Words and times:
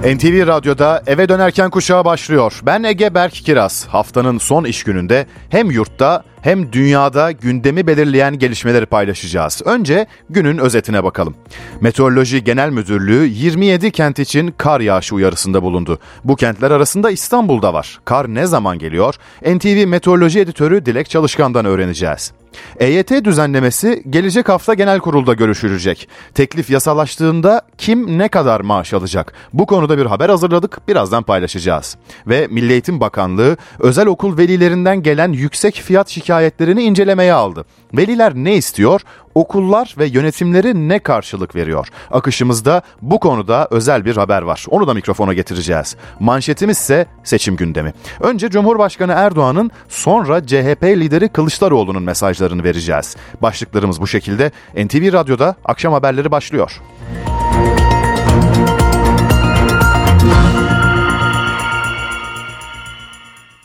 NTV 0.00 0.46
Radyo'da 0.46 1.02
eve 1.06 1.28
dönerken 1.28 1.70
kuşağı 1.70 2.04
başlıyor. 2.04 2.60
Ben 2.62 2.82
Ege 2.82 3.14
Berk 3.14 3.32
Kiraz. 3.32 3.86
Haftanın 3.86 4.38
son 4.38 4.64
iş 4.64 4.84
gününde 4.84 5.26
hem 5.48 5.70
yurtta 5.70 6.24
hem 6.42 6.72
dünyada 6.72 7.32
gündemi 7.32 7.86
belirleyen 7.86 8.38
gelişmeleri 8.38 8.86
paylaşacağız. 8.86 9.62
Önce 9.64 10.06
günün 10.30 10.58
özetine 10.58 11.04
bakalım. 11.04 11.34
Meteoroloji 11.80 12.44
Genel 12.44 12.70
Müdürlüğü 12.70 13.26
27 13.26 13.90
kent 13.90 14.18
için 14.18 14.54
kar 14.58 14.80
yağışı 14.80 15.14
uyarısında 15.14 15.62
bulundu. 15.62 15.98
Bu 16.24 16.36
kentler 16.36 16.70
arasında 16.70 17.10
İstanbul'da 17.10 17.74
var. 17.74 18.00
Kar 18.04 18.34
ne 18.34 18.46
zaman 18.46 18.78
geliyor? 18.78 19.14
NTV 19.46 19.86
Meteoroloji 19.86 20.40
Editörü 20.40 20.86
Dilek 20.86 21.10
Çalışkan'dan 21.10 21.64
öğreneceğiz. 21.64 22.32
EYT 22.80 23.24
düzenlemesi 23.24 24.02
gelecek 24.10 24.48
hafta 24.48 24.74
genel 24.74 24.98
kurulda 24.98 25.34
görüşülecek. 25.34 26.08
Teklif 26.34 26.70
yasalaştığında 26.70 27.62
kim 27.78 28.18
ne 28.18 28.28
kadar 28.28 28.60
maaş 28.60 28.94
alacak? 28.94 29.32
Bu 29.52 29.66
konuda 29.66 29.98
bir 29.98 30.06
haber 30.06 30.28
hazırladık, 30.28 30.88
birazdan 30.88 31.22
paylaşacağız. 31.22 31.96
Ve 32.26 32.46
Milli 32.50 32.72
Eğitim 32.72 33.00
Bakanlığı 33.00 33.56
özel 33.78 34.06
okul 34.06 34.38
velilerinden 34.38 35.02
gelen 35.02 35.32
yüksek 35.32 35.74
fiyat 35.74 36.08
şikayetlerini 36.08 36.82
incelemeye 36.82 37.32
aldı. 37.32 37.64
Veliler 37.94 38.34
ne 38.34 38.54
istiyor? 38.54 39.00
Okullar 39.34 39.94
ve 39.98 40.06
yönetimleri 40.06 40.88
ne 40.88 40.98
karşılık 40.98 41.54
veriyor? 41.54 41.88
Akışımızda 42.10 42.82
bu 43.02 43.20
konuda 43.20 43.68
özel 43.70 44.04
bir 44.04 44.16
haber 44.16 44.42
var. 44.42 44.64
Onu 44.68 44.86
da 44.86 44.94
mikrofona 44.94 45.32
getireceğiz. 45.32 45.96
Manşetimiz 46.20 46.78
ise 46.78 47.06
seçim 47.24 47.56
gündemi. 47.56 47.92
Önce 48.20 48.50
Cumhurbaşkanı 48.50 49.12
Erdoğan'ın 49.12 49.70
sonra 49.88 50.46
CHP 50.46 50.84
lideri 50.84 51.28
Kılıçdaroğlu'nun 51.28 52.02
mesajlarını 52.02 52.64
vereceğiz. 52.64 53.16
Başlıklarımız 53.42 54.00
bu 54.00 54.06
şekilde. 54.06 54.50
NTV 54.76 55.12
Radyo'da 55.12 55.54
akşam 55.64 55.92
haberleri 55.92 56.30
başlıyor. 56.30 56.80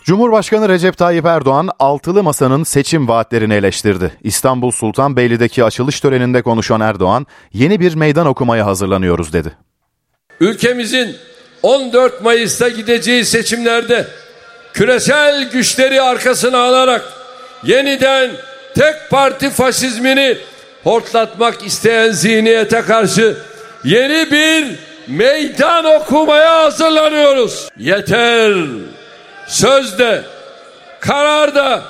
Cumhurbaşkanı 0.05 0.69
Recep 0.69 0.97
Tayyip 0.97 1.25
Erdoğan 1.25 1.69
altılı 1.79 2.23
masanın 2.23 2.63
seçim 2.63 3.07
vaatlerini 3.07 3.53
eleştirdi. 3.53 4.11
İstanbul 4.23 4.71
Sultanbeyli'deki 4.71 5.63
açılış 5.63 5.99
töreninde 5.99 6.41
konuşan 6.41 6.81
Erdoğan, 6.81 7.27
yeni 7.53 7.79
bir 7.79 7.95
meydan 7.95 8.27
okumaya 8.27 8.65
hazırlanıyoruz 8.65 9.33
dedi. 9.33 9.51
Ülkemizin 10.39 11.15
14 11.63 12.21
Mayıs'ta 12.23 12.69
gideceği 12.69 13.25
seçimlerde 13.25 14.07
küresel 14.73 15.49
güçleri 15.51 16.01
arkasına 16.01 16.59
alarak 16.59 17.03
yeniden 17.63 18.31
tek 18.75 18.95
parti 19.09 19.49
faşizmini 19.49 20.37
hortlatmak 20.83 21.65
isteyen 21.65 22.11
zihniyete 22.11 22.81
karşı 22.81 23.37
yeni 23.83 24.31
bir 24.31 24.79
meydan 25.07 25.85
okumaya 25.85 26.63
hazırlanıyoruz. 26.63 27.69
Yeter 27.77 28.53
sözde, 29.47 30.23
kararda, 30.99 31.83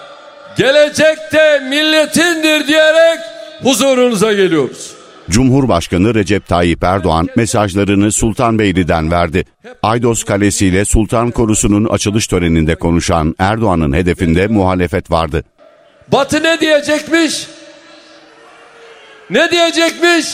gelecekte 0.58 1.59
milletindir 1.59 2.67
diyerek 2.67 3.20
huzurunuza 3.64 4.34
geliyoruz. 4.34 4.95
Cumhurbaşkanı 5.30 6.16
Recep 6.16 6.47
Tayyip 6.47 6.84
Erdoğan 6.84 7.28
mesajlarını 7.36 8.12
Sultanbeyli'den 8.12 9.12
verdi. 9.12 9.45
Aydos 9.84 10.23
Kalesi 10.23 10.67
ile 10.67 10.86
Sultan 10.86 11.31
Korusu'nun 11.31 11.86
açılış 11.86 12.28
töreninde 12.28 12.75
konuşan 12.75 13.36
Erdoğan'ın 13.39 13.94
hedefinde 13.94 14.47
muhalefet 14.47 15.12
vardı. 15.12 15.44
Batı 16.08 16.44
ne 16.44 16.59
diyecekmiş? 16.59 17.47
Ne 19.30 19.52
diyecekmiş? 19.52 20.25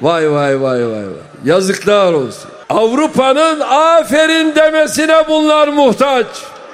Vay 0.00 0.30
vay 0.30 0.60
vay 0.60 0.86
vay 0.86 0.92
vay. 0.92 1.04
Yazıklar 1.44 2.12
olsun. 2.12 2.50
Avrupa'nın 2.68 3.60
aferin 3.60 4.54
demesine 4.54 5.28
bunlar 5.28 5.68
muhtaç. 5.68 6.26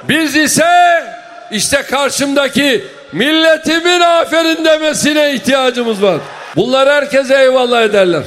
Biz 0.09 0.37
ise 0.37 1.05
işte 1.51 1.83
karşımdaki 1.83 2.85
milletimin 3.13 4.01
aferin 4.01 4.65
demesine 4.65 5.35
ihtiyacımız 5.35 6.03
var. 6.03 6.19
Bunlar 6.57 6.89
herkese 6.89 7.39
eyvallah 7.39 7.83
ederler. 7.83 8.23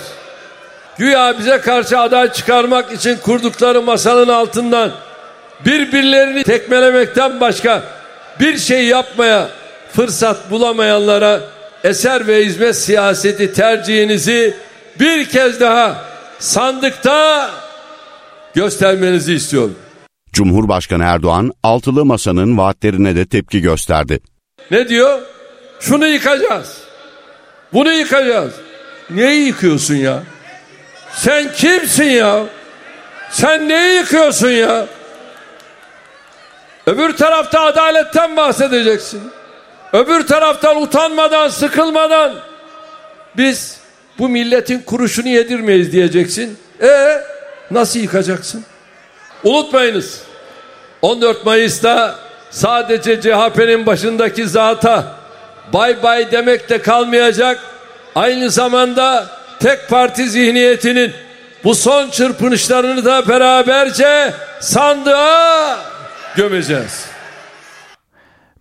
Güya 0.97 1.39
bize 1.39 1.61
karşı 1.61 1.99
aday 1.99 2.31
çıkarmak 2.33 2.91
için 2.91 3.17
kurdukları 3.17 3.81
masanın 3.81 4.27
altından 4.27 4.91
birbirlerini 5.65 6.43
tekmelemekten 6.43 7.39
başka 7.39 7.81
bir 8.39 8.57
şey 8.57 8.85
yapmaya 8.85 9.47
fırsat 9.95 10.51
bulamayanlara 10.51 11.39
eser 11.83 12.27
ve 12.27 12.45
hizmet 12.45 12.75
siyaseti 12.75 13.53
tercihinizi 13.53 14.53
bir 14.99 15.29
kez 15.29 15.61
daha 15.61 15.95
sandıkta 16.39 17.49
göstermenizi 18.57 19.33
istiyorum. 19.33 19.75
Cumhurbaşkanı 20.33 21.03
Erdoğan 21.03 21.51
altılı 21.63 22.05
masanın 22.05 22.57
vaatlerine 22.57 23.15
de 23.15 23.25
tepki 23.25 23.61
gösterdi. 23.61 24.19
Ne 24.71 24.89
diyor? 24.89 25.21
Şunu 25.79 26.07
yıkacağız. 26.07 26.77
Bunu 27.73 27.91
yıkacağız. 27.91 28.53
Neyi 29.09 29.45
yıkıyorsun 29.45 29.95
ya? 29.95 30.23
Sen 31.13 31.53
kimsin 31.53 32.03
ya? 32.03 32.45
Sen 33.31 33.69
neyi 33.69 33.95
yıkıyorsun 33.95 34.49
ya? 34.49 34.85
Öbür 36.85 37.17
tarafta 37.17 37.61
adaletten 37.61 38.37
bahsedeceksin. 38.37 39.21
Öbür 39.93 40.27
taraftan 40.27 40.81
utanmadan, 40.81 41.49
sıkılmadan 41.49 42.35
biz 43.37 43.77
bu 44.19 44.29
milletin 44.29 44.79
kuruşunu 44.79 45.27
yedirmeyiz 45.27 45.91
diyeceksin. 45.91 46.57
E 46.81 47.21
nasıl 47.71 47.99
yıkacaksın? 47.99 48.63
Unutmayınız. 49.43 50.21
14 51.01 51.45
Mayıs'ta 51.45 52.15
sadece 52.49 53.21
CHP'nin 53.21 53.85
başındaki 53.85 54.47
zata 54.47 55.15
bay 55.73 56.03
bay 56.03 56.31
demek 56.31 56.69
de 56.69 56.81
kalmayacak. 56.81 57.59
Aynı 58.15 58.49
zamanda 58.49 59.27
tek 59.59 59.89
parti 59.89 60.29
zihniyetinin 60.29 61.13
bu 61.63 61.75
son 61.75 62.09
çırpınışlarını 62.09 63.05
da 63.05 63.27
beraberce 63.27 64.33
sandığa 64.61 65.79
gömeceğiz. 66.35 67.16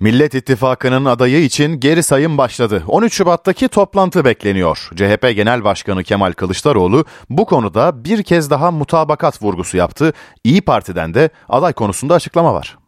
Millet 0.00 0.34
İttifakı'nın 0.34 1.04
adayı 1.04 1.44
için 1.44 1.80
geri 1.80 2.02
sayım 2.02 2.38
başladı. 2.38 2.82
13 2.88 3.14
Şubat'taki 3.14 3.68
toplantı 3.68 4.24
bekleniyor. 4.24 4.88
CHP 4.96 5.32
Genel 5.36 5.64
Başkanı 5.64 6.04
Kemal 6.04 6.32
Kılıçdaroğlu 6.32 7.04
bu 7.30 7.46
konuda 7.46 8.04
bir 8.04 8.22
kez 8.22 8.50
daha 8.50 8.70
mutabakat 8.70 9.42
vurgusu 9.42 9.76
yaptı. 9.76 10.12
İyi 10.44 10.60
Parti'den 10.62 11.14
de 11.14 11.30
aday 11.48 11.72
konusunda 11.72 12.14
açıklama 12.14 12.54
var. 12.54 12.78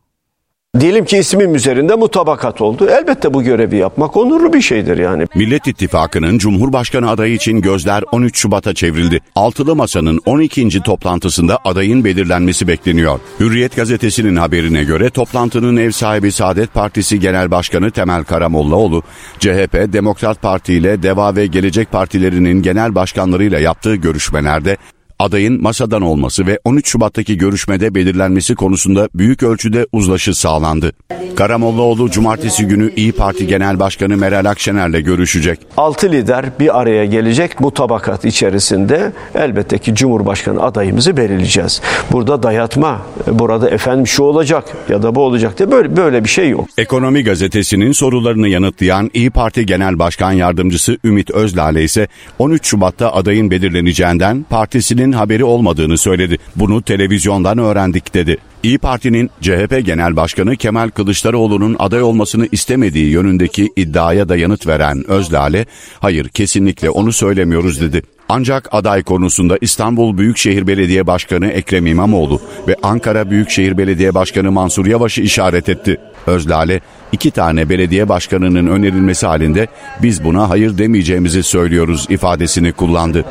Diyelim 0.80 1.04
ki 1.04 1.18
ismim 1.18 1.54
üzerinde 1.54 1.94
mutabakat 1.94 2.60
oldu. 2.60 2.88
Elbette 2.90 3.34
bu 3.34 3.42
görevi 3.42 3.76
yapmak 3.76 4.16
onurlu 4.16 4.52
bir 4.52 4.60
şeydir 4.60 4.98
yani. 4.98 5.26
Millet 5.34 5.66
İttifakı'nın 5.66 6.38
Cumhurbaşkanı 6.38 7.10
adayı 7.10 7.34
için 7.34 7.60
gözler 7.60 8.04
13 8.12 8.38
Şubat'a 8.38 8.74
çevrildi. 8.74 9.20
Altılı 9.34 9.76
Masa'nın 9.76 10.20
12. 10.26 10.82
toplantısında 10.82 11.58
adayın 11.64 12.04
belirlenmesi 12.04 12.68
bekleniyor. 12.68 13.20
Hürriyet 13.40 13.76
gazetesinin 13.76 14.36
haberine 14.36 14.84
göre 14.84 15.10
toplantının 15.10 15.76
ev 15.76 15.90
sahibi 15.90 16.32
Saadet 16.32 16.74
Partisi 16.74 17.20
Genel 17.20 17.50
Başkanı 17.50 17.90
Temel 17.90 18.24
Karamollaoğlu, 18.24 19.02
CHP, 19.38 19.92
Demokrat 19.92 20.42
Parti 20.42 20.74
ile 20.74 21.02
Deva 21.02 21.36
ve 21.36 21.46
Gelecek 21.46 21.92
Partilerinin 21.92 22.62
genel 22.62 22.94
başkanlarıyla 22.94 23.58
yaptığı 23.58 23.94
görüşmelerde 23.94 24.76
adayın 25.18 25.62
masadan 25.62 26.02
olması 26.02 26.46
ve 26.46 26.58
13 26.64 26.88
Şubat'taki 26.88 27.38
görüşmede 27.38 27.94
belirlenmesi 27.94 28.54
konusunda 28.54 29.08
büyük 29.14 29.42
ölçüde 29.42 29.86
uzlaşı 29.92 30.34
sağlandı. 30.34 30.92
Karamollaoğlu 31.36 32.10
cumartesi 32.10 32.66
günü 32.66 32.92
İyi 32.96 33.12
Parti 33.12 33.46
Genel 33.46 33.78
Başkanı 33.78 34.16
Meral 34.16 34.44
Akşener'le 34.44 35.00
görüşecek. 35.04 35.60
Altı 35.76 36.12
lider 36.12 36.44
bir 36.60 36.80
araya 36.80 37.04
gelecek 37.04 37.62
bu 37.62 37.74
tabakat 37.74 38.24
içerisinde 38.24 39.12
elbette 39.34 39.78
ki 39.78 39.94
Cumhurbaşkanı 39.94 40.62
adayımızı 40.62 41.16
belirleyeceğiz. 41.16 41.82
Burada 42.12 42.42
dayatma, 42.42 43.02
burada 43.26 43.70
efendim 43.70 44.06
şu 44.06 44.22
olacak 44.22 44.64
ya 44.88 45.02
da 45.02 45.14
bu 45.14 45.20
olacak 45.20 45.58
diye 45.58 45.70
böyle, 45.70 45.96
böyle 45.96 46.24
bir 46.24 46.28
şey 46.28 46.50
yok. 46.50 46.68
Ekonomi 46.78 47.24
gazetesinin 47.24 47.92
sorularını 47.92 48.48
yanıtlayan 48.48 49.10
İyi 49.14 49.30
Parti 49.30 49.66
Genel 49.66 49.98
Başkan 49.98 50.32
Yardımcısı 50.32 50.98
Ümit 51.04 51.30
Özlale 51.30 51.84
ise 51.84 52.08
13 52.38 52.66
Şubat'ta 52.66 53.12
adayın 53.12 53.50
belirleneceğinden 53.50 54.46
partisinin 54.50 55.07
haberi 55.12 55.44
olmadığını 55.44 55.98
söyledi. 55.98 56.38
Bunu 56.56 56.82
televizyondan 56.82 57.58
öğrendik 57.58 58.14
dedi. 58.14 58.38
İyi 58.62 58.78
Parti'nin 58.78 59.30
CHP 59.40 59.86
Genel 59.86 60.16
Başkanı 60.16 60.56
Kemal 60.56 60.88
Kılıçdaroğlu'nun 60.88 61.76
aday 61.78 62.02
olmasını 62.02 62.48
istemediği 62.52 63.10
yönündeki 63.10 63.72
iddiaya 63.76 64.28
da 64.28 64.36
yanıt 64.36 64.66
veren 64.66 65.10
Özlale, 65.10 65.66
hayır 66.00 66.28
kesinlikle 66.28 66.90
onu 66.90 67.12
söylemiyoruz 67.12 67.80
dedi. 67.80 68.02
Ancak 68.28 68.68
aday 68.72 69.02
konusunda 69.02 69.58
İstanbul 69.60 70.18
Büyükşehir 70.18 70.66
Belediye 70.66 71.06
Başkanı 71.06 71.46
Ekrem 71.46 71.86
İmamoğlu 71.86 72.40
ve 72.68 72.76
Ankara 72.82 73.30
Büyükşehir 73.30 73.78
Belediye 73.78 74.14
Başkanı 74.14 74.52
Mansur 74.52 74.86
Yavaş'ı 74.86 75.22
işaret 75.22 75.68
etti. 75.68 75.96
Özlale, 76.26 76.80
iki 77.12 77.30
tane 77.30 77.68
belediye 77.68 78.08
başkanının 78.08 78.66
önerilmesi 78.66 79.26
halinde 79.26 79.66
biz 80.02 80.24
buna 80.24 80.50
hayır 80.50 80.78
demeyeceğimizi 80.78 81.42
söylüyoruz 81.42 82.06
ifadesini 82.08 82.72
kullandı. 82.72 83.24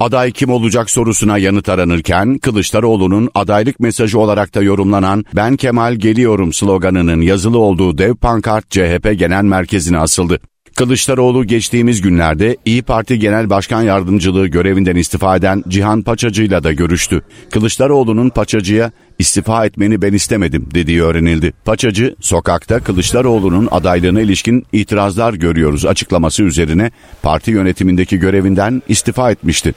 Aday 0.00 0.32
kim 0.32 0.50
olacak 0.50 0.90
sorusuna 0.90 1.38
yanıt 1.38 1.68
aranırken 1.68 2.38
Kılıçdaroğlu'nun 2.38 3.30
adaylık 3.34 3.80
mesajı 3.80 4.18
olarak 4.18 4.54
da 4.54 4.62
yorumlanan 4.62 5.24
Ben 5.36 5.56
Kemal 5.56 5.94
geliyorum 5.94 6.52
sloganının 6.52 7.20
yazılı 7.20 7.58
olduğu 7.58 7.98
dev 7.98 8.14
pankart 8.14 8.70
CHP 8.70 9.18
Genel 9.18 9.44
Merkezi'ne 9.44 9.98
asıldı. 9.98 10.40
Kılıçdaroğlu 10.76 11.44
geçtiğimiz 11.44 12.00
günlerde 12.00 12.56
İyi 12.64 12.82
Parti 12.82 13.18
Genel 13.18 13.50
Başkan 13.50 13.82
Yardımcılığı 13.82 14.46
görevinden 14.46 14.96
istifa 14.96 15.36
eden 15.36 15.64
Cihan 15.68 16.02
Paçacı'yla 16.02 16.64
da 16.64 16.72
görüştü. 16.72 17.22
Kılıçdaroğlu'nun 17.50 18.28
Paçacı'ya 18.28 18.90
istifa 19.18 19.66
etmeni 19.66 20.02
ben 20.02 20.12
istemedim 20.12 20.68
dediği 20.74 21.02
öğrenildi. 21.02 21.52
Paçacı, 21.64 22.14
sokakta 22.20 22.80
Kılıçdaroğlu'nun 22.80 23.68
adaylığına 23.70 24.20
ilişkin 24.20 24.66
itirazlar 24.72 25.34
görüyoruz 25.34 25.86
açıklaması 25.86 26.42
üzerine 26.42 26.90
parti 27.22 27.50
yönetimindeki 27.50 28.18
görevinden 28.18 28.82
istifa 28.88 29.30
etmişti. 29.30 29.74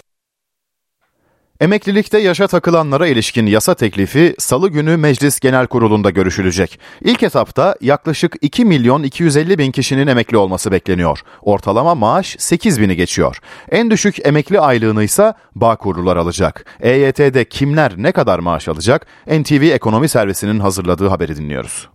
Emeklilikte 1.63 2.19
yaşa 2.19 2.48
takılanlara 2.48 3.07
ilişkin 3.07 3.45
yasa 3.45 3.75
teklifi 3.75 4.36
salı 4.39 4.69
günü 4.69 4.98
Meclis 4.98 5.39
Genel 5.39 5.68
Kurulu'nda 5.68 6.10
görüşülecek. 6.10 6.80
İlk 7.01 7.24
etapta 7.24 7.75
yaklaşık 7.81 8.36
2 8.42 8.65
milyon 8.65 9.04
250 9.04 9.57
bin 9.57 9.71
kişinin 9.71 10.07
emekli 10.07 10.38
olması 10.38 10.71
bekleniyor. 10.71 11.19
Ortalama 11.42 11.95
maaş 11.95 12.36
8 12.39 12.81
bini 12.81 12.95
geçiyor. 12.95 13.38
En 13.71 13.92
düşük 13.92 14.27
emekli 14.27 14.60
aylığını 14.60 15.04
ise 15.04 15.33
Bağkurlular 15.56 16.18
alacak. 16.18 16.65
EYT'de 16.81 17.45
kimler 17.45 17.94
ne 17.98 18.12
kadar 18.12 18.39
maaş 18.39 18.68
alacak? 18.68 19.07
NTV 19.27 19.62
Ekonomi 19.62 20.10
Servisi'nin 20.10 20.60
hazırladığı 20.60 21.07
haberi 21.07 21.38
dinliyoruz. 21.38 21.89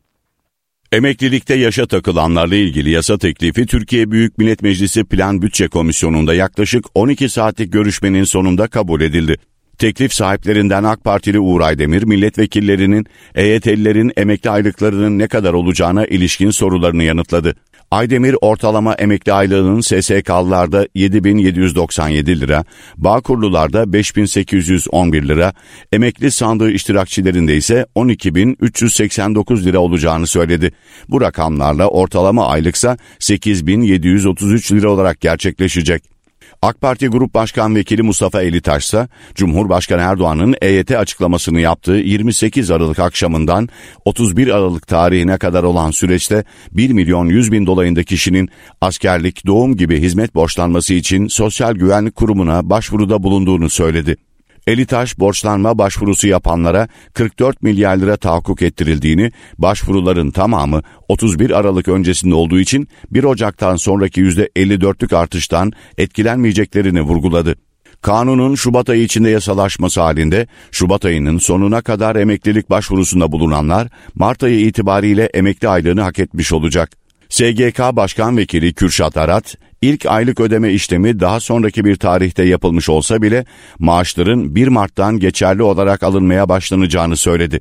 Emeklilikte 0.92 1.54
yaşa 1.54 1.86
takılanlarla 1.86 2.56
ilgili 2.56 2.90
yasa 2.90 3.18
teklifi 3.18 3.66
Türkiye 3.66 4.10
Büyük 4.10 4.38
Millet 4.38 4.62
Meclisi 4.62 5.04
Plan 5.04 5.42
Bütçe 5.42 5.68
Komisyonu'nda 5.68 6.34
yaklaşık 6.34 6.84
12 6.94 7.28
saatlik 7.28 7.72
görüşmenin 7.72 8.24
sonunda 8.24 8.68
kabul 8.68 9.00
edildi. 9.00 9.36
Teklif 9.78 10.14
sahiplerinden 10.14 10.84
AK 10.84 11.04
Partili 11.04 11.40
Uğur 11.40 11.60
Aydemir, 11.60 12.02
milletvekillerinin 12.02 13.06
EYT'lilerin 13.34 14.12
emekli 14.16 14.50
aylıklarının 14.50 15.18
ne 15.18 15.28
kadar 15.28 15.52
olacağına 15.52 16.06
ilişkin 16.06 16.50
sorularını 16.50 17.04
yanıtladı. 17.04 17.54
Aydemir 17.90 18.36
ortalama 18.40 18.94
emekli 18.94 19.32
aylığının 19.32 19.80
SSK'lılarda 19.80 20.88
7797 20.94 22.40
lira, 22.40 22.64
Bağkurlularda 22.96 23.92
5811 23.92 25.28
lira, 25.28 25.52
emekli 25.92 26.30
sandığı 26.30 26.70
iştirakçilerinde 26.70 27.56
ise 27.56 27.86
12389 27.94 29.66
lira 29.66 29.78
olacağını 29.78 30.26
söyledi. 30.26 30.72
Bu 31.08 31.20
rakamlarla 31.20 31.88
ortalama 31.88 32.46
aylıksa 32.46 32.96
8733 33.18 34.72
lira 34.72 34.90
olarak 34.90 35.20
gerçekleşecek. 35.20 36.17
AK 36.62 36.80
Parti 36.80 37.08
Grup 37.08 37.34
Başkan 37.34 37.74
Vekili 37.74 38.02
Mustafa 38.02 38.42
Elitaş 38.42 38.84
ise 38.84 39.08
Cumhurbaşkanı 39.34 40.02
Erdoğan'ın 40.02 40.54
EYT 40.62 40.90
açıklamasını 40.90 41.60
yaptığı 41.60 41.92
28 41.92 42.70
Aralık 42.70 42.98
akşamından 42.98 43.68
31 44.04 44.48
Aralık 44.48 44.86
tarihine 44.86 45.38
kadar 45.38 45.62
olan 45.62 45.90
süreçte 45.90 46.44
1 46.72 46.90
milyon 46.90 47.26
100 47.26 47.52
bin 47.52 47.66
dolayında 47.66 48.02
kişinin 48.02 48.48
askerlik, 48.80 49.46
doğum 49.46 49.76
gibi 49.76 50.00
hizmet 50.00 50.34
borçlanması 50.34 50.94
için 50.94 51.26
Sosyal 51.26 51.74
Güvenlik 51.74 52.16
Kurumu'na 52.16 52.70
başvuruda 52.70 53.22
bulunduğunu 53.22 53.70
söyledi. 53.70 54.27
Elitaş 54.68 55.18
borçlanma 55.18 55.78
başvurusu 55.78 56.28
yapanlara 56.28 56.88
44 57.14 57.62
milyar 57.62 57.96
lira 57.96 58.16
tahakkuk 58.16 58.62
ettirildiğini, 58.62 59.32
başvuruların 59.58 60.30
tamamı 60.30 60.82
31 61.08 61.50
Aralık 61.50 61.88
öncesinde 61.88 62.34
olduğu 62.34 62.60
için 62.60 62.88
1 63.10 63.24
Ocak'tan 63.24 63.76
sonraki 63.76 64.22
%54'lük 64.22 65.16
artıştan 65.16 65.72
etkilenmeyeceklerini 65.98 67.02
vurguladı. 67.02 67.54
Kanunun 68.02 68.54
Şubat 68.54 68.90
ayı 68.90 69.02
içinde 69.02 69.30
yasalaşması 69.30 70.00
halinde 70.00 70.46
Şubat 70.70 71.04
ayının 71.04 71.38
sonuna 71.38 71.80
kadar 71.80 72.16
emeklilik 72.16 72.70
başvurusunda 72.70 73.32
bulunanlar 73.32 73.88
Mart 74.14 74.42
ayı 74.42 74.60
itibariyle 74.60 75.24
emekli 75.24 75.68
aylığını 75.68 76.00
hak 76.00 76.18
etmiş 76.18 76.52
olacak. 76.52 76.90
SGK 77.28 77.78
Başkan 77.92 78.36
Vekili 78.36 78.74
Kürşat 78.74 79.16
Arat, 79.16 79.56
ilk 79.82 80.06
aylık 80.06 80.40
ödeme 80.40 80.72
işlemi 80.72 81.20
daha 81.20 81.40
sonraki 81.40 81.84
bir 81.84 81.96
tarihte 81.96 82.44
yapılmış 82.44 82.88
olsa 82.88 83.22
bile 83.22 83.44
maaşların 83.78 84.54
1 84.54 84.68
Mart'tan 84.68 85.18
geçerli 85.18 85.62
olarak 85.62 86.02
alınmaya 86.02 86.48
başlanacağını 86.48 87.16
söyledi. 87.16 87.60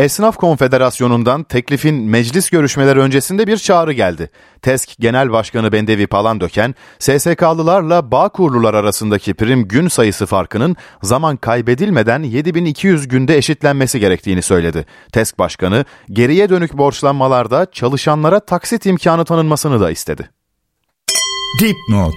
Esnaf 0.00 0.36
Konfederasyonu'ndan 0.36 1.42
teklifin 1.42 1.94
meclis 1.94 2.50
görüşmeleri 2.50 2.98
öncesinde 2.98 3.46
bir 3.46 3.56
çağrı 3.56 3.92
geldi. 3.92 4.30
TESK 4.62 4.90
Genel 4.98 5.32
Başkanı 5.32 5.72
Bendevi 5.72 6.06
Palandöken, 6.06 6.74
SSK'lılarla 6.98 8.10
Bağkurlular 8.10 8.74
arasındaki 8.74 9.34
prim 9.34 9.68
gün 9.68 9.88
sayısı 9.88 10.26
farkının 10.26 10.76
zaman 11.02 11.36
kaybedilmeden 11.36 12.22
7200 12.22 13.08
günde 13.08 13.36
eşitlenmesi 13.36 14.00
gerektiğini 14.00 14.42
söyledi. 14.42 14.86
TESK 15.12 15.38
Başkanı, 15.38 15.84
geriye 16.10 16.48
dönük 16.48 16.78
borçlanmalarda 16.78 17.66
çalışanlara 17.72 18.40
taksit 18.40 18.86
imkanı 18.86 19.24
tanınmasını 19.24 19.80
da 19.80 19.90
istedi. 19.90 20.39
Dipnot 21.58 22.14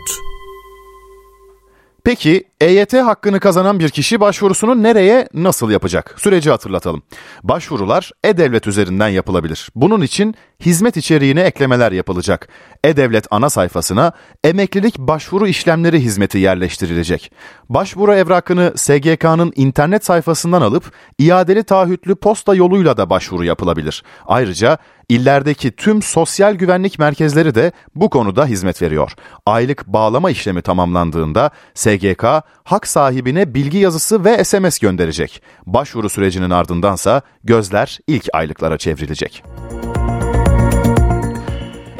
Peki 2.03 2.43
EYT 2.61 2.93
hakkını 2.93 3.39
kazanan 3.39 3.79
bir 3.79 3.89
kişi 3.89 4.19
başvurusunu 4.19 4.83
nereye, 4.83 5.27
nasıl 5.33 5.71
yapacak? 5.71 6.15
Süreci 6.17 6.49
hatırlatalım. 6.49 7.03
Başvurular 7.43 8.11
e-devlet 8.23 8.67
üzerinden 8.67 9.07
yapılabilir. 9.07 9.69
Bunun 9.75 10.01
için 10.01 10.35
hizmet 10.59 10.97
içeriğine 10.97 11.41
eklemeler 11.41 11.91
yapılacak. 11.91 12.47
E-devlet 12.83 13.27
ana 13.31 13.49
sayfasına 13.49 14.11
emeklilik 14.43 14.99
başvuru 14.99 15.47
işlemleri 15.47 15.99
hizmeti 15.99 16.37
yerleştirilecek. 16.37 17.31
Başvuru 17.69 18.13
evrakını 18.13 18.73
SGK'nın 18.75 19.53
internet 19.55 20.05
sayfasından 20.05 20.61
alıp 20.61 20.91
iadeli 21.19 21.63
taahhütlü 21.63 22.15
posta 22.15 22.55
yoluyla 22.55 22.97
da 22.97 23.09
başvuru 23.09 23.43
yapılabilir. 23.43 24.03
Ayrıca 24.25 24.77
illerdeki 25.13 25.71
tüm 25.71 26.01
sosyal 26.01 26.53
güvenlik 26.53 26.99
merkezleri 26.99 27.55
de 27.55 27.71
bu 27.95 28.09
konuda 28.09 28.45
hizmet 28.45 28.81
veriyor. 28.81 29.11
Aylık 29.45 29.87
bağlama 29.87 30.31
işlemi 30.31 30.61
tamamlandığında 30.61 31.51
SGK 31.73 32.23
hak 32.63 32.87
sahibine 32.87 33.53
bilgi 33.53 33.77
yazısı 33.77 34.25
ve 34.25 34.43
SMS 34.43 34.79
gönderecek. 34.79 35.41
Başvuru 35.65 36.09
sürecinin 36.09 36.49
ardındansa 36.49 37.21
gözler 37.43 37.99
ilk 38.07 38.27
aylıklara 38.33 38.77
çevrilecek. 38.77 39.43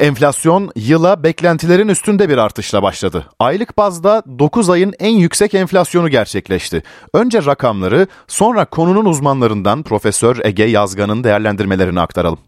Enflasyon 0.00 0.70
yıla 0.76 1.22
beklentilerin 1.22 1.88
üstünde 1.88 2.28
bir 2.28 2.38
artışla 2.38 2.82
başladı. 2.82 3.26
Aylık 3.38 3.78
bazda 3.78 4.22
9 4.38 4.70
ayın 4.70 4.92
en 4.98 5.14
yüksek 5.14 5.54
enflasyonu 5.54 6.08
gerçekleşti. 6.08 6.82
Önce 7.14 7.44
rakamları, 7.44 8.06
sonra 8.26 8.64
konunun 8.64 9.04
uzmanlarından 9.04 9.82
Profesör 9.82 10.36
Ege 10.44 10.64
Yazgan'ın 10.64 11.24
değerlendirmelerini 11.24 12.00
aktaralım. 12.00 12.38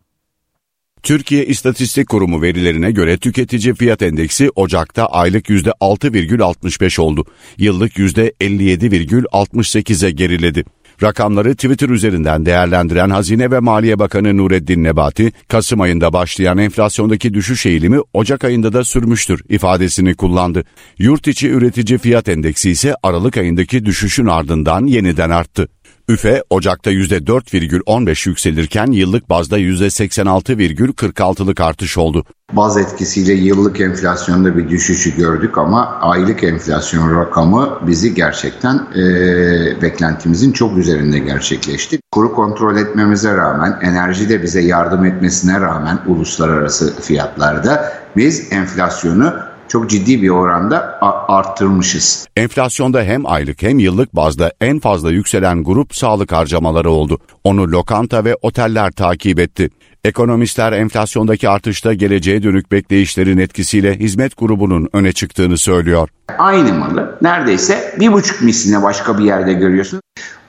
Türkiye 1.07 1.47
İstatistik 1.47 2.09
Kurumu 2.09 2.43
verilerine 2.43 2.91
göre 2.91 3.19
tüketici 3.19 3.75
fiyat 3.75 4.03
endeksi 4.03 4.51
Ocak'ta 4.57 5.07
aylık 5.07 5.49
%6,65 5.49 7.01
oldu. 7.01 7.25
Yıllık 7.59 7.93
%57,68'e 7.93 10.11
geriledi. 10.11 10.65
Rakamları 11.03 11.55
Twitter 11.55 11.89
üzerinden 11.89 12.47
değerlendiren 12.47 13.11
Hazine 13.11 13.51
ve 13.51 13.61
Maliye 13.61 13.99
Bakanı 13.99 14.37
Nureddin 14.37 14.85
Nebati, 14.85 15.33
Kasım 15.49 15.81
ayında 15.81 16.13
başlayan 16.13 16.59
enflasyondaki 16.59 17.35
düşüş 17.35 17.67
eğilimi 17.67 17.99
Ocak 18.13 18.45
ayında 18.45 18.73
da 18.73 18.85
sürmüştür 18.85 19.43
ifadesini 19.49 20.15
kullandı. 20.15 20.65
Yurt 20.99 21.29
içi 21.29 21.49
üretici 21.49 21.99
fiyat 21.99 22.29
endeksi 22.29 22.71
ise 22.71 22.95
Aralık 23.03 23.37
ayındaki 23.37 23.85
düşüşün 23.85 24.27
ardından 24.27 24.87
yeniden 24.87 25.31
arttı. 25.31 25.69
Üfe 26.09 26.43
Ocak'ta 26.51 26.93
%4,15 26.93 28.29
yükselirken 28.29 28.87
yıllık 28.87 29.31
bazda 29.31 29.59
%86,46'lık 29.59 31.61
artış 31.61 31.99
oldu. 31.99 32.25
Baz 32.53 32.77
etkisiyle 32.77 33.33
yıllık 33.33 33.81
enflasyonda 33.81 34.57
bir 34.57 34.69
düşüşü 34.69 35.17
gördük 35.17 35.59
ama 35.59 35.99
aylık 36.01 36.45
enflasyon 36.45 37.17
rakamı 37.17 37.79
bizi 37.87 38.15
gerçekten 38.15 38.87
e, 38.97 39.03
beklentimizin 39.83 40.53
çok 40.53 40.79
üzerinde 40.79 41.19
gerçekleşti. 41.19 41.99
Kuru 42.13 42.33
kontrol 42.33 42.77
etmemize 42.77 43.37
rağmen, 43.37 43.79
enerji 43.83 44.29
de 44.29 44.43
bize 44.43 44.61
yardım 44.61 45.05
etmesine 45.05 45.61
rağmen 45.61 45.99
uluslararası 46.07 47.01
fiyatlarda 47.01 47.93
biz 48.17 48.53
enflasyonu 48.53 49.35
çok 49.69 49.91
ciddi 49.91 50.23
bir 50.23 50.29
oranda 50.29 50.99
arttırmışız. 51.29 52.27
Enflasyonda 52.37 53.03
hem 53.03 53.27
aylık 53.27 53.63
hem 53.63 53.79
yıllık 53.79 54.17
bazda 54.17 54.53
en 54.61 54.81
fazla 54.81 55.11
yükselen 55.11 55.65
grup 55.65 55.95
sağlık 55.95 56.33
harcamaları 56.33 56.91
oldu. 56.91 57.19
Onu 57.45 57.73
lokanta 57.73 58.25
ve 58.25 58.37
oteller 58.43 58.91
takip 58.91 59.39
etti. 59.39 59.71
Ekonomistler 60.05 60.73
enflasyondaki 60.73 61.49
artışta 61.49 61.95
geleceğe 61.95 62.43
dönük 62.43 62.73
bekleyişlerin 62.73 63.39
etkisiyle 63.39 63.99
hizmet 63.99 64.37
grubunun 64.37 64.89
öne 64.93 65.13
çıktığını 65.13 65.59
söylüyor. 65.59 66.09
Aynı 66.39 66.75
malı 66.75 67.19
neredeyse 67.23 67.95
bir 68.01 68.13
buçuk 68.13 68.43
misline 68.43 68.83
başka 68.83 69.19
bir 69.19 69.25
yerde 69.25 69.53
görüyorsun. 69.53 70.01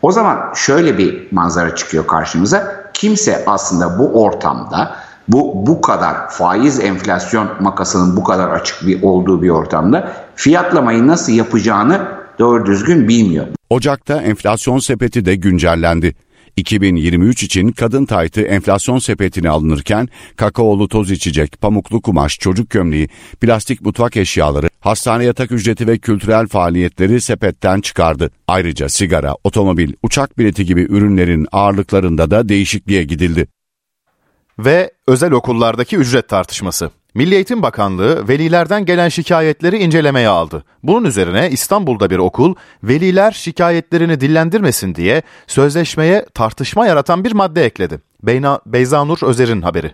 O 0.01 0.12
zaman 0.12 0.53
şöyle 0.55 0.97
bir 0.97 1.27
manzara 1.31 1.75
çıkıyor 1.75 2.07
karşımıza. 2.07 2.91
Kimse 2.93 3.43
aslında 3.47 4.00
bu 4.00 4.24
ortamda 4.24 4.95
bu 5.27 5.67
bu 5.67 5.81
kadar 5.81 6.29
faiz 6.29 6.79
enflasyon 6.79 7.50
makasının 7.60 8.17
bu 8.17 8.24
kadar 8.24 8.50
açık 8.50 8.88
bir 8.88 9.03
olduğu 9.03 9.41
bir 9.41 9.50
ortamda 9.50 10.13
fiyatlamayı 10.36 11.07
nasıl 11.07 11.34
yapacağını 11.34 12.07
doğru 12.39 12.65
düzgün 12.65 13.07
bilmiyor. 13.07 13.48
Ocak'ta 13.69 14.22
enflasyon 14.22 14.79
sepeti 14.79 15.25
de 15.25 15.36
güncellendi. 15.36 16.15
2023 16.57 17.43
için 17.43 17.72
kadın 17.72 18.05
taytı 18.05 18.41
enflasyon 18.41 19.00
sepetine 19.00 19.50
alınırken 19.50 20.10
kakaolu 20.36 20.88
toz 20.88 21.12
içecek, 21.12 21.62
pamuklu 21.62 22.01
kumaş, 22.01 22.39
çocuk 22.39 22.69
gömleği, 22.69 23.10
plastik 23.41 23.81
mutfak 23.81 24.17
eşyaları, 24.17 24.69
hastane 24.79 25.24
yatak 25.24 25.51
ücreti 25.51 25.88
ve 25.88 25.98
kültürel 25.98 26.48
faaliyetleri 26.48 27.22
sepetten 27.22 27.81
çıkardı. 27.81 28.31
Ayrıca 28.48 28.89
sigara, 28.89 29.36
otomobil, 29.43 29.93
uçak 30.03 30.38
bileti 30.38 30.65
gibi 30.65 30.81
ürünlerin 30.81 31.48
ağırlıklarında 31.51 32.31
da 32.31 32.50
değişikliğe 32.50 33.03
gidildi. 33.03 33.48
Ve 34.59 34.91
özel 35.07 35.31
okullardaki 35.31 35.97
ücret 35.97 36.29
tartışması. 36.29 36.89
Milli 37.13 37.35
Eğitim 37.35 37.61
Bakanlığı 37.61 38.27
velilerden 38.27 38.85
gelen 38.85 39.09
şikayetleri 39.09 39.77
incelemeye 39.77 40.27
aldı. 40.27 40.63
Bunun 40.83 41.05
üzerine 41.05 41.49
İstanbul'da 41.51 42.09
bir 42.09 42.17
okul 42.17 42.55
veliler 42.83 43.31
şikayetlerini 43.31 44.21
dillendirmesin 44.21 44.95
diye 44.95 45.21
sözleşmeye 45.47 46.25
tartışma 46.33 46.85
yaratan 46.87 47.23
bir 47.23 47.31
madde 47.31 47.65
ekledi. 47.65 48.01
Beyna, 48.23 48.59
Beyza 48.65 49.05
Nur 49.05 49.17
Özer'in 49.21 49.61
haberi. 49.61 49.91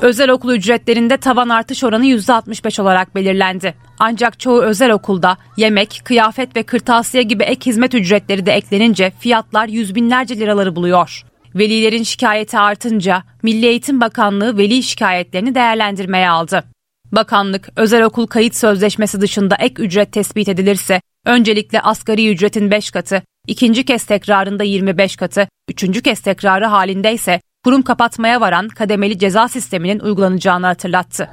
Özel 0.00 0.30
okul 0.30 0.52
ücretlerinde 0.52 1.16
tavan 1.16 1.48
artış 1.48 1.84
oranı 1.84 2.04
%65 2.06 2.82
olarak 2.82 3.14
belirlendi. 3.14 3.74
Ancak 3.98 4.40
çoğu 4.40 4.62
özel 4.62 4.90
okulda 4.90 5.36
yemek, 5.56 6.02
kıyafet 6.04 6.56
ve 6.56 6.62
kırtasiye 6.62 7.22
gibi 7.22 7.42
ek 7.42 7.70
hizmet 7.70 7.94
ücretleri 7.94 8.46
de 8.46 8.52
eklenince 8.52 9.12
fiyatlar 9.18 9.68
yüz 9.68 9.94
binlerce 9.94 10.36
liraları 10.36 10.76
buluyor. 10.76 11.24
Velilerin 11.54 12.02
şikayeti 12.02 12.58
artınca 12.58 13.22
Milli 13.42 13.66
Eğitim 13.66 14.00
Bakanlığı 14.00 14.58
veli 14.58 14.82
şikayetlerini 14.82 15.54
değerlendirmeye 15.54 16.30
aldı. 16.30 16.64
Bakanlık 17.12 17.68
özel 17.76 18.02
okul 18.02 18.26
kayıt 18.26 18.56
sözleşmesi 18.56 19.20
dışında 19.20 19.56
ek 19.58 19.82
ücret 19.82 20.12
tespit 20.12 20.48
edilirse 20.48 21.00
öncelikle 21.26 21.80
asgari 21.80 22.32
ücretin 22.32 22.70
5 22.70 22.90
katı, 22.90 23.22
ikinci 23.46 23.84
kez 23.84 24.04
tekrarında 24.04 24.64
25 24.64 25.16
katı, 25.16 25.48
üçüncü 25.68 26.02
kez 26.02 26.20
tekrarı 26.20 26.66
halinde 26.66 27.12
ise 27.12 27.40
kurum 27.64 27.82
kapatmaya 27.82 28.40
varan 28.40 28.68
kademeli 28.68 29.18
ceza 29.18 29.48
sisteminin 29.48 30.00
uygulanacağını 30.00 30.66
hatırlattı. 30.66 31.30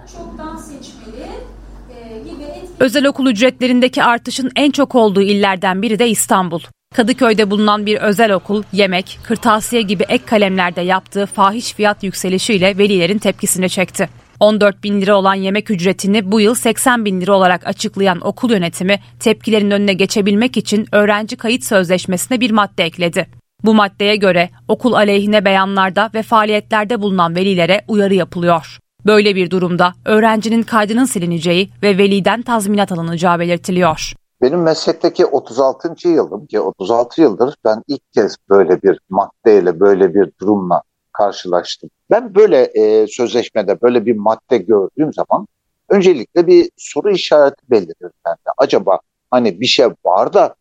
Özel 2.80 3.06
okul 3.06 3.28
ücretlerindeki 3.28 4.04
artışın 4.04 4.52
en 4.56 4.72
çok 4.72 4.96
olduğu 4.96 5.22
illerden 5.22 5.82
biri 5.82 6.00
de 6.00 6.10
İstanbul. 6.10 6.62
Kadıköy'de 6.96 7.52
bulunan 7.52 7.86
bir 7.86 7.98
özel 7.98 8.32
okul 8.32 8.64
yemek, 8.74 9.20
kırtasiye 9.24 9.82
gibi 9.82 10.04
ek 10.04 10.26
kalemlerde 10.26 10.82
yaptığı 10.82 11.26
fahiş 11.26 11.74
fiyat 11.74 12.04
yükselişiyle 12.04 12.78
velilerin 12.78 13.18
tepkisini 13.18 13.70
çekti. 13.70 14.10
14 14.40 14.84
bin 14.84 15.02
lira 15.02 15.16
olan 15.16 15.34
yemek 15.34 15.72
ücretini 15.72 16.32
bu 16.32 16.42
yıl 16.42 16.56
80 16.56 17.06
bin 17.06 17.22
lira 17.22 17.34
olarak 17.34 17.68
açıklayan 17.68 18.28
okul 18.28 18.52
yönetimi 18.52 19.00
tepkilerin 19.20 19.72
önüne 19.72 19.94
geçebilmek 19.94 20.58
için 20.58 20.88
öğrenci 20.92 21.36
kayıt 21.36 21.64
sözleşmesine 21.64 22.40
bir 22.40 22.52
madde 22.52 22.84
ekledi. 22.84 23.28
Bu 23.64 23.74
maddeye 23.74 24.16
göre 24.16 24.50
okul 24.68 24.94
aleyhine 24.94 25.46
beyanlarda 25.46 26.10
ve 26.14 26.24
faaliyetlerde 26.24 27.02
bulunan 27.02 27.36
velilere 27.36 27.82
uyarı 27.88 28.14
yapılıyor. 28.14 28.78
Böyle 29.06 29.36
bir 29.36 29.50
durumda 29.50 29.94
öğrencinin 30.06 30.64
kaydının 30.64 31.06
silineceği 31.06 31.70
ve 31.84 31.98
veliden 31.98 32.42
tazminat 32.42 32.92
alınacağı 32.92 33.40
belirtiliyor. 33.40 34.14
Benim 34.42 34.62
meslekteki 34.62 35.26
36. 35.26 36.10
yılım 36.10 36.46
ki 36.46 36.60
36 36.60 37.22
yıldır 37.22 37.56
ben 37.66 37.84
ilk 37.88 38.14
kez 38.14 38.36
böyle 38.50 38.82
bir 38.82 39.00
maddeyle 39.10 39.80
böyle 39.80 40.14
bir 40.14 40.32
durumla 40.42 40.82
karşılaştım. 41.14 41.90
Ben 42.10 42.36
böyle 42.36 42.62
e, 42.62 43.08
sözleşmede 43.08 43.82
böyle 43.82 44.06
bir 44.06 44.16
madde 44.16 44.58
gördüğüm 44.58 45.14
zaman 45.14 45.48
öncelikle 45.90 46.48
bir 46.48 46.70
soru 46.78 47.12
işareti 47.12 47.70
belirir 47.70 48.12
bende. 48.26 48.50
Acaba 48.58 49.00
hani 49.32 49.62
bir 49.62 49.66
şey 49.66 49.88
var 50.06 50.34
da 50.34 50.56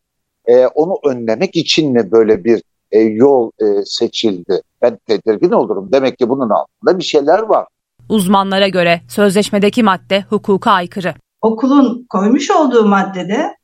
e, 0.45 0.67
onu 0.67 0.97
önlemek 1.05 1.55
için 1.55 1.91
mi 1.91 2.11
böyle 2.11 2.43
bir 2.43 2.63
e, 2.91 2.99
yol 2.99 3.51
e, 3.59 3.85
seçildi? 3.85 4.61
Ben 4.81 4.97
tedirgin 5.07 5.51
olurum. 5.51 5.89
Demek 5.91 6.17
ki 6.17 6.29
bunun 6.29 6.49
altında 6.49 6.97
bir 6.97 7.03
şeyler 7.03 7.39
var. 7.39 7.67
Uzmanlara 8.09 8.67
göre 8.67 9.01
sözleşmedeki 9.09 9.83
madde 9.83 10.21
hukuka 10.29 10.71
aykırı. 10.71 11.13
Okulun 11.41 12.05
koymuş 12.09 12.51
olduğu 12.51 12.85
maddede 12.85 13.60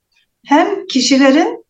hem 0.48 0.86
kişilerin 0.88 1.66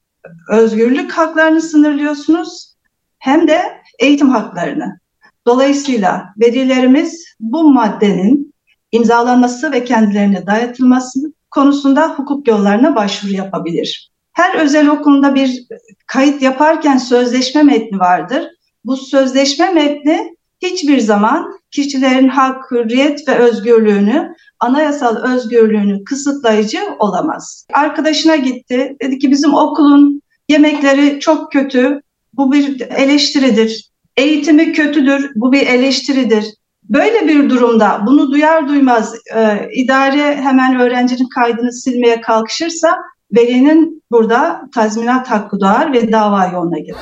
özgürlük 0.50 1.12
haklarını 1.12 1.62
sınırlıyorsunuz 1.62 2.76
hem 3.20 3.48
de 3.48 3.62
eğitim 4.00 4.30
haklarını. 4.30 5.00
Dolayısıyla 5.48 6.26
velilerimiz 6.38 7.26
bu 7.40 7.74
maddenin 7.74 8.54
imzalanması 8.92 9.72
ve 9.72 9.84
kendilerine 9.84 10.46
dayatılması 10.46 11.20
konusunda 11.52 12.10
hukuk 12.10 12.48
yollarına 12.48 12.96
başvuru 12.96 13.34
yapabilir. 13.34 14.12
Her 14.34 14.56
özel 14.56 14.88
okulda 14.88 15.36
bir 15.36 15.68
kayıt 16.08 16.42
yaparken 16.42 16.98
sözleşme 16.98 17.64
metni 17.64 18.00
vardır. 18.00 18.48
Bu 18.86 18.98
sözleşme 18.98 19.74
metni 19.74 20.36
hiçbir 20.62 21.00
zaman 21.00 21.57
kişilerin 21.72 22.28
hak, 22.28 22.72
hürriyet 22.72 23.28
ve 23.28 23.36
özgürlüğünü, 23.36 24.36
anayasal 24.60 25.16
özgürlüğünü 25.16 26.04
kısıtlayıcı 26.04 26.80
olamaz. 27.00 27.66
Arkadaşına 27.74 28.36
gitti, 28.36 28.96
dedi 29.02 29.20
ki 29.20 29.32
bizim 29.32 29.54
okulun 29.54 30.22
yemekleri 30.50 31.20
çok 31.20 31.52
kötü, 31.52 32.02
bu 32.34 32.52
bir 32.52 32.82
eleştiridir. 32.82 33.92
Eğitimi 34.18 34.74
kötüdür, 34.74 35.32
bu 35.36 35.52
bir 35.52 35.68
eleştiridir. 35.68 36.46
Böyle 36.84 37.28
bir 37.28 37.50
durumda 37.50 38.04
bunu 38.08 38.32
duyar 38.32 38.68
duymaz 38.68 39.16
e, 39.36 39.70
idare 39.74 40.36
hemen 40.36 40.80
öğrencinin 40.80 41.30
kaydını 41.30 41.74
silmeye 41.74 42.22
kalkışırsa 42.22 42.98
velinin 43.32 44.04
burada 44.12 44.62
tazminat 44.76 45.32
hakkı 45.32 45.60
doğar 45.60 45.94
ve 45.94 46.12
dava 46.12 46.46
yoluna 46.46 46.80
girer. 46.80 46.98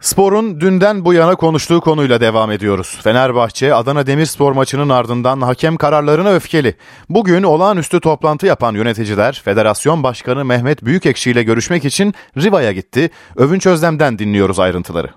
Spor'un 0.00 0.60
dünden 0.60 1.04
bu 1.04 1.14
yana 1.14 1.34
konuştuğu 1.34 1.80
konuyla 1.80 2.20
devam 2.20 2.50
ediyoruz. 2.50 3.00
Fenerbahçe 3.04 3.74
Adana 3.74 4.06
Demirspor 4.06 4.52
maçının 4.52 4.88
ardından 4.88 5.40
hakem 5.40 5.76
kararlarına 5.76 6.34
öfkeli. 6.34 6.74
Bugün 7.08 7.42
olağanüstü 7.42 8.00
toplantı 8.00 8.46
yapan 8.46 8.74
yöneticiler 8.74 9.42
Federasyon 9.44 10.02
Başkanı 10.02 10.44
Mehmet 10.44 10.84
Büyükekşi 10.84 11.30
ile 11.30 11.42
görüşmek 11.42 11.84
için 11.84 12.14
Riva'ya 12.36 12.72
gitti. 12.72 13.10
Övünç 13.36 13.66
Özlem'den 13.66 14.18
dinliyoruz 14.18 14.60
ayrıntıları. 14.60 15.08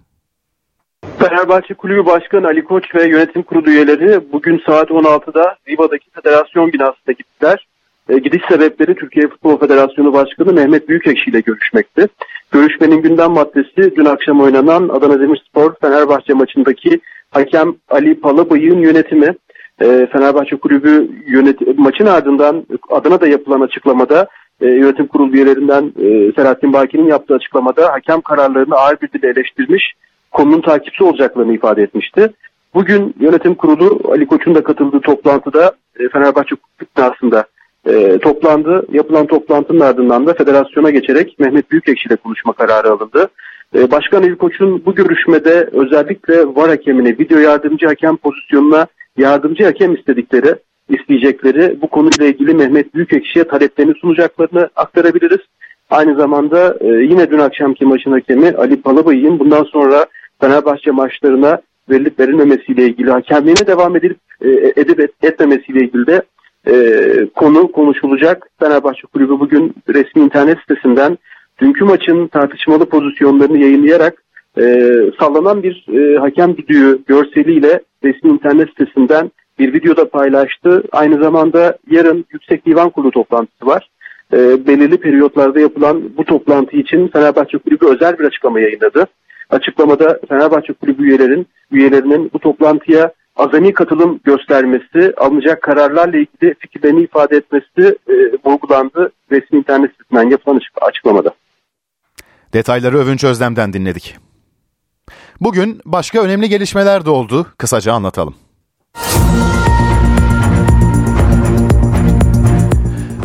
Fenerbahçe 1.20 1.74
Kulübü 1.74 2.06
Başkanı 2.06 2.48
Ali 2.48 2.64
Koç 2.64 2.96
ve 2.96 3.08
yönetim 3.08 3.44
kurulu 3.44 3.70
üyeleri 3.70 4.32
bugün 4.32 4.64
saat 4.66 4.90
16'da 4.90 5.56
Riva'daki 5.70 6.10
federasyon 6.10 6.74
binasına 6.74 7.14
gittiler. 7.18 7.68
E, 8.10 8.18
gidiş 8.18 8.42
sebepleri 8.50 8.96
Türkiye 8.96 9.28
Futbol 9.28 9.60
Federasyonu 9.60 10.14
Başkanı 10.14 10.54
Mehmet 10.54 10.90
Büyükekşi 10.90 11.30
ile 11.30 11.40
görüşmekti. 11.40 12.08
Görüşmenin 12.52 13.02
gündem 13.02 13.32
maddesi 13.32 13.96
dün 13.96 14.06
akşam 14.06 14.42
oynanan 14.42 14.90
Adana 14.90 15.20
Demirspor 15.20 15.74
Fenerbahçe 15.82 16.34
maçındaki 16.34 17.00
hakem 17.32 17.74
Ali 17.90 18.20
Palabayık'ın 18.20 18.80
yönetimi. 18.80 19.36
E, 19.82 20.08
Fenerbahçe 20.12 20.56
Kulübü 20.56 21.10
yönet 21.28 21.78
maçın 21.78 22.06
ardından 22.06 22.66
Adana'da 22.90 23.28
yapılan 23.28 23.62
açıklamada 23.62 24.28
e, 24.62 24.68
yönetim 24.68 25.08
kurulu 25.08 25.36
üyelerinden 25.36 25.94
e, 26.00 26.32
Selahattin 26.36 26.74
Baki'nin 26.74 27.08
yaptığı 27.08 27.36
açıklamada 27.36 27.94
hakem 27.94 28.22
kararlarını 28.22 28.76
ağır 28.76 28.98
bir 29.02 29.12
dille 29.12 29.30
eleştirmiş, 29.30 29.94
konunun 30.32 30.62
takipçi 30.62 31.04
olacaklarını 31.04 31.54
ifade 31.54 31.84
etmişti. 31.84 32.34
Bugün 32.74 33.16
yönetim 33.20 33.56
kurulu 33.56 34.12
Ali 34.12 34.26
Koç'un 34.26 34.56
da 34.56 34.64
katıldığı 34.64 35.02
toplantıda 35.02 35.72
e, 36.00 36.10
Fenerbahçe 36.10 36.56
iddiasında 36.82 37.46
e, 37.88 38.18
toplandı. 38.18 38.86
Yapılan 38.92 39.28
toplantının 39.28 39.80
ardından 39.80 40.28
da 40.28 40.34
federasyona 40.34 40.90
geçerek 40.90 41.40
Mehmet 41.40 41.72
Büyükekşi 41.72 42.08
ile 42.08 42.16
konuşma 42.16 42.54
kararı 42.54 42.92
alındı. 42.92 43.30
E, 43.76 43.92
Başkan 43.92 44.24
Ali 44.24 44.38
Koç'un 44.38 44.86
bu 44.86 44.96
görüşmede 44.96 45.70
özellikle 45.72 46.56
VAR 46.56 46.70
hakemine, 46.70 47.10
video 47.10 47.40
yardımcı 47.40 47.88
hakem 47.88 48.18
pozisyonuna 48.18 48.88
yardımcı 49.18 49.64
hakem 49.64 49.96
istedikleri, 49.96 50.56
isteyecekleri 50.90 51.82
bu 51.82 51.88
konuyla 51.88 52.26
ilgili 52.26 52.54
Mehmet 52.54 52.96
Büyükekşi'ye 52.96 53.46
taleplerini 53.46 53.94
sunacaklarını 54.02 54.70
aktarabiliriz. 54.76 55.40
Aynı 55.90 56.16
zamanda 56.16 56.78
e, 56.82 56.88
yine 56.88 57.32
dün 57.32 57.40
akşamki 57.40 57.86
maçın 57.86 58.12
hakemi 58.12 58.52
Ali 58.52 58.82
Palabay'ın 58.82 59.40
bundan 59.40 59.64
sonra 59.64 60.06
Fenerbahçe 60.42 60.92
maçlarına 60.92 61.62
verilip 61.90 62.20
verilmemesiyle 62.20 62.86
ilgili 62.86 63.12
hakemliğine 63.12 63.68
devam 63.68 63.96
edip 63.96 64.18
e, 64.42 64.50
edip 64.76 65.00
et, 65.00 65.12
etmemesiyle 65.24 65.80
ilgili 65.80 66.08
de 66.08 66.22
e, 66.68 66.74
konu 67.36 67.72
konuşulacak. 67.72 68.50
Fenerbahçe 68.60 69.08
Kulübü 69.08 69.40
bugün 69.40 69.76
resmi 69.90 70.22
internet 70.22 70.60
sitesinden 70.60 71.18
dünkü 71.62 71.84
maçın 71.84 72.28
tartışmalı 72.28 72.86
pozisyonlarını 72.86 73.58
yayınlayarak 73.58 74.24
e, 74.58 74.64
sallanan 75.20 75.64
bir 75.64 75.86
e, 75.98 76.20
hakem 76.20 76.58
düdüğü 76.58 77.06
görseliyle 77.06 77.82
resmi 78.04 78.30
internet 78.30 78.70
sitesinden 78.70 79.32
bir 79.60 79.74
videoda 79.74 80.10
paylaştı. 80.10 80.84
Aynı 80.92 81.24
zamanda 81.24 81.78
yarın 81.92 82.26
Yüksek 82.32 82.66
Divan 82.66 82.90
Kurulu 82.90 83.12
toplantısı 83.12 83.66
var. 83.66 83.90
E, 84.34 84.68
belirli 84.68 84.98
periyotlarda 84.98 85.60
yapılan 85.60 86.18
bu 86.18 86.26
toplantı 86.26 86.78
için 86.78 87.08
Fenerbahçe 87.08 87.58
Kulübü 87.58 87.86
özel 87.86 88.20
bir 88.20 88.24
açıklama 88.26 88.60
yayınladı. 88.60 89.08
Açıklamada 89.50 90.20
Fenerbahçe 90.30 90.74
Kulübü 90.74 91.04
üyelerin 91.04 91.48
üyelerinin 91.72 92.32
bu 92.34 92.40
toplantıya 92.40 93.12
azami 93.36 93.74
katılım 93.74 94.20
göstermesi, 94.24 95.14
alınacak 95.18 95.62
kararlarla 95.62 96.18
ilgili 96.18 96.56
fikirlerini 96.60 97.02
ifade 97.02 97.38
etmesi 97.38 97.96
e, 98.10 98.14
vurgulandı 98.46 99.12
resmi 99.32 99.60
internet 99.60 99.92
sitesinden 99.92 100.30
yapılan 100.30 100.60
açıklamada. 100.82 101.34
Detayları 102.54 102.98
Övünç 102.98 103.24
Özlem'den 103.24 103.74
dinledik. 103.74 104.18
Bugün 105.42 105.82
başka 105.86 106.22
önemli 106.22 106.50
gelişmeler 106.50 107.06
de 107.06 107.10
oldu. 107.10 107.48
Kısaca 107.58 107.94
anlatalım. 107.94 108.36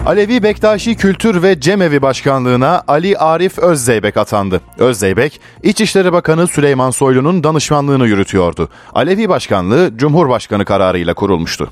Alevi 0.06 0.42
Bektaşi 0.42 0.96
Kültür 0.96 1.42
ve 1.42 1.60
Cemevi 1.60 2.02
Başkanlığı'na 2.02 2.82
Ali 2.88 3.18
Arif 3.18 3.58
Özzeybek 3.58 4.16
atandı. 4.16 4.60
Özzeybek, 4.78 5.40
İçişleri 5.62 6.12
Bakanı 6.12 6.46
Süleyman 6.46 6.90
Soylu'nun 6.90 7.44
danışmanlığını 7.44 8.06
yürütüyordu. 8.06 8.68
Alevi 8.94 9.28
Başkanlığı 9.28 9.90
Cumhurbaşkanı 9.96 10.64
kararıyla 10.64 11.14
kurulmuştu. 11.14 11.70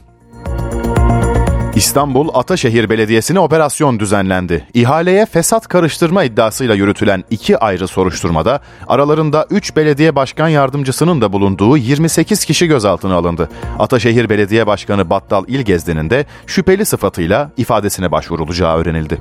İstanbul 1.77 2.29
Ataşehir 2.35 2.91
Belediyesi'ne 2.91 3.41
operasyon 3.41 4.01
düzenlendi. 4.01 4.67
İhaleye 4.75 5.27
fesat 5.27 5.69
karıştırma 5.69 6.25
iddiasıyla 6.25 6.75
yürütülen 6.75 7.25
iki 7.31 7.59
ayrı 7.59 7.89
soruşturmada 7.89 8.61
aralarında 8.87 9.47
3 9.51 9.77
belediye 9.77 10.17
başkan 10.17 10.49
yardımcısının 10.49 11.21
da 11.21 11.33
bulunduğu 11.33 11.77
28 11.77 12.45
kişi 12.45 12.67
gözaltına 12.67 13.15
alındı. 13.15 13.49
Ataşehir 13.79 14.29
Belediye 14.29 14.67
Başkanı 14.67 15.11
Battal 15.11 15.45
İlgezdi'nin 15.49 16.11
de 16.11 16.27
şüpheli 16.47 16.87
sıfatıyla 16.87 17.51
ifadesine 17.57 18.13
başvurulacağı 18.13 18.77
öğrenildi. 18.77 19.19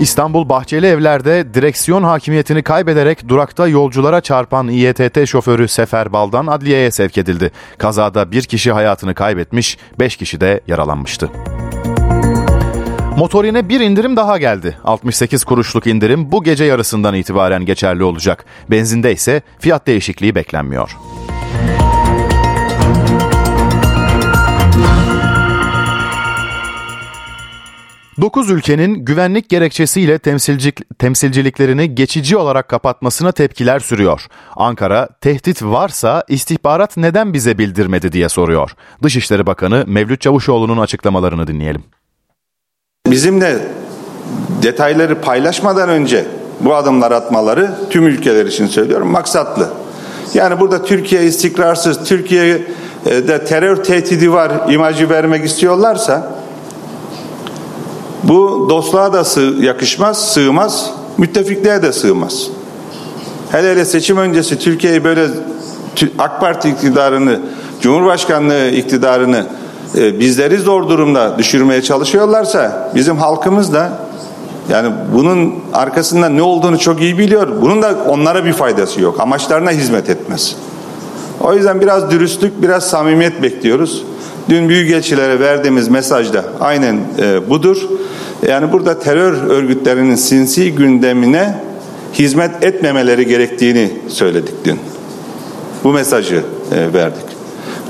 İstanbul 0.00 0.48
Bahçeli 0.48 0.86
Evler'de 0.86 1.54
direksiyon 1.54 2.02
hakimiyetini 2.02 2.62
kaybederek 2.62 3.28
durakta 3.28 3.68
yolculara 3.68 4.20
çarpan 4.20 4.68
İETT 4.68 5.28
şoförü 5.28 5.68
Sefer 5.68 6.12
Baldan 6.12 6.46
adliyeye 6.46 6.90
sevk 6.90 7.18
edildi. 7.18 7.50
Kazada 7.78 8.30
bir 8.30 8.42
kişi 8.42 8.72
hayatını 8.72 9.14
kaybetmiş, 9.14 9.78
beş 9.98 10.16
kişi 10.16 10.40
de 10.40 10.60
yaralanmıştı. 10.66 11.30
Motorine 13.16 13.68
bir 13.68 13.80
indirim 13.80 14.16
daha 14.16 14.38
geldi. 14.38 14.76
68 14.84 15.44
kuruşluk 15.44 15.86
indirim 15.86 16.32
bu 16.32 16.44
gece 16.44 16.64
yarısından 16.64 17.14
itibaren 17.14 17.64
geçerli 17.64 18.04
olacak. 18.04 18.44
Benzinde 18.70 19.12
ise 19.12 19.42
fiyat 19.58 19.86
değişikliği 19.86 20.34
beklenmiyor. 20.34 20.96
9 28.20 28.50
ülkenin 28.50 28.94
güvenlik 28.94 29.48
gerekçesiyle 29.48 30.18
temsilcilik, 30.18 30.98
temsilciliklerini 30.98 31.94
geçici 31.94 32.36
olarak 32.36 32.68
kapatmasına 32.68 33.32
tepkiler 33.32 33.80
sürüyor. 33.80 34.26
Ankara, 34.56 35.08
tehdit 35.20 35.62
varsa 35.62 36.24
istihbarat 36.28 36.96
neden 36.96 37.32
bize 37.32 37.58
bildirmedi 37.58 38.12
diye 38.12 38.28
soruyor. 38.28 38.70
Dışişleri 39.02 39.46
Bakanı 39.46 39.84
Mevlüt 39.86 40.20
Çavuşoğlu'nun 40.20 40.78
açıklamalarını 40.78 41.46
dinleyelim. 41.46 41.84
Bizimle 43.06 43.58
detayları 44.62 45.20
paylaşmadan 45.20 45.88
önce 45.88 46.26
bu 46.60 46.74
adımlar 46.74 47.12
atmaları 47.12 47.70
tüm 47.90 48.06
ülkeler 48.06 48.46
için 48.46 48.66
söylüyorum 48.66 49.08
maksatlı. 49.08 49.70
Yani 50.34 50.60
burada 50.60 50.84
Türkiye 50.84 51.24
istikrarsız, 51.24 52.04
Türkiye'de 52.04 53.44
terör 53.44 53.84
tehdidi 53.84 54.32
var 54.32 54.52
imajı 54.72 55.10
vermek 55.10 55.44
istiyorlarsa 55.44 56.45
bu 58.28 58.66
dostluğa 58.70 59.12
da 59.12 59.24
sığ, 59.24 59.54
yakışmaz, 59.60 60.32
sığmaz, 60.32 60.90
müttefikliğe 61.18 61.82
de 61.82 61.92
sığmaz. 61.92 62.46
Hele 63.50 63.70
hele 63.70 63.84
seçim 63.84 64.16
öncesi 64.16 64.58
Türkiye'yi 64.58 65.04
böyle 65.04 65.26
AK 66.18 66.40
Parti 66.40 66.68
iktidarını, 66.68 67.40
Cumhurbaşkanlığı 67.80 68.68
iktidarını 68.68 69.46
e, 69.96 70.20
bizleri 70.20 70.58
zor 70.58 70.88
durumda 70.88 71.38
düşürmeye 71.38 71.82
çalışıyorlarsa 71.82 72.92
bizim 72.94 73.16
halkımız 73.16 73.72
da 73.72 73.92
yani 74.68 74.92
bunun 75.14 75.54
arkasında 75.72 76.28
ne 76.28 76.42
olduğunu 76.42 76.78
çok 76.78 77.00
iyi 77.00 77.18
biliyor. 77.18 77.62
Bunun 77.62 77.82
da 77.82 77.96
onlara 78.08 78.44
bir 78.44 78.52
faydası 78.52 79.00
yok. 79.00 79.20
Amaçlarına 79.20 79.70
hizmet 79.70 80.10
etmez. 80.10 80.56
O 81.40 81.54
yüzden 81.54 81.80
biraz 81.80 82.10
dürüstlük, 82.10 82.62
biraz 82.62 82.88
samimiyet 82.88 83.42
bekliyoruz. 83.42 84.04
Dün 84.48 84.68
büyükelçilere 84.68 85.40
verdiğimiz 85.40 85.88
mesajda 85.88 86.44
aynen 86.60 87.00
e, 87.18 87.50
budur. 87.50 87.76
Yani 88.48 88.72
burada 88.72 88.98
terör 88.98 89.50
örgütlerinin 89.50 90.14
sinsi 90.14 90.74
gündemine 90.74 91.54
hizmet 92.14 92.64
etmemeleri 92.64 93.26
gerektiğini 93.26 93.90
söyledik 94.08 94.54
dün. 94.64 94.80
Bu 95.84 95.92
mesajı 95.92 96.42
e, 96.72 96.92
verdik. 96.94 97.24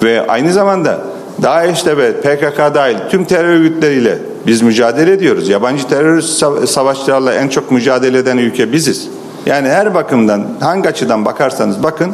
Ve 0.02 0.26
aynı 0.26 0.52
zamanda 0.52 1.00
DAEŞ'le 1.42 1.86
ve 1.86 2.12
PKK 2.12 2.58
dahil 2.58 2.96
tüm 3.10 3.24
terör 3.24 3.48
örgütleriyle 3.48 4.18
biz 4.46 4.62
mücadele 4.62 5.12
ediyoruz. 5.12 5.48
Yabancı 5.48 5.88
terörist 5.88 6.44
savaşçılarla 6.68 7.34
en 7.34 7.48
çok 7.48 7.70
mücadele 7.70 8.18
eden 8.18 8.36
ülke 8.36 8.72
biziz. 8.72 9.08
Yani 9.46 9.68
her 9.68 9.94
bakımdan 9.94 10.46
hangi 10.60 10.88
açıdan 10.88 11.24
bakarsanız 11.24 11.82
bakın 11.82 12.12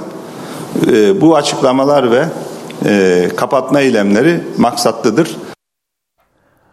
e, 0.93 1.21
bu 1.21 1.37
açıklamalar 1.37 2.11
ve 2.11 2.25
e, 2.85 3.29
kapatma 3.37 3.81
eylemleri 3.81 4.41
maksatlıdır. 4.59 5.37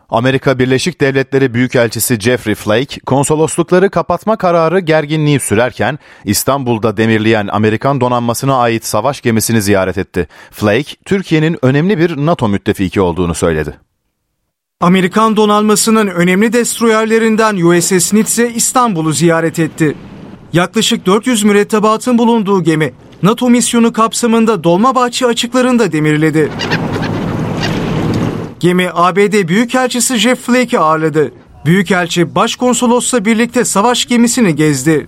Amerika 0.10 0.60
Birleşik 0.60 1.02
Devletleri 1.02 1.54
Büyükelçisi 1.54 2.20
Jeffrey 2.20 2.56
Flake, 2.56 3.00
konsoloslukları 3.00 3.90
kapatma 3.90 4.36
kararı 4.38 4.80
gerginliği 4.80 5.40
sürerken 5.40 6.00
İstanbul'da 6.26 6.98
demirleyen 6.98 7.50
Amerikan 7.52 8.02
donanmasına 8.02 8.58
ait 8.58 8.86
savaş 8.86 9.22
gemisini 9.22 9.62
ziyaret 9.62 9.98
etti. 9.98 10.28
Flake, 10.52 10.96
Türkiye'nin 11.06 11.58
önemli 11.62 11.98
bir 11.98 12.18
NATO 12.18 12.50
müttefiki 12.50 13.02
olduğunu 13.02 13.36
söyledi. 13.36 13.80
Amerikan 14.82 15.36
donanmasının 15.36 16.08
önemli 16.08 16.54
destroyerlerinden 16.54 17.56
USS 17.56 18.14
Nimitz 18.14 18.40
İstanbul'u 18.40 19.14
ziyaret 19.14 19.60
etti. 19.60 19.96
Yaklaşık 20.54 21.06
400 21.06 21.44
mürettebatın 21.44 22.18
bulunduğu 22.18 22.64
gemi 22.64 22.94
NATO 23.24 23.50
misyonu 23.50 23.94
kapsamında 23.94 24.64
Dolmabahçe 24.64 25.26
açıklarında 25.26 25.92
demirledi. 25.92 26.52
Gemi 28.60 28.90
ABD 28.94 29.48
Büyükelçisi 29.48 30.16
Jeff 30.16 30.40
Flake'i 30.40 30.80
ağırladı. 30.80 31.32
Büyükelçi 31.66 32.36
başkonsolosla 32.36 33.26
birlikte 33.26 33.66
savaş 33.66 34.06
gemisini 34.06 34.56
gezdi. 34.56 35.08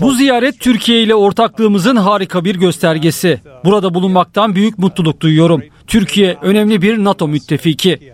Bu 0.00 0.12
ziyaret 0.12 0.60
Türkiye 0.60 1.02
ile 1.02 1.14
ortaklığımızın 1.14 1.96
harika 1.96 2.44
bir 2.44 2.54
göstergesi. 2.54 3.40
Burada 3.64 3.94
bulunmaktan 3.94 4.54
büyük 4.54 4.78
mutluluk 4.78 5.20
duyuyorum. 5.20 5.62
Türkiye 5.86 6.38
önemli 6.42 6.82
bir 6.82 7.04
NATO 7.04 7.28
müttefiki. 7.28 8.12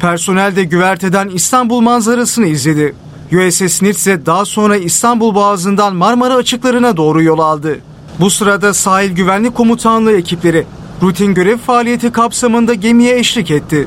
Personel 0.00 0.56
de 0.56 0.64
güverteden 0.64 1.28
İstanbul 1.28 1.80
manzarasını 1.80 2.46
izledi. 2.46 2.94
USS 3.32 3.82
Nitze 3.82 4.26
daha 4.26 4.44
sonra 4.44 4.76
İstanbul 4.76 5.34
Boğazı'ndan 5.34 5.96
Marmara 5.96 6.34
açıklarına 6.34 6.96
doğru 6.96 7.22
yol 7.22 7.38
aldı. 7.38 7.78
Bu 8.20 8.30
sırada 8.30 8.74
sahil 8.74 9.10
güvenlik 9.10 9.54
komutanlığı 9.54 10.16
ekipleri 10.16 10.66
rutin 11.02 11.34
görev 11.34 11.56
faaliyeti 11.56 12.12
kapsamında 12.12 12.74
gemiye 12.74 13.18
eşlik 13.18 13.50
etti. 13.50 13.86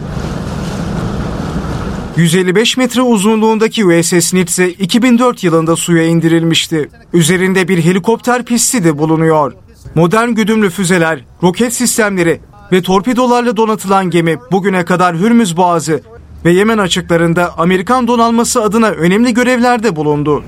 155 2.18 2.78
metre 2.78 3.02
uzunluğundaki 3.02 3.86
USS 3.86 4.34
Nitze 4.34 4.70
2004 4.70 5.44
yılında 5.44 5.76
suya 5.76 6.04
indirilmişti. 6.04 6.90
Üzerinde 7.14 7.68
bir 7.68 7.84
helikopter 7.84 8.46
pisti 8.46 8.84
de 8.84 8.98
bulunuyor. 8.98 9.54
Modern 9.96 10.30
güdümlü 10.30 10.70
füzeler, 10.70 11.26
roket 11.44 11.74
sistemleri 11.74 12.40
ve 12.72 12.82
torpidolarla 12.82 13.58
donatılan 13.58 14.10
gemi 14.10 14.38
bugüne 14.52 14.86
kadar 14.86 15.18
Hürmüz 15.18 15.58
Boğazı 15.58 16.02
ve 16.46 16.52
Yemen 16.52 16.78
açıklarında 16.78 17.58
Amerikan 17.58 18.08
donanması 18.08 18.64
adına 18.64 18.88
önemli 18.88 19.34
görevlerde 19.34 19.96
bulundu. 19.96 20.44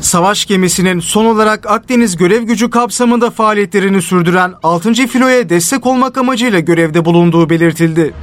Savaş 0.00 0.46
gemisinin 0.46 1.00
son 1.00 1.24
olarak 1.24 1.70
Akdeniz 1.70 2.16
görev 2.16 2.42
gücü 2.42 2.70
kapsamında 2.70 3.30
faaliyetlerini 3.30 4.02
sürdüren 4.02 4.54
6. 4.62 4.92
filoya 4.92 5.48
destek 5.48 5.86
olmak 5.86 6.18
amacıyla 6.18 6.60
görevde 6.60 7.04
bulunduğu 7.04 7.50
belirtildi. 7.50 8.14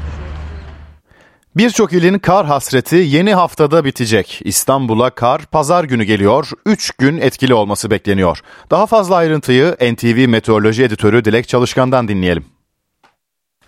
Birçok 1.57 1.93
ilin 1.93 2.19
kar 2.19 2.45
hasreti 2.45 2.95
yeni 2.95 3.33
haftada 3.33 3.85
bitecek. 3.85 4.41
İstanbul'a 4.43 5.09
kar 5.09 5.45
pazar 5.45 5.83
günü 5.83 6.03
geliyor. 6.03 6.49
3 6.65 6.91
gün 6.91 7.17
etkili 7.17 7.53
olması 7.53 7.91
bekleniyor. 7.91 8.39
Daha 8.71 8.85
fazla 8.85 9.15
ayrıntıyı 9.15 9.75
NTV 9.93 10.27
Meteoroloji 10.27 10.83
Editörü 10.83 11.25
Dilek 11.25 11.47
Çalışkan'dan 11.47 12.07
dinleyelim. 12.07 12.54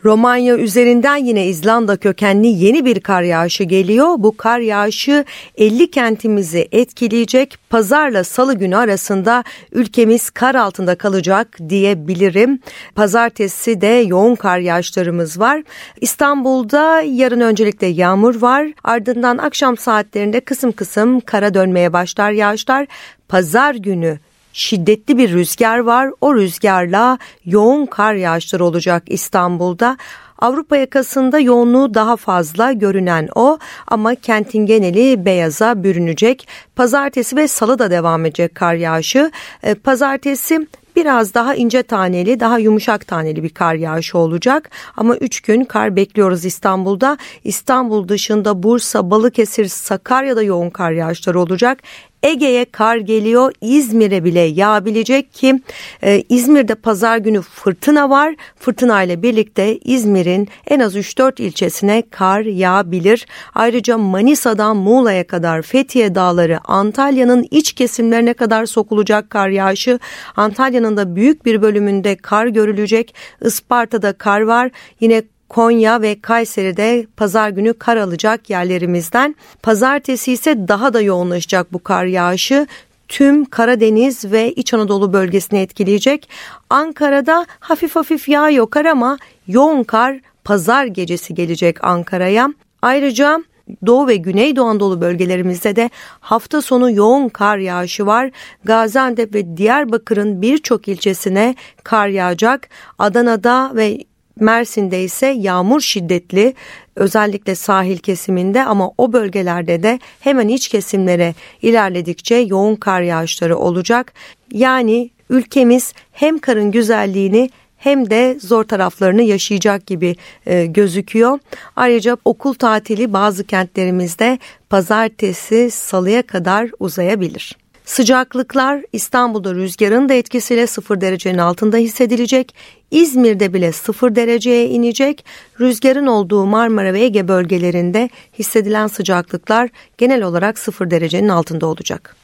Romanya 0.08 0.58
üzerinden 0.58 1.16
yine 1.16 1.48
İzlanda 1.48 1.98
kökenli 1.98 2.48
yeni 2.48 2.86
bir 2.86 3.00
kar 3.00 3.22
yağışı 3.22 3.64
geliyor. 3.64 4.16
Bu 4.18 4.38
kar 4.38 4.60
yağışı 4.60 5.26
50 5.58 5.92
kentimizi 5.92 6.68
etkileyecek. 6.72 7.58
Pazarla 7.70 8.24
salı 8.24 8.54
günü 8.54 8.78
arasında 8.78 9.44
ülkemiz 9.72 10.30
kar 10.30 10.56
altında 10.56 10.96
kalacak 10.96 11.58
diyebilirim. 11.70 12.60
Pazartesi 12.96 13.82
de 13.82 13.88
yoğun 13.88 14.36
kar 14.36 14.60
yağışlarımız 14.60 15.40
var. 15.40 15.64
İstanbul'da 16.02 17.02
yarın 17.02 17.42
öncelikle 17.42 17.88
yağmur 17.88 18.42
var. 18.42 18.68
Ardından 18.84 19.38
akşam 19.38 19.78
saatlerinde 19.78 20.40
kısım 20.40 20.72
kısım 20.72 21.20
kara 21.20 21.54
dönmeye 21.54 21.94
başlar 21.94 22.32
yağışlar. 22.32 22.88
Pazar 23.28 23.76
günü 23.76 24.20
şiddetli 24.58 25.18
bir 25.18 25.32
rüzgar 25.32 25.80
var. 25.80 26.10
O 26.22 26.36
rüzgarla 26.36 27.18
yoğun 27.46 27.86
kar 27.86 28.14
yağışları 28.14 28.66
olacak 28.66 29.04
İstanbul'da. 29.08 29.98
Avrupa 30.40 30.78
yakasında 30.78 31.40
yoğunluğu 31.40 31.94
daha 31.94 32.16
fazla 32.16 32.72
görünen 32.72 33.30
o 33.36 33.60
ama 33.88 34.16
kentin 34.16 34.66
geneli 34.66 35.26
beyaza 35.26 35.84
bürünecek. 35.84 36.48
Pazartesi 36.76 37.36
ve 37.36 37.48
salı 37.48 37.80
da 37.80 37.92
devam 37.92 38.26
edecek 38.26 38.56
kar 38.56 38.74
yağışı. 38.74 39.32
Ee, 39.64 39.76
pazartesi 39.76 40.68
biraz 40.98 41.34
daha 41.34 41.56
ince 41.56 41.84
taneli, 41.84 42.40
daha 42.40 42.60
yumuşak 42.60 43.08
taneli 43.08 43.44
bir 43.44 43.50
kar 43.50 43.76
yağışı 43.76 44.18
olacak. 44.18 44.70
Ama 44.98 45.18
3 45.18 45.42
gün 45.42 45.64
kar 45.64 45.96
bekliyoruz 45.96 46.46
İstanbul'da. 46.46 47.18
İstanbul 47.44 48.08
dışında 48.08 48.64
Bursa, 48.64 49.12
Balıkesir, 49.12 49.66
Sakarya'da 49.66 50.44
yoğun 50.44 50.70
kar 50.70 50.92
yağışları 50.92 51.40
olacak. 51.40 51.80
Ege'ye 52.24 52.66
kar 52.66 52.98
geliyor 52.98 53.54
İzmir'e 53.62 54.24
bile 54.24 54.40
yağabilecek 54.40 55.34
ki 55.34 55.62
e, 56.04 56.24
İzmir'de 56.30 56.76
pazar 56.76 57.18
günü 57.18 57.42
fırtına 57.42 58.10
var. 58.10 58.36
Fırtına 58.56 59.04
ile 59.04 59.22
birlikte 59.22 59.78
İzmir'in 59.78 60.48
en 60.68 60.80
az 60.80 60.96
3-4 60.96 61.42
ilçesine 61.42 62.04
kar 62.12 62.42
yağabilir. 62.42 63.28
Ayrıca 63.56 63.98
Manisa'dan 63.98 64.78
Muğla'ya 64.78 65.28
kadar 65.28 65.62
Fethiye 65.62 66.16
Dağları 66.16 66.60
Antalya'nın 66.64 67.48
iç 67.52 67.74
kesimlerine 67.74 68.34
kadar 68.34 68.66
sokulacak 68.66 69.30
kar 69.30 69.50
yağışı. 69.50 70.00
Antalya'nın 70.36 70.98
da 70.98 71.16
büyük 71.16 71.46
bir 71.46 71.62
bölümünde 71.62 72.16
kar 72.16 72.48
görülecek. 72.48 73.16
Isparta'da 73.42 74.14
kar 74.14 74.42
var. 74.42 74.72
Yine 75.00 75.24
Konya 75.50 76.02
ve 76.02 76.22
Kayseri'de 76.22 77.08
pazar 77.18 77.50
günü 77.50 77.74
kar 77.74 77.98
alacak 77.98 78.50
yerlerimizden. 78.50 79.36
Pazartesi 79.64 80.32
ise 80.32 80.68
daha 80.68 80.94
da 80.94 81.02
yoğunlaşacak 81.02 81.74
bu 81.74 81.84
kar 81.84 82.06
yağışı 82.06 82.68
tüm 83.08 83.46
Karadeniz 83.46 84.32
ve 84.32 84.52
İç 84.52 84.74
Anadolu 84.74 85.14
bölgesini 85.14 85.60
etkileyecek. 85.60 86.30
Ankara'da 86.70 87.46
hafif 87.60 87.96
hafif 87.96 88.30
yağıyor 88.30 88.70
kar 88.70 88.86
ama 88.86 89.18
yoğun 89.48 89.84
kar 89.84 90.20
pazar 90.44 90.86
gecesi 90.86 91.36
gelecek 91.36 91.84
Ankara'ya. 91.84 92.54
Ayrıca 92.82 93.44
Doğu 93.86 94.08
ve 94.08 94.16
Güneydoğu 94.16 94.66
Anadolu 94.66 95.02
bölgelerimizde 95.02 95.76
de 95.76 95.90
hafta 96.20 96.62
sonu 96.62 96.92
yoğun 96.92 97.30
kar 97.30 97.58
yağışı 97.58 98.06
var. 98.06 98.32
Gaziantep 98.64 99.36
ve 99.36 99.58
Diyarbakır'ın 99.58 100.42
birçok 100.42 100.88
ilçesine 100.88 101.56
kar 101.84 102.08
yağacak. 102.08 102.70
Adana'da 103.00 103.72
ve 103.76 103.98
Mersin'de 104.40 105.04
ise 105.04 105.28
yağmur 105.28 105.82
şiddetli 105.82 106.54
özellikle 106.96 107.56
sahil 107.56 107.98
kesiminde 107.98 108.66
ama 108.66 108.92
o 108.98 109.14
bölgelerde 109.14 109.84
de 109.84 110.00
hemen 110.20 110.48
iç 110.48 110.68
kesimlere 110.68 111.36
ilerledikçe 111.62 112.36
yoğun 112.36 112.76
kar 112.76 113.02
yağışları 113.02 113.58
olacak. 113.58 114.14
Yani 114.52 115.10
ülkemiz 115.30 115.94
hem 116.12 116.40
karın 116.40 116.72
güzelliğini 116.72 117.50
hem 117.78 118.10
de 118.10 118.38
zor 118.42 118.64
taraflarını 118.64 119.22
yaşayacak 119.22 119.86
gibi 119.86 120.16
e, 120.46 120.66
gözüküyor. 120.66 121.40
Ayrıca 121.76 122.18
okul 122.26 122.54
tatili 122.54 123.14
bazı 123.14 123.44
kentlerimizde 123.44 124.40
pazartesi 124.70 125.72
salıya 125.72 126.22
kadar 126.22 126.70
uzayabilir. 126.80 127.58
Sıcaklıklar 127.88 128.82
İstanbul'da 128.94 129.54
rüzgarın 129.56 130.10
da 130.10 130.14
etkisiyle 130.14 130.68
sıfır 130.68 131.02
derecenin 131.02 131.38
altında 131.38 131.78
hissedilecek. 131.78 132.56
İzmir'de 132.92 133.54
bile 133.54 133.72
sıfır 133.72 134.16
dereceye 134.16 134.70
inecek. 134.70 135.26
Rüzgarın 135.60 136.08
olduğu 136.08 136.46
Marmara 136.46 136.94
ve 136.94 137.00
Ege 137.02 137.28
bölgelerinde 137.28 138.10
hissedilen 138.40 138.88
sıcaklıklar 138.88 139.70
genel 139.98 140.24
olarak 140.24 140.60
sıfır 140.60 140.92
derecenin 140.92 141.30
altında 141.30 141.68
olacak. 141.68 142.16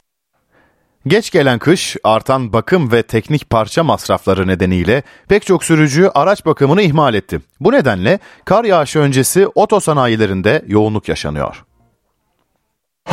Geç 1.06 1.30
gelen 1.30 1.58
kış, 1.58 1.96
artan 2.04 2.52
bakım 2.52 2.92
ve 2.92 3.02
teknik 3.02 3.50
parça 3.50 3.84
masrafları 3.84 4.46
nedeniyle 4.46 5.02
pek 5.28 5.46
çok 5.46 5.64
sürücü 5.64 6.10
araç 6.14 6.46
bakımını 6.46 6.82
ihmal 6.82 7.14
etti. 7.14 7.40
Bu 7.60 7.72
nedenle 7.72 8.18
kar 8.44 8.64
yağışı 8.64 8.98
öncesi 8.98 9.46
otosanayilerinde 9.46 10.64
yoğunluk 10.66 11.08
yaşanıyor. 11.08 11.64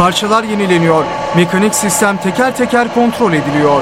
Parçalar 0.02 0.44
yenileniyor. 0.44 1.04
Mekanik 1.36 1.76
sistem 1.76 2.18
teker 2.18 2.58
teker 2.58 2.94
kontrol 2.94 3.34
ediliyor. 3.34 3.82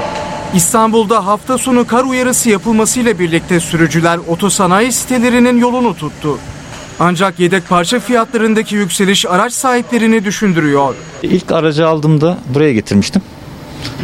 İstanbul'da 0.56 1.26
hafta 1.26 1.58
sonu 1.58 1.88
kar 1.88 2.04
uyarısı 2.04 2.50
yapılmasıyla 2.50 3.19
birlikte 3.19 3.60
sürücüler 3.60 4.19
otosanayi 4.28 4.91
sitelerinin 4.91 5.58
yolunu 5.58 5.95
tuttu. 5.95 6.38
Ancak 7.00 7.39
yedek 7.39 7.69
parça 7.69 8.00
fiyatlarındaki 8.00 8.76
yükseliş 8.76 9.26
araç 9.26 9.54
sahiplerini 9.54 10.26
düşündürüyor. 10.26 10.95
İlk 11.24 11.52
aracı 11.52 11.88
aldığımda 11.88 12.38
buraya 12.54 12.74
getirmiştim. 12.74 13.22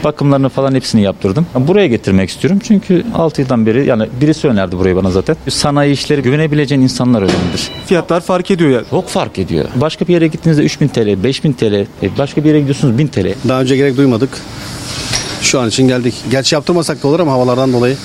Bakımlarını 0.03 0.49
falan 0.49 0.75
hepsini 0.75 1.01
yaptırdım. 1.01 1.45
Buraya 1.55 1.87
getirmek 1.87 2.29
istiyorum 2.29 2.59
çünkü 2.63 3.03
6 3.15 3.41
yıldan 3.41 3.65
beri 3.65 3.85
yani 3.85 4.07
birisi 4.21 4.47
önerdi 4.47 4.77
burayı 4.77 4.95
bana 4.95 5.11
zaten. 5.11 5.35
Sanayi 5.49 5.93
işleri 5.93 6.21
güvenebileceğin 6.21 6.81
insanlar 6.81 7.21
önemlidir. 7.21 7.71
Fiyatlar 7.85 8.21
fark 8.21 8.51
ediyor 8.51 8.69
ya. 8.69 8.81
Çok 8.89 9.09
fark 9.09 9.39
ediyor. 9.39 9.65
Başka 9.75 10.07
bir 10.07 10.13
yere 10.13 10.27
gittiğinizde 10.27 10.63
3000 10.63 10.87
TL, 10.87 11.23
5000 11.23 11.53
TL, 11.53 11.73
e, 11.73 12.17
başka 12.17 12.43
bir 12.43 12.49
yere 12.49 12.59
gidiyorsunuz 12.59 12.97
1000 12.97 13.07
TL. 13.07 13.33
Daha 13.47 13.61
önce 13.61 13.75
gerek 13.75 13.97
duymadık. 13.97 14.29
Şu 15.41 15.59
an 15.59 15.67
için 15.69 15.87
geldik. 15.87 16.15
Gerçi 16.31 16.55
yaptırmasak 16.55 17.03
da 17.03 17.07
olur 17.07 17.19
ama 17.19 17.31
havalardan 17.31 17.73
dolayı. 17.73 17.97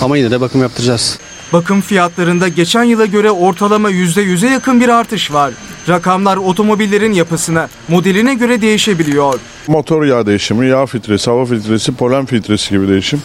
Ama 0.00 0.16
yine 0.16 0.30
de 0.30 0.40
bakım 0.40 0.62
yaptıracağız. 0.62 1.18
Bakım 1.52 1.80
fiyatlarında 1.80 2.48
geçen 2.48 2.84
yıla 2.84 3.06
göre 3.06 3.30
ortalama 3.30 3.90
%100'e 3.90 4.50
yakın 4.50 4.80
bir 4.80 4.88
artış 4.88 5.32
var. 5.32 5.52
Rakamlar 5.88 6.36
otomobillerin 6.36 7.12
yapısına, 7.12 7.68
modeline 7.88 8.34
göre 8.34 8.62
değişebiliyor. 8.62 9.40
Motor 9.66 10.04
yağ 10.04 10.26
değişimi, 10.26 10.66
yağ 10.68 10.86
filtresi, 10.86 11.30
hava 11.30 11.44
filtresi, 11.44 11.92
polen 11.94 12.26
filtresi 12.26 12.70
gibi 12.70 12.88
değişim. 12.88 13.22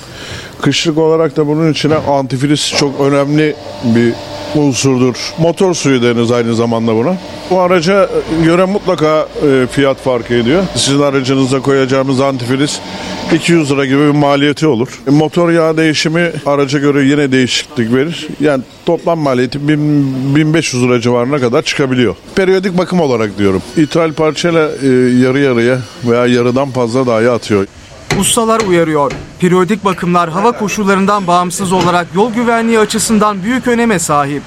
Kışlık 0.61 0.97
olarak 0.97 1.37
da 1.37 1.47
bunun 1.47 1.71
içine 1.71 1.95
antifriz 1.95 2.73
çok 2.79 3.01
önemli 3.01 3.55
bir 3.83 4.13
unsurdur. 4.55 5.15
Motor 5.39 5.73
suyu 5.73 6.01
deniz 6.01 6.31
aynı 6.31 6.55
zamanda 6.55 6.95
buna. 6.95 7.17
Bu 7.49 7.59
araca 7.59 8.09
göre 8.43 8.65
mutlaka 8.65 9.27
e, 9.47 9.67
fiyat 9.67 9.97
farkı 9.97 10.33
ediyor. 10.33 10.63
Sizin 10.75 11.01
aracınıza 11.01 11.59
koyacağımız 11.59 12.21
antifriz 12.21 12.79
200 13.33 13.71
lira 13.71 13.85
gibi 13.85 13.99
bir 13.99 14.19
maliyeti 14.19 14.67
olur. 14.67 14.99
E, 15.07 15.11
motor 15.11 15.51
yağ 15.51 15.77
değişimi 15.77 16.31
araca 16.45 16.79
göre 16.79 17.05
yine 17.05 17.31
değişiklik 17.31 17.93
verir. 17.93 18.27
Yani 18.39 18.63
toplam 18.85 19.19
maliyeti 19.19 19.67
1000, 19.67 20.35
1500 20.35 20.83
lira 20.83 21.01
civarına 21.01 21.39
kadar 21.39 21.61
çıkabiliyor. 21.61 22.15
Periyodik 22.35 22.77
bakım 22.77 22.99
olarak 22.99 23.37
diyorum. 23.37 23.61
İthal 23.77 24.13
parçayla 24.13 24.69
e, 24.83 24.87
yarı 25.21 25.39
yarıya 25.39 25.79
veya 26.05 26.25
yarıdan 26.25 26.69
fazla 26.69 27.07
dahi 27.07 27.29
atıyor. 27.29 27.67
Ustalar 28.19 28.61
uyarıyor. 28.61 29.11
Periyodik 29.39 29.85
bakımlar 29.85 30.29
hava 30.29 30.51
koşullarından 30.51 31.27
bağımsız 31.27 31.71
olarak 31.71 32.07
yol 32.15 32.33
güvenliği 32.33 32.79
açısından 32.79 33.43
büyük 33.43 33.67
öneme 33.67 33.99
sahip. 33.99 34.43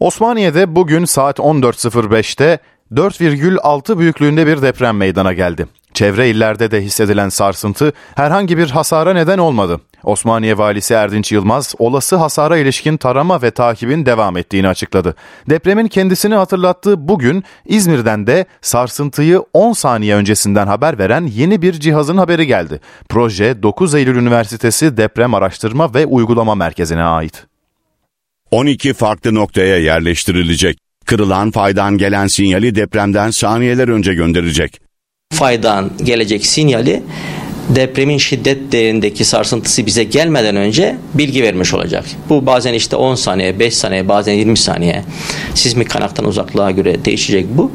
Osmaniye'de 0.00 0.76
bugün 0.76 1.04
saat 1.04 1.38
14.05'te 1.38 2.58
4,6 2.92 3.98
büyüklüğünde 3.98 4.46
bir 4.46 4.62
deprem 4.62 4.96
meydana 4.96 5.32
geldi. 5.32 5.66
Çevre 5.94 6.30
illerde 6.30 6.70
de 6.70 6.80
hissedilen 6.80 7.28
sarsıntı 7.28 7.92
herhangi 8.14 8.58
bir 8.58 8.70
hasara 8.70 9.12
neden 9.12 9.38
olmadı. 9.38 9.80
Osmaniye 10.04 10.58
Valisi 10.58 10.94
Erdinç 10.94 11.32
Yılmaz 11.32 11.74
olası 11.78 12.16
hasara 12.16 12.58
ilişkin 12.58 12.96
tarama 12.96 13.42
ve 13.42 13.50
takibin 13.50 14.06
devam 14.06 14.36
ettiğini 14.36 14.68
açıkladı. 14.68 15.14
Depremin 15.50 15.88
kendisini 15.88 16.34
hatırlattığı 16.34 17.08
bugün 17.08 17.44
İzmir'den 17.66 18.26
de 18.26 18.46
sarsıntıyı 18.60 19.42
10 19.52 19.72
saniye 19.72 20.14
öncesinden 20.14 20.66
haber 20.66 20.98
veren 20.98 21.26
yeni 21.26 21.62
bir 21.62 21.72
cihazın 21.72 22.16
haberi 22.16 22.46
geldi. 22.46 22.80
Proje 23.08 23.62
9 23.62 23.94
Eylül 23.94 24.16
Üniversitesi 24.16 24.96
Deprem 24.96 25.34
Araştırma 25.34 25.94
ve 25.94 26.06
Uygulama 26.06 26.54
Merkezi'ne 26.54 27.02
ait. 27.02 27.46
12 28.50 28.94
farklı 28.94 29.34
noktaya 29.34 29.78
yerleştirilecek. 29.78 30.78
Kırılan 31.06 31.50
faydan 31.50 31.98
gelen 31.98 32.26
sinyali 32.26 32.74
depremden 32.74 33.30
saniyeler 33.30 33.88
önce 33.88 34.14
gönderecek. 34.14 34.80
Faydan 35.32 35.90
gelecek 36.04 36.46
sinyali 36.46 37.02
depremin 37.68 38.18
şiddet 38.18 38.72
değerindeki 38.72 39.24
sarsıntısı 39.24 39.86
bize 39.86 40.04
gelmeden 40.04 40.56
önce 40.56 40.96
bilgi 41.14 41.42
vermiş 41.42 41.74
olacak. 41.74 42.04
Bu 42.28 42.46
bazen 42.46 42.74
işte 42.74 42.96
10 42.96 43.14
saniye, 43.14 43.58
5 43.58 43.74
saniye, 43.74 44.08
bazen 44.08 44.32
20 44.32 44.58
saniye. 44.58 45.04
Sismik 45.54 45.90
kaynaktan 45.90 46.24
uzaklığa 46.24 46.70
göre 46.70 47.04
değişecek 47.04 47.46
bu. 47.50 47.72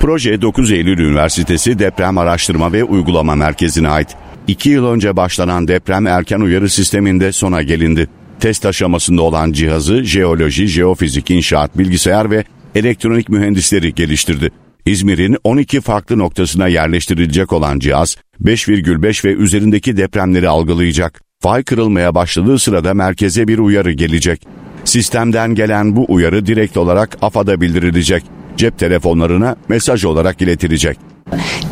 Proje 0.00 0.42
9 0.42 0.72
Eylül 0.72 0.98
Üniversitesi 0.98 1.78
Deprem 1.78 2.18
Araştırma 2.18 2.72
ve 2.72 2.84
Uygulama 2.84 3.34
Merkezi'ne 3.34 3.88
ait. 3.88 4.08
2 4.46 4.70
yıl 4.70 4.86
önce 4.86 5.16
başlanan 5.16 5.68
deprem 5.68 6.06
erken 6.06 6.40
uyarı 6.40 6.70
sisteminde 6.70 7.32
sona 7.32 7.62
gelindi. 7.62 8.08
Test 8.40 8.66
aşamasında 8.66 9.22
olan 9.22 9.52
cihazı 9.52 10.04
jeoloji, 10.04 10.66
jeofizik, 10.66 11.30
inşaat, 11.30 11.78
bilgisayar 11.78 12.30
ve 12.30 12.44
elektronik 12.74 13.28
mühendisleri 13.28 13.94
geliştirdi. 13.94 14.50
İzmir'in 14.86 15.36
12 15.44 15.80
farklı 15.80 16.18
noktasına 16.18 16.68
yerleştirilecek 16.68 17.52
olan 17.52 17.78
cihaz 17.78 18.16
5,5 18.44 19.24
ve 19.24 19.32
üzerindeki 19.32 19.96
depremleri 19.96 20.48
algılayacak. 20.48 21.20
Fay 21.40 21.62
kırılmaya 21.62 22.14
başladığı 22.14 22.58
sırada 22.58 22.94
merkeze 22.94 23.48
bir 23.48 23.58
uyarı 23.58 23.92
gelecek. 23.92 24.46
Sistemden 24.84 25.54
gelen 25.54 25.96
bu 25.96 26.06
uyarı 26.08 26.46
direkt 26.46 26.76
olarak 26.76 27.18
AFAD'a 27.22 27.60
bildirilecek. 27.60 28.24
cep 28.56 28.78
telefonlarına 28.78 29.56
mesaj 29.68 30.04
olarak 30.04 30.42
iletilecek. 30.42 30.98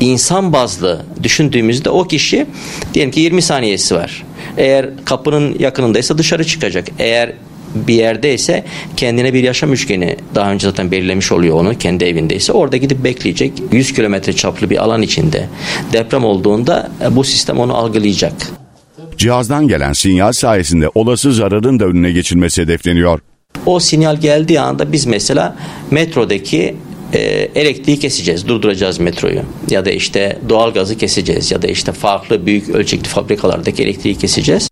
İnsan 0.01 0.53
bazlı 0.53 1.07
düşündüğümüzde 1.23 1.91
o 1.91 2.05
kişi 2.05 2.47
diyelim 2.95 3.11
ki 3.11 3.21
20 3.21 3.43
saniyesi 3.43 3.95
var. 3.95 4.25
Eğer 4.57 4.91
kapının 5.05 5.57
yakınındaysa 5.59 6.19
dışarı 6.19 6.45
çıkacak. 6.45 6.89
Eğer 6.99 7.33
bir 7.75 7.95
yerdeyse 7.95 8.65
kendine 8.97 9.35
bir 9.35 9.43
yaşam 9.43 9.73
üçgeni 9.73 10.17
daha 10.35 10.53
önce 10.53 10.67
zaten 10.67 10.91
belirlemiş 10.91 11.33
oluyor 11.33 11.57
onu 11.57 11.79
kendi 11.79 12.05
evindeyse 12.05 12.53
orada 12.53 12.77
gidip 12.77 13.05
bekleyecek 13.05 13.53
100 13.73 13.93
kilometre 13.93 14.33
çaplı 14.33 14.71
bir 14.71 14.85
alan 14.85 15.03
içinde 15.03 15.49
deprem 15.93 16.25
olduğunda 16.25 16.91
e, 17.03 17.17
bu 17.17 17.25
sistem 17.25 17.59
onu 17.59 17.77
algılayacak. 17.77 18.33
Cihazdan 19.17 19.69
gelen 19.69 19.93
sinyal 19.93 20.33
sayesinde 20.33 20.89
olası 20.95 21.33
zararın 21.33 21.81
da 21.81 21.85
önüne 21.85 22.13
geçilmesi 22.13 22.63
hedefleniyor. 22.63 23.21
O 23.67 23.81
sinyal 23.81 24.17
geldiği 24.17 24.61
anda 24.61 24.93
biz 24.93 25.07
mesela 25.07 25.57
metrodaki 25.91 26.77
e, 27.13 27.19
elektriği 27.55 27.99
keseceğiz, 27.99 28.49
durduracağız 28.49 28.99
metroyu. 28.99 29.41
Ya 29.71 29.85
da 29.85 29.91
işte 29.91 30.39
doğal 30.49 30.73
gazı 30.73 30.99
keseceğiz 30.99 31.51
ya 31.51 31.63
da 31.63 31.67
işte 31.67 31.93
farklı 31.93 32.47
büyük 32.47 32.69
ölçekli 32.69 33.09
fabrikalardaki 33.09 33.83
elektriği 33.83 34.15
keseceğiz. 34.15 34.68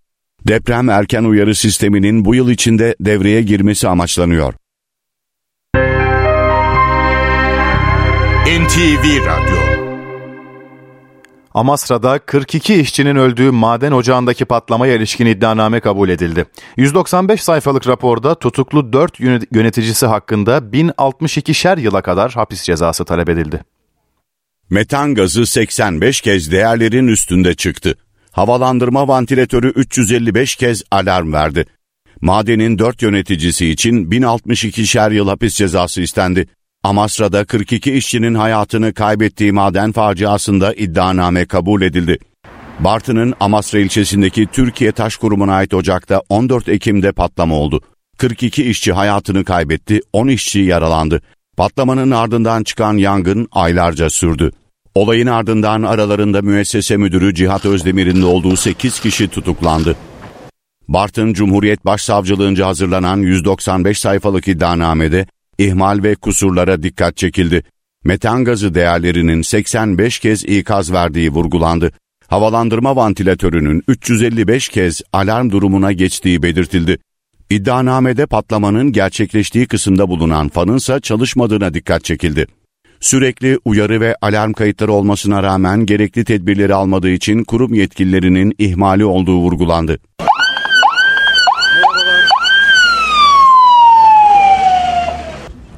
Deprem 0.49 0.89
erken 0.89 1.25
uyarı 1.25 1.55
sisteminin 1.55 2.25
bu 2.25 2.35
yıl 2.35 2.51
içinde 2.51 2.97
devreye 3.01 3.43
girmesi 3.43 3.89
amaçlanıyor. 3.89 4.55
NTV 8.47 9.27
Radyo 9.27 9.57
Amasra'da 11.55 12.19
42 12.19 12.75
işçinin 12.75 13.17
öldüğü 13.17 13.51
maden 13.51 13.93
ocağındaki 13.93 14.45
patlamaya 14.45 14.95
ilişkin 14.95 15.27
iddianame 15.27 15.81
kabul 15.81 16.09
edildi. 16.09 16.45
195 16.77 17.43
sayfalık 17.43 17.89
raporda 17.89 18.35
tutuklu 18.35 18.93
4 18.93 19.21
yöneticisi 19.53 20.07
hakkında 20.07 20.59
1062'şer 20.59 21.81
yıla 21.81 22.03
kadar 22.03 22.33
hapis 22.33 22.63
cezası 22.63 23.05
talep 23.05 23.29
edildi. 23.29 23.65
Metan 24.71 25.15
gazı 25.15 25.47
85 25.47 26.21
kez 26.21 26.53
değerlerin 26.53 27.07
üstünde 27.07 27.55
çıktı. 27.55 27.95
Havalandırma 28.37 29.09
vantilatörü 29.09 29.69
355 29.69 30.57
kez 30.57 30.83
alarm 30.91 31.33
verdi. 31.33 31.67
Madenin 32.21 32.79
4 32.79 33.03
yöneticisi 33.03 33.67
için 33.67 34.11
1062'şer 34.11 35.15
yıl 35.15 35.29
hapis 35.29 35.55
cezası 35.55 36.03
istendi. 36.03 36.49
Amasra'da 36.83 37.45
42 37.45 37.93
işçinin 37.93 38.35
hayatını 38.35 38.95
kaybettiği 38.95 39.53
maden 39.53 39.93
faciasında 39.93 40.75
iddianame 40.75 41.47
kabul 41.47 41.83
edildi. 41.83 42.19
Bartın'ın 42.81 43.35
Amasra 43.41 43.79
ilçesindeki 43.79 44.47
Türkiye 44.47 44.93
Taş 44.93 45.17
Kurumu'na 45.17 45.55
ait 45.55 45.75
ocakta 45.75 46.23
14 46.29 46.69
Ekim'de 46.69 47.13
patlama 47.13 47.55
oldu. 47.55 47.81
42 48.19 48.65
işçi 48.65 48.93
hayatını 48.93 49.45
kaybetti, 49.45 50.01
10 50.13 50.29
işçi 50.29 50.61
yaralandı. 50.61 51.23
Patlamanın 51.57 52.11
ardından 52.11 52.65
çıkan 52.65 52.97
yangın 52.97 53.49
aylarca 53.53 54.11
sürdü. 54.11 54.53
Olayın 54.97 55.27
ardından 55.27 55.83
aralarında 55.83 56.43
müessese 56.43 56.97
müdürü 56.97 57.35
Cihat 57.35 57.67
Özdemir'in 57.67 58.23
de 58.23 58.25
olduğu 58.27 58.57
8 58.57 59.01
kişi 59.01 59.29
tutuklandı. 59.29 59.97
Bartın 60.89 61.33
Cumhuriyet 61.33 61.85
Başsavcılığınca 61.85 62.67
hazırlanan 62.67 63.17
195 63.17 63.99
sayfalık 63.99 64.49
iddianamede 64.49 65.27
ihmal 65.59 66.03
ve 66.03 66.15
kusurlara 66.15 66.83
dikkat 66.83 67.17
çekildi. 67.17 67.63
Metan 68.05 68.45
gazı 68.45 68.75
değerlerinin 68.75 69.43
85 69.43 70.19
kez 70.19 70.45
ikaz 70.45 70.93
verdiği 70.93 71.31
vurgulandı. 71.31 71.93
Havalandırma 72.29 72.97
vantilatörünün 72.97 73.83
355 73.89 74.69
kez 74.69 75.03
alarm 75.13 75.51
durumuna 75.51 75.93
geçtiği 75.93 76.43
belirtildi. 76.43 76.99
İddianamede 77.51 78.27
patlamanın 78.27 78.93
gerçekleştiği 78.93 79.67
kısımda 79.67 80.09
bulunan 80.09 80.49
fanınsa 80.49 81.01
çalışmadığına 81.01 81.75
dikkat 81.75 82.05
çekildi. 82.05 82.47
Sürekli 83.07 83.59
uyarı 83.65 84.01
ve 84.01 84.17
alarm 84.21 84.53
kayıtları 84.53 84.93
olmasına 84.93 85.43
rağmen 85.43 85.87
gerekli 85.87 86.25
tedbirleri 86.25 86.75
almadığı 86.75 87.11
için 87.11 87.45
kurum 87.45 87.75
yetkililerinin 87.75 88.55
ihmali 88.59 89.05
olduğu 89.05 89.39
vurgulandı. 89.39 89.99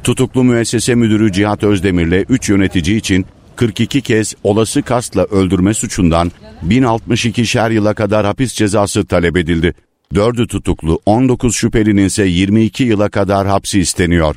Tutuklu 0.04 0.44
müessese 0.44 0.94
müdürü 0.94 1.32
Cihat 1.32 1.64
Özdemir'le 1.64 2.24
3 2.28 2.48
yönetici 2.48 2.96
için 2.96 3.26
42 3.56 4.00
kez 4.00 4.34
olası 4.44 4.82
kastla 4.82 5.24
öldürme 5.24 5.74
suçundan 5.74 6.32
1062'şer 6.68 7.72
yıla 7.72 7.94
kadar 7.94 8.26
hapis 8.26 8.52
cezası 8.52 9.06
talep 9.06 9.36
edildi. 9.36 9.74
4'ü 10.14 10.46
tutuklu, 10.46 11.00
19 11.06 11.56
şüphelinin 11.56 12.04
ise 12.04 12.24
22 12.24 12.84
yıla 12.84 13.08
kadar 13.08 13.46
hapsi 13.46 13.80
isteniyor. 13.80 14.36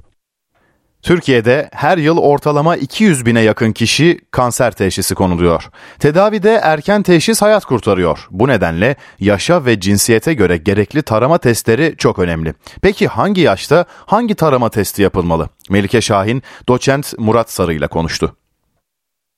Türkiye'de 1.01 1.69
her 1.73 1.97
yıl 1.97 2.17
ortalama 2.17 2.75
200 2.75 3.25
bine 3.25 3.41
yakın 3.41 3.71
kişi 3.71 4.19
kanser 4.31 4.71
teşhisi 4.71 5.15
konuluyor. 5.15 5.69
Tedavide 5.99 6.59
erken 6.63 7.03
teşhis 7.03 7.41
hayat 7.41 7.65
kurtarıyor. 7.65 8.27
Bu 8.31 8.47
nedenle 8.47 8.95
yaşa 9.19 9.65
ve 9.65 9.79
cinsiyete 9.79 10.33
göre 10.33 10.57
gerekli 10.57 11.01
tarama 11.01 11.37
testleri 11.37 11.95
çok 11.97 12.19
önemli. 12.19 12.53
Peki 12.81 13.07
hangi 13.07 13.41
yaşta 13.41 13.85
hangi 14.05 14.35
tarama 14.35 14.69
testi 14.69 15.01
yapılmalı? 15.01 15.49
Melike 15.69 16.01
Şahin, 16.01 16.43
doçent 16.67 17.13
Murat 17.17 17.51
Sarı 17.51 17.73
ile 17.73 17.87
konuştu. 17.87 18.35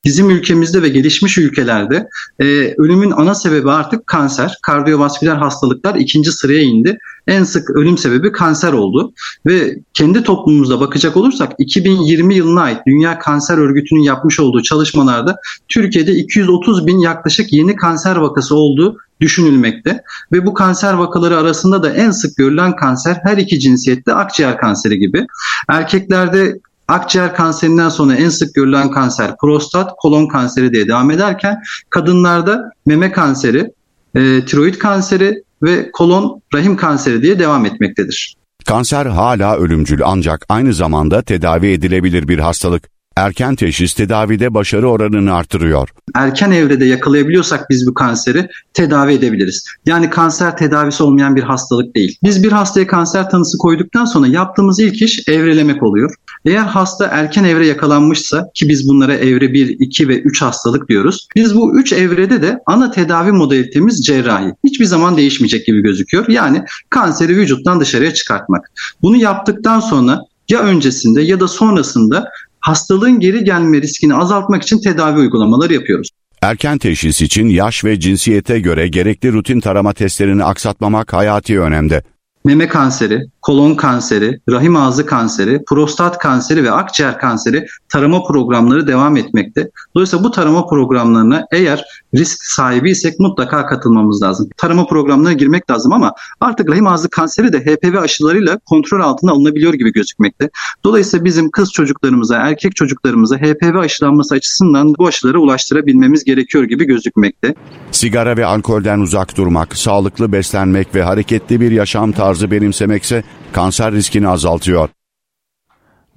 Bizim 0.05 0.29
ülkemizde 0.29 0.81
ve 0.81 0.89
gelişmiş 0.89 1.37
ülkelerde 1.37 2.07
e, 2.39 2.45
ölümün 2.77 3.11
ana 3.11 3.35
sebebi 3.35 3.71
artık 3.71 4.07
kanser, 4.07 4.57
kardiyovasküler 4.61 5.35
hastalıklar 5.35 5.95
ikinci 5.95 6.31
sıraya 6.31 6.61
indi. 6.61 6.97
En 7.27 7.43
sık 7.43 7.69
ölüm 7.69 7.97
sebebi 7.97 8.31
kanser 8.31 8.73
oldu 8.73 9.13
ve 9.45 9.77
kendi 9.93 10.23
toplumumuzda 10.23 10.79
bakacak 10.79 11.17
olursak 11.17 11.51
2020 11.57 12.35
yılına 12.35 12.61
ait 12.61 12.79
Dünya 12.87 13.19
Kanser 13.19 13.57
Örgütü'nün 13.57 14.03
yapmış 14.03 14.39
olduğu 14.39 14.61
çalışmalarda 14.61 15.37
Türkiye'de 15.67 16.11
230 16.11 16.87
bin 16.87 16.97
yaklaşık 16.97 17.53
yeni 17.53 17.75
kanser 17.75 18.15
vakası 18.15 18.55
olduğu 18.55 18.97
düşünülmekte 19.21 20.03
ve 20.31 20.45
bu 20.45 20.53
kanser 20.53 20.93
vakaları 20.93 21.37
arasında 21.37 21.83
da 21.83 21.93
en 21.93 22.11
sık 22.11 22.37
görülen 22.37 22.75
kanser 22.75 23.19
her 23.23 23.37
iki 23.37 23.59
cinsiyette 23.59 24.13
akciğer 24.13 24.57
kanseri 24.57 24.99
gibi. 24.99 25.27
Erkeklerde 25.69 26.59
Akciğer 26.93 27.35
kanserinden 27.35 27.89
sonra 27.89 28.15
en 28.15 28.29
sık 28.29 28.55
görülen 28.55 28.91
kanser 28.91 29.37
prostat, 29.41 29.91
kolon 29.97 30.27
kanseri 30.27 30.73
diye 30.73 30.87
devam 30.87 31.11
ederken 31.11 31.61
kadınlarda 31.89 32.71
meme 32.85 33.11
kanseri, 33.11 33.71
e, 34.15 34.45
tiroid 34.45 34.75
kanseri 34.75 35.43
ve 35.63 35.91
kolon 35.91 36.41
rahim 36.53 36.75
kanseri 36.75 37.21
diye 37.21 37.39
devam 37.39 37.65
etmektedir. 37.65 38.35
Kanser 38.65 39.05
hala 39.05 39.57
ölümcül 39.57 40.01
ancak 40.05 40.45
aynı 40.49 40.73
zamanda 40.73 41.21
tedavi 41.21 41.67
edilebilir 41.67 42.27
bir 42.27 42.39
hastalık. 42.39 42.89
Erken 43.17 43.55
teşhis 43.55 43.93
tedavide 43.93 44.53
başarı 44.53 44.89
oranını 44.89 45.33
artırıyor. 45.33 45.89
Erken 46.15 46.51
evrede 46.51 46.85
yakalayabiliyorsak 46.85 47.69
biz 47.69 47.87
bu 47.87 47.93
kanseri 47.93 48.47
tedavi 48.73 49.13
edebiliriz. 49.13 49.65
Yani 49.85 50.09
kanser 50.09 50.57
tedavisi 50.57 51.03
olmayan 51.03 51.35
bir 51.35 51.43
hastalık 51.43 51.95
değil. 51.95 52.17
Biz 52.23 52.43
bir 52.43 52.51
hastaya 52.51 52.87
kanser 52.87 53.29
tanısı 53.29 53.57
koyduktan 53.57 54.05
sonra 54.05 54.27
yaptığımız 54.27 54.79
ilk 54.79 55.01
iş 55.01 55.27
evrelemek 55.27 55.83
oluyor. 55.83 56.15
Eğer 56.45 56.63
hasta 56.63 57.05
erken 57.05 57.43
evre 57.43 57.67
yakalanmışsa 57.67 58.49
ki 58.53 58.69
biz 58.69 58.89
bunlara 58.89 59.13
evre 59.13 59.53
1, 59.53 59.67
2 59.79 60.07
ve 60.07 60.19
3 60.19 60.41
hastalık 60.41 60.89
diyoruz. 60.89 61.27
Biz 61.35 61.55
bu 61.55 61.79
3 61.79 61.93
evrede 61.93 62.41
de 62.41 62.59
ana 62.65 62.91
tedavi 62.91 63.31
modalitemiz 63.31 64.05
cerrahi. 64.05 64.53
Hiçbir 64.63 64.85
zaman 64.85 65.17
değişmeyecek 65.17 65.65
gibi 65.65 65.81
gözüküyor. 65.81 66.25
Yani 66.27 66.63
kanseri 66.89 67.37
vücuttan 67.37 67.79
dışarıya 67.79 68.13
çıkartmak. 68.13 68.71
Bunu 69.01 69.17
yaptıktan 69.17 69.79
sonra 69.79 70.19
ya 70.49 70.59
öncesinde 70.59 71.21
ya 71.21 71.39
da 71.39 71.47
sonrasında 71.47 72.29
hastalığın 72.63 73.19
geri 73.19 73.43
gelme 73.43 73.81
riskini 73.81 74.15
azaltmak 74.15 74.63
için 74.63 74.79
tedavi 74.79 75.19
uygulamaları 75.19 75.73
yapıyoruz. 75.73 76.09
Erken 76.41 76.77
teşhis 76.77 77.21
için 77.21 77.47
yaş 77.49 77.85
ve 77.85 77.99
cinsiyete 77.99 78.59
göre 78.59 78.87
gerekli 78.87 79.33
rutin 79.33 79.59
tarama 79.59 79.93
testlerini 79.93 80.43
aksatmamak 80.43 81.13
hayati 81.13 81.59
önemde 81.59 82.03
meme 82.45 82.67
kanseri, 82.67 83.19
kolon 83.43 83.75
kanseri, 83.75 84.39
rahim 84.49 84.75
ağzı 84.75 85.05
kanseri, 85.05 85.63
prostat 85.67 86.17
kanseri 86.17 86.63
ve 86.63 86.71
akciğer 86.71 87.19
kanseri 87.19 87.65
tarama 87.89 88.23
programları 88.23 88.87
devam 88.87 89.17
etmekte. 89.17 89.69
Dolayısıyla 89.95 90.25
bu 90.25 90.31
tarama 90.31 90.67
programlarına 90.67 91.45
eğer 91.51 91.83
risk 92.15 92.43
sahibiysek 92.43 93.19
mutlaka 93.19 93.65
katılmamız 93.65 94.21
lazım. 94.23 94.49
Tarama 94.57 94.87
programlarına 94.87 95.33
girmek 95.33 95.71
lazım 95.71 95.93
ama 95.93 96.13
artık 96.41 96.69
rahim 96.69 96.87
ağzı 96.87 97.09
kanseri 97.09 97.53
de 97.53 97.59
HPV 97.59 97.97
aşılarıyla 97.97 98.59
kontrol 98.65 99.01
altına 99.01 99.31
alınabiliyor 99.31 99.73
gibi 99.73 99.93
gözükmekte. 99.93 100.49
Dolayısıyla 100.83 101.25
bizim 101.25 101.51
kız 101.51 101.71
çocuklarımıza, 101.71 102.37
erkek 102.37 102.75
çocuklarımıza 102.75 103.37
HPV 103.37 103.77
aşılanması 103.77 104.35
açısından 104.35 104.95
bu 104.99 105.07
aşıları 105.07 105.39
ulaştırabilmemiz 105.39 106.23
gerekiyor 106.23 106.63
gibi 106.63 106.85
gözükmekte. 106.85 107.55
Sigara 107.91 108.37
ve 108.37 108.45
alkolden 108.45 108.99
uzak 108.99 109.37
durmak, 109.37 109.77
sağlıklı 109.77 110.31
beslenmek 110.31 110.95
ve 110.95 111.03
hareketli 111.03 111.61
bir 111.61 111.71
yaşam 111.71 112.11
tarzı 112.11 112.51
benimsemekse 112.51 113.23
kanser 113.51 113.91
riskini 113.91 114.27
azaltıyor. 114.27 114.89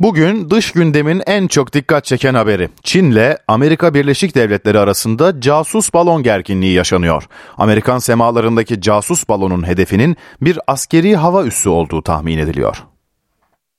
Bugün 0.01 0.51
dış 0.51 0.73
gündemin 0.73 1.23
en 1.27 1.47
çok 1.47 1.73
dikkat 1.73 2.05
çeken 2.05 2.35
haberi. 2.35 2.69
Çin'le 2.83 3.37
Amerika 3.49 3.95
Birleşik 3.95 4.35
Devletleri 4.35 4.79
arasında 4.79 5.41
casus 5.41 5.95
balon 5.95 6.23
gerginliği 6.23 6.73
yaşanıyor. 6.73 7.23
Amerikan 7.59 7.99
semalarındaki 7.99 8.81
casus 8.81 9.29
balonun 9.29 9.67
hedefinin 9.67 10.17
bir 10.41 10.59
askeri 10.67 11.17
hava 11.17 11.45
üssü 11.45 11.69
olduğu 11.69 12.03
tahmin 12.03 12.39
ediliyor. 12.39 12.77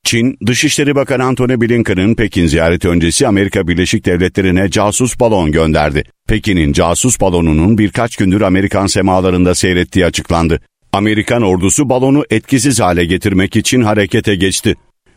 Çin, 0.04 0.38
Dışişleri 0.45 0.95
Bakanı 0.95 1.23
Antony 1.23 1.62
Blinken'ın 1.62 2.15
Pekin 2.15 2.47
ziyareti 2.47 2.89
öncesi 2.89 3.28
Amerika 3.28 3.67
Birleşik 3.67 4.06
Devletleri'ne 4.06 4.69
casus 4.69 5.19
balon 5.19 5.52
gönderdi. 5.52 6.04
Pekin'in 6.28 6.73
casus 6.73 7.21
balonunun 7.21 7.78
birkaç 7.78 8.15
gündür 8.15 8.41
Amerikan 8.41 8.88
semalarında 8.88 9.56
seyrettiği 9.56 10.06
açıklandı. 10.06 10.60
Amerikan 10.93 11.41
ordusu 11.41 11.89
balonu 11.89 12.23
etkisiz 12.30 12.80
hale 12.80 13.06
getirmek 13.06 13.56
için 13.56 13.82
harekete 13.82 14.36
geçti. 14.36 14.76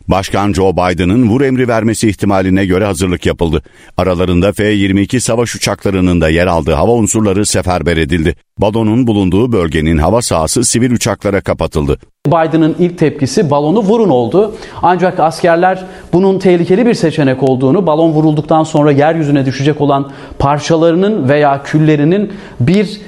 Başkan 0.08 0.52
Joe 0.52 0.72
Biden'ın 0.72 1.28
vur 1.28 1.40
emri 1.40 1.68
vermesi 1.68 2.08
ihtimaline 2.08 2.66
göre 2.66 2.84
hazırlık 2.84 3.26
yapıldı. 3.26 3.62
Aralarında 3.96 4.52
F-22 4.52 5.20
savaş 5.20 5.54
uçaklarının 5.54 6.20
da 6.20 6.28
yer 6.28 6.46
aldığı 6.46 6.72
hava 6.72 6.92
unsurları 6.92 7.46
seferber 7.46 7.96
edildi. 7.96 8.34
Balonun 8.58 9.06
bulunduğu 9.06 9.52
bölgenin 9.52 9.98
hava 9.98 10.22
sahası 10.22 10.64
sivil 10.64 10.92
uçaklara 10.92 11.40
kapatıldı. 11.40 11.98
Biden'ın 12.26 12.76
ilk 12.78 12.98
tepkisi 12.98 13.50
balonu 13.50 13.78
vurun 13.80 14.08
oldu. 14.08 14.54
Ancak 14.82 15.20
askerler 15.20 15.84
bunun 16.12 16.38
tehlikeli 16.38 16.86
bir 16.86 16.94
seçenek 16.94 17.42
olduğunu, 17.42 17.86
balon 17.86 18.10
vurulduktan 18.10 18.64
sonra 18.64 18.92
yeryüzüne 18.92 19.46
düşecek 19.46 19.80
olan 19.80 20.10
parçalarının 20.38 21.28
veya 21.28 21.62
küllerinin 21.62 22.32
bir 22.60 23.00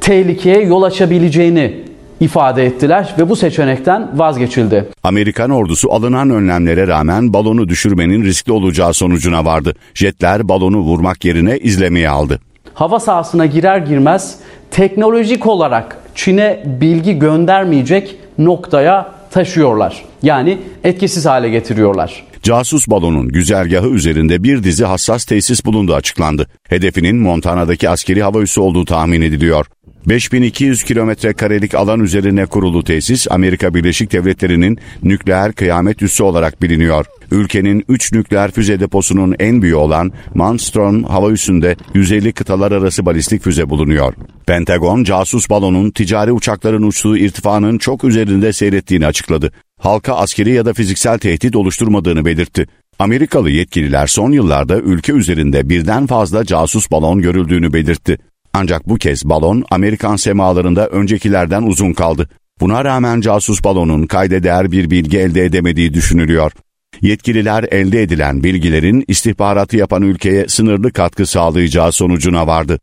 tehlikeye 0.00 0.62
yol 0.62 0.82
açabileceğini 0.82 1.87
ifade 2.20 2.66
ettiler 2.66 3.14
ve 3.18 3.28
bu 3.28 3.36
seçenekten 3.36 4.18
vazgeçildi. 4.18 4.88
Amerikan 5.02 5.50
ordusu 5.50 5.92
alınan 5.92 6.30
önlemlere 6.30 6.86
rağmen 6.86 7.32
balonu 7.32 7.68
düşürmenin 7.68 8.24
riskli 8.24 8.52
olacağı 8.52 8.94
sonucuna 8.94 9.44
vardı. 9.44 9.74
Jetler 9.94 10.48
balonu 10.48 10.78
vurmak 10.78 11.24
yerine 11.24 11.58
izlemeye 11.58 12.08
aldı. 12.08 12.40
Hava 12.74 13.00
sahasına 13.00 13.46
girer 13.46 13.78
girmez 13.78 14.36
teknolojik 14.70 15.46
olarak 15.46 15.98
Çin'e 16.14 16.62
bilgi 16.80 17.18
göndermeyecek 17.18 18.16
noktaya 18.38 19.12
taşıyorlar. 19.30 20.04
Yani 20.22 20.58
etkisiz 20.84 21.26
hale 21.26 21.48
getiriyorlar. 21.48 22.24
Casus 22.42 22.88
balonun 22.88 23.28
güzergahı 23.28 23.88
üzerinde 23.88 24.42
bir 24.42 24.62
dizi 24.62 24.84
hassas 24.84 25.24
tesis 25.24 25.64
bulunduğu 25.64 25.94
açıklandı. 25.94 26.46
Hedefinin 26.68 27.16
Montana'daki 27.16 27.88
askeri 27.88 28.22
hava 28.22 28.40
üssü 28.40 28.60
olduğu 28.60 28.84
tahmin 28.84 29.22
ediliyor. 29.22 29.66
5200 30.08 30.84
kilometre 30.84 31.32
karelik 31.32 31.74
alan 31.74 32.00
üzerine 32.00 32.46
kurulu 32.46 32.84
tesis 32.84 33.26
Amerika 33.30 33.74
Birleşik 33.74 34.12
Devletleri'nin 34.12 34.78
nükleer 35.02 35.52
kıyamet 35.52 36.02
üssü 36.02 36.22
olarak 36.22 36.62
biliniyor. 36.62 37.06
Ülkenin 37.30 37.84
3 37.88 38.12
nükleer 38.12 38.50
füze 38.50 38.80
deposunun 38.80 39.34
en 39.38 39.62
büyüğü 39.62 39.74
olan 39.74 40.12
Manstrom 40.34 41.04
hava 41.04 41.30
üssünde 41.30 41.76
150 41.94 42.32
kıtalar 42.32 42.72
arası 42.72 43.06
balistik 43.06 43.42
füze 43.42 43.70
bulunuyor. 43.70 44.14
Pentagon 44.46 45.04
casus 45.04 45.50
balonun 45.50 45.90
ticari 45.90 46.32
uçakların 46.32 46.82
uçtuğu 46.82 47.16
irtifanın 47.16 47.78
çok 47.78 48.04
üzerinde 48.04 48.52
seyrettiğini 48.52 49.06
açıkladı. 49.06 49.52
Halka 49.80 50.14
askeri 50.14 50.52
ya 50.52 50.66
da 50.66 50.74
fiziksel 50.74 51.18
tehdit 51.18 51.56
oluşturmadığını 51.56 52.24
belirtti. 52.24 52.66
Amerikalı 52.98 53.50
yetkililer 53.50 54.06
son 54.06 54.32
yıllarda 54.32 54.78
ülke 54.78 55.12
üzerinde 55.12 55.68
birden 55.68 56.06
fazla 56.06 56.44
casus 56.44 56.90
balon 56.90 57.22
görüldüğünü 57.22 57.72
belirtti. 57.72 58.18
Ancak 58.52 58.88
bu 58.88 58.96
kez 58.96 59.24
balon 59.24 59.64
Amerikan 59.70 60.16
semalarında 60.16 60.86
öncekilerden 60.88 61.62
uzun 61.62 61.92
kaldı. 61.92 62.28
Buna 62.60 62.84
rağmen 62.84 63.20
casus 63.20 63.64
balonun 63.64 64.06
kayda 64.06 64.42
değer 64.42 64.72
bir 64.72 64.90
bilgi 64.90 65.18
elde 65.18 65.44
edemediği 65.44 65.94
düşünülüyor. 65.94 66.52
Yetkililer 67.00 67.64
elde 67.70 68.02
edilen 68.02 68.42
bilgilerin 68.42 69.04
istihbaratı 69.08 69.76
yapan 69.76 70.02
ülkeye 70.02 70.48
sınırlı 70.48 70.92
katkı 70.92 71.26
sağlayacağı 71.26 71.92
sonucuna 71.92 72.46
vardı. 72.46 72.78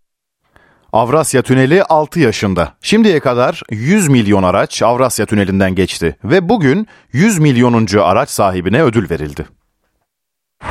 Avrasya 0.94 1.42
Tüneli 1.42 1.84
6 1.84 2.20
yaşında. 2.20 2.74
Şimdiye 2.82 3.20
kadar 3.20 3.62
100 3.72 4.08
milyon 4.08 4.44
araç 4.44 4.82
Avrasya 4.82 5.26
Tüneli'nden 5.26 5.76
geçti 5.76 6.18
ve 6.24 6.50
bugün 6.50 6.88
100 7.14 7.40
milyonuncu 7.40 8.04
araç 8.04 8.30
sahibine 8.30 8.84
ödül 8.84 9.10
verildi. 9.10 9.46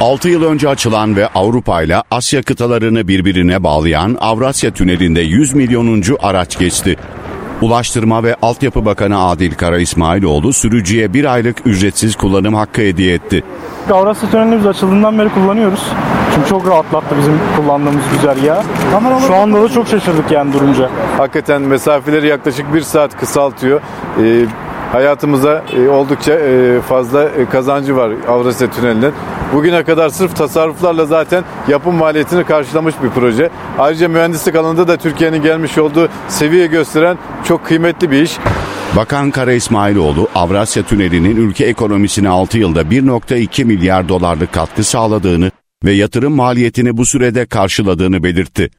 6 0.01 0.29
yıl 0.29 0.45
önce 0.45 0.69
açılan 0.69 1.17
ve 1.17 1.27
Avrupa 1.27 1.83
ile 1.83 2.03
Asya 2.11 2.43
kıtalarını 2.43 3.09
birbirine 3.09 3.65
bağlayan 3.65 4.17
Avrasya 4.21 4.71
Tüneli'nde 4.71 5.21
100 5.21 5.55
milyonuncu 5.55 6.17
araç 6.23 6.59
geçti. 6.59 6.97
Ulaştırma 7.63 8.23
ve 8.23 8.37
Altyapı 8.43 8.85
Bakanı 8.85 9.25
Adil 9.27 9.55
Kara 9.55 9.79
İsmailoğlu 9.79 10.53
sürücüye 10.53 11.15
bir 11.15 11.25
aylık 11.25 11.67
ücretsiz 11.67 12.17
kullanım 12.17 12.55
hakkı 12.55 12.81
hediye 12.81 13.15
etti. 13.15 13.45
Avrasya 13.91 14.31
Tüneli'ni 14.31 14.59
biz 14.59 14.67
açıldığından 14.67 15.19
beri 15.19 15.29
kullanıyoruz. 15.29 15.83
Çünkü 16.35 16.49
çok 16.49 16.69
rahatlattı 16.69 17.15
bizim 17.19 17.41
kullandığımız 17.57 18.03
güzergahı. 18.13 18.63
Şu 19.27 19.35
anda 19.35 19.63
da 19.63 19.69
çok 19.69 19.89
şaşırdık 19.89 20.31
yani 20.31 20.53
durunca. 20.53 20.91
Hakikaten 21.19 21.63
mesafeleri 21.63 22.27
yaklaşık 22.27 22.75
bir 22.75 22.81
saat 22.81 23.17
kısaltıyor. 23.17 23.81
Ee, 24.21 24.47
hayatımıza 24.93 25.63
e, 25.77 25.89
oldukça 25.89 26.33
e, 26.33 26.81
fazla 26.81 27.25
e, 27.25 27.45
kazancı 27.45 27.97
var 27.97 28.11
Avrasya 28.29 28.71
Tüneli'nin. 28.71 29.13
Bugüne 29.53 29.85
kadar 29.85 30.09
sırf 30.09 30.37
tasarruflarla 30.37 31.07
zaten 31.07 31.45
yapım 31.69 31.95
maliyetini 31.95 32.45
karşılamış 32.45 32.95
bir 33.03 33.11
proje. 33.11 33.51
Ayrıca 33.79 34.09
mühendislik 34.09 34.55
alanında 34.57 34.89
da 34.89 34.97
Türkiye'nin 34.97 35.43
gelmiş 35.43 35.79
olduğu 35.79 36.09
seviye 36.29 36.67
gösteren 36.67 37.19
çok 37.45 37.67
kıymetli 37.67 38.11
bir 38.11 38.23
iş. 38.23 38.39
Bakan 38.97 39.31
Kara 39.31 39.53
İsmailoğlu, 39.53 40.29
Avrasya 40.35 40.83
Tüneli'nin 40.83 41.37
ülke 41.37 41.65
ekonomisine 41.65 42.29
6 42.29 42.59
yılda 42.59 42.83
1.2 42.83 43.65
milyar 43.65 44.09
dolarlık 44.09 44.53
katkı 44.53 44.85
sağladığını 44.85 45.51
ve 45.85 45.93
yatırım 45.93 46.33
maliyetini 46.33 46.97
bu 46.97 47.07
sürede 47.07 47.47
karşıladığını 47.47 48.23
belirtti. 48.23 48.71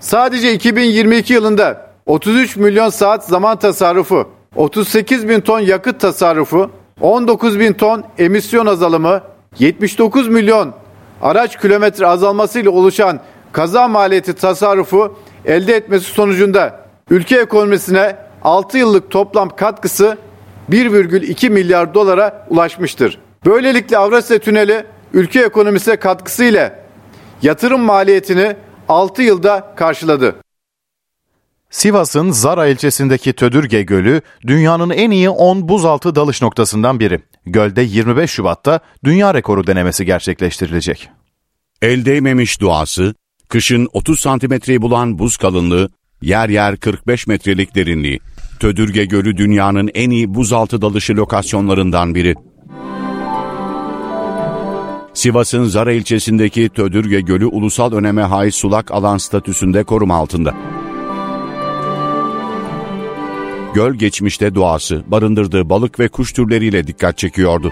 Sadece 0.00 0.54
2022 0.54 1.32
yılında 1.32 1.90
33 2.06 2.56
milyon 2.56 2.88
saat 2.88 3.24
zaman 3.24 3.58
tasarrufu, 3.58 4.28
38 4.56 5.28
bin 5.28 5.40
ton 5.40 5.60
yakıt 5.60 6.00
tasarrufu, 6.00 6.70
19 7.00 7.60
bin 7.60 7.72
ton 7.72 8.04
emisyon 8.18 8.66
azalımı, 8.66 9.20
79 9.58 10.28
milyon 10.28 10.74
araç 11.22 11.60
kilometre 11.60 12.06
azalmasıyla 12.06 12.70
oluşan 12.70 13.20
kaza 13.52 13.88
maliyeti 13.88 14.32
tasarrufu 14.32 15.18
elde 15.44 15.76
etmesi 15.76 16.04
sonucunda 16.04 16.80
ülke 17.10 17.40
ekonomisine 17.40 18.16
6 18.44 18.78
yıllık 18.78 19.10
toplam 19.10 19.48
katkısı 19.56 20.18
1,2 20.70 21.50
milyar 21.50 21.94
dolara 21.94 22.46
ulaşmıştır. 22.50 23.18
Böylelikle 23.46 23.98
Avrasya 23.98 24.38
Tüneli 24.38 24.86
ülke 25.12 25.40
ekonomisine 25.40 25.96
katkısıyla 25.96 26.78
yatırım 27.42 27.80
maliyetini 27.80 28.56
6 28.88 29.22
yılda 29.22 29.74
karşıladı. 29.76 30.43
Sivas'ın 31.74 32.30
Zara 32.30 32.66
ilçesindeki 32.66 33.32
Tödürge 33.32 33.82
Gölü 33.82 34.20
dünyanın 34.46 34.90
en 34.90 35.10
iyi 35.10 35.30
10 35.30 35.68
buzaltı 35.68 36.14
dalış 36.14 36.42
noktasından 36.42 37.00
biri. 37.00 37.20
Gölde 37.46 37.82
25 37.82 38.30
Şubat'ta 38.30 38.80
dünya 39.04 39.34
rekoru 39.34 39.66
denemesi 39.66 40.06
gerçekleştirilecek. 40.06 41.08
El 41.82 42.04
değmemiş 42.04 42.60
doğası, 42.60 43.14
kışın 43.48 43.88
30 43.92 44.20
santimetreyi 44.20 44.82
bulan 44.82 45.18
buz 45.18 45.36
kalınlığı, 45.36 45.90
yer 46.22 46.48
yer 46.48 46.76
45 46.76 47.26
metrelik 47.26 47.74
derinliği. 47.74 48.20
Tödürge 48.60 49.04
Gölü 49.04 49.36
dünyanın 49.36 49.90
en 49.94 50.10
iyi 50.10 50.34
buzaltı 50.34 50.82
dalışı 50.82 51.16
lokasyonlarından 51.16 52.14
biri. 52.14 52.34
Sivas'ın 55.14 55.64
Zara 55.64 55.92
ilçesindeki 55.92 56.68
Tödürge 56.68 57.20
Gölü 57.20 57.46
ulusal 57.46 57.92
öneme 57.92 58.22
haiz 58.22 58.54
sulak 58.54 58.90
alan 58.90 59.18
statüsünde 59.18 59.84
koruma 59.84 60.14
altında. 60.14 60.54
Göl 63.74 63.94
geçmişte 63.94 64.54
doğası, 64.54 65.02
barındırdığı 65.06 65.70
balık 65.70 66.00
ve 66.00 66.08
kuş 66.08 66.32
türleriyle 66.32 66.86
dikkat 66.86 67.18
çekiyordu. 67.18 67.70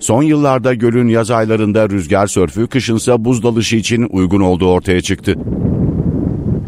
Son 0.00 0.22
yıllarda 0.22 0.74
gölün 0.74 1.08
yaz 1.08 1.30
aylarında 1.30 1.88
rüzgar 1.88 2.26
sörfü, 2.26 2.66
kışınsa 2.66 3.24
buz 3.24 3.42
dalışı 3.42 3.76
için 3.76 4.06
uygun 4.10 4.40
olduğu 4.40 4.68
ortaya 4.68 5.00
çıktı. 5.00 5.32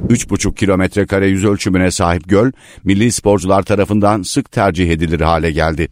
3,5 0.09 0.55
kilometre 0.55 1.07
kare 1.07 1.27
yüz 1.27 1.45
ölçümüne 1.45 1.91
sahip 1.91 2.29
göl, 2.29 2.53
milli 2.85 3.13
sporcular 3.13 3.63
tarafından 3.63 4.23
sık 4.23 4.53
tercih 4.53 4.91
edilir 4.91 5.21
hale 5.21 5.51
geldi. 5.51 5.89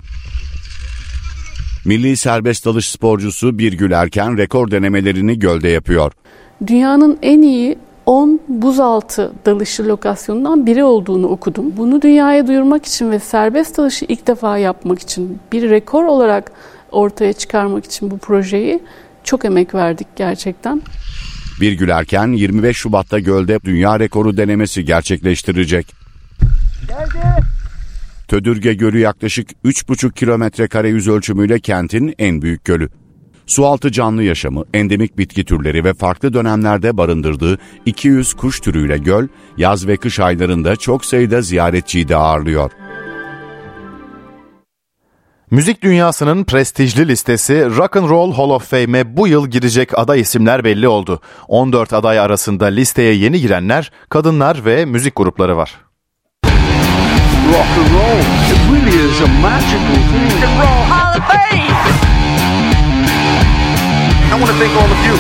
Milli 1.85 2.17
serbest 2.17 2.67
dalış 2.67 2.89
sporcusu 2.91 3.59
Birgül 3.59 3.93
Erken 3.93 4.39
rekor 4.39 4.71
denemelerini 4.71 5.39
gölde 5.39 5.69
yapıyor. 5.69 6.13
Dünyanın 6.67 7.19
en 7.23 7.43
iyi 7.43 7.79
10 8.07 8.41
buzaltı 8.49 9.33
dalışı 9.47 9.89
lokasyonundan 9.89 10.67
biri 10.67 10.85
olduğunu 10.85 11.27
okudum. 11.27 11.77
Bunu 11.77 12.03
dünyaya 12.03 12.47
duyurmak 12.47 12.87
için 12.87 13.11
ve 13.11 13.19
serbest 13.19 13.79
dalışı 13.79 14.05
ilk 14.05 14.27
defa 14.27 14.59
yapmak 14.59 14.99
için 14.99 15.39
bir 15.53 15.71
rekor 15.71 16.05
olarak 16.05 16.53
ortaya 16.91 17.33
çıkarmak 17.33 17.85
için 17.85 18.11
bu 18.11 18.19
projeyi 18.19 18.81
çok 19.25 19.45
emek 19.45 19.75
verdik 19.75 20.07
gerçekten. 20.17 20.83
Birgül 21.61 21.89
Erken 21.89 22.33
25 22.33 22.77
Şubat'ta 22.77 23.19
gölde 23.19 23.59
dünya 23.65 24.01
rekoru 24.01 24.37
denemesi 24.37 24.85
gerçekleştirecek. 24.85 25.87
Geldi. 26.89 27.43
Tödürge 28.29 28.75
Gölü 28.75 28.99
yaklaşık 28.99 29.51
3,5 29.65 30.13
kilometre 30.13 30.69
kare 30.69 30.89
yüz 30.89 31.09
ölçümüyle 31.09 31.61
kentin 31.61 32.15
en 32.19 32.43
büyük 32.43 32.65
gölü. 32.65 32.89
Sualtı 33.53 33.93
canlı 33.93 34.23
yaşamı, 34.23 34.65
endemik 34.75 35.19
bitki 35.19 35.45
türleri 35.45 35.85
ve 35.85 35.95
farklı 35.95 36.33
dönemlerde 36.35 36.97
barındırdığı 36.97 37.59
200 37.87 38.35
kuş 38.35 38.61
türüyle 38.61 38.99
göl, 38.99 39.29
yaz 39.57 39.87
ve 39.87 39.97
kış 39.97 40.21
aylarında 40.21 40.77
çok 40.77 41.05
sayıda 41.05 41.43
ziyaretçiyi 41.43 42.09
de 42.09 42.17
ağırlıyor. 42.17 42.71
Müzik 45.51 45.83
dünyasının 45.83 46.45
prestijli 46.45 47.09
listesi 47.09 47.77
Rock 47.77 47.97
and 47.97 48.11
Roll 48.11 48.33
Hall 48.33 48.51
of 48.51 48.71
Fame'e 48.71 49.17
bu 49.17 49.29
yıl 49.29 49.49
girecek 49.49 49.99
aday 49.99 50.21
isimler 50.21 50.65
belli 50.65 50.89
oldu. 50.89 51.21
14 51.49 51.93
aday 51.93 52.19
arasında 52.19 52.67
listeye 52.67 53.15
yeni 53.15 53.41
girenler 53.41 53.93
kadınlar 54.09 54.65
ve 54.65 54.85
müzik 54.85 55.17
grupları 55.17 55.57
var. 55.57 55.81
Rock 57.49 57.67
and 57.79 57.95
roll, 57.95 58.21
it 58.53 58.61
really 58.73 59.11
is 59.11 59.21
a 59.21 59.27
magical 59.27 59.95
thing. 59.95 60.43
Rock 60.43 60.45
and 60.45 60.61
Roll 60.61 60.85
Hall 60.91 61.19
of 61.19 61.25
Fame. 61.25 62.02
I 64.33 64.35
want 64.35 64.47
to 64.47 64.57
thank 64.57 64.73
all 64.81 64.89
of 64.89 65.01
you. 65.07 65.17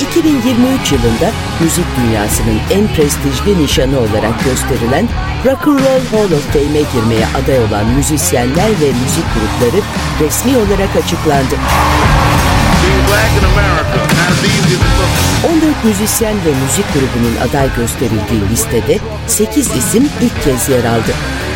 2023 0.00 0.92
yılında 0.92 1.30
müzik 1.60 1.84
dünyasının 1.96 2.60
en 2.70 2.88
prestijli 2.94 3.62
nişanı 3.62 3.98
olarak 3.98 4.44
gösterilen 4.44 5.08
Rock 5.44 5.68
and 5.68 5.78
Roll 5.78 6.00
Hall 6.12 6.32
of 6.36 6.52
Fame'e 6.52 6.82
girmeye 6.92 7.26
aday 7.26 7.64
olan 7.64 7.86
müzisyenler 7.86 8.68
ve 8.68 8.92
müzik 9.04 9.24
grupları 9.34 9.82
resmi 10.20 10.56
olarak 10.56 10.96
açıklandı. 11.04 11.54
14 15.46 15.84
müzisyen 15.84 16.34
ve 16.34 16.50
müzik 16.64 16.84
grubunun 16.94 17.36
aday 17.48 17.68
gösterildiği 17.76 18.50
listede 18.50 18.98
8 19.26 19.76
isim 19.76 20.08
ilk 20.20 20.44
kez 20.44 20.68
yer 20.68 20.84
aldı. 20.84 21.12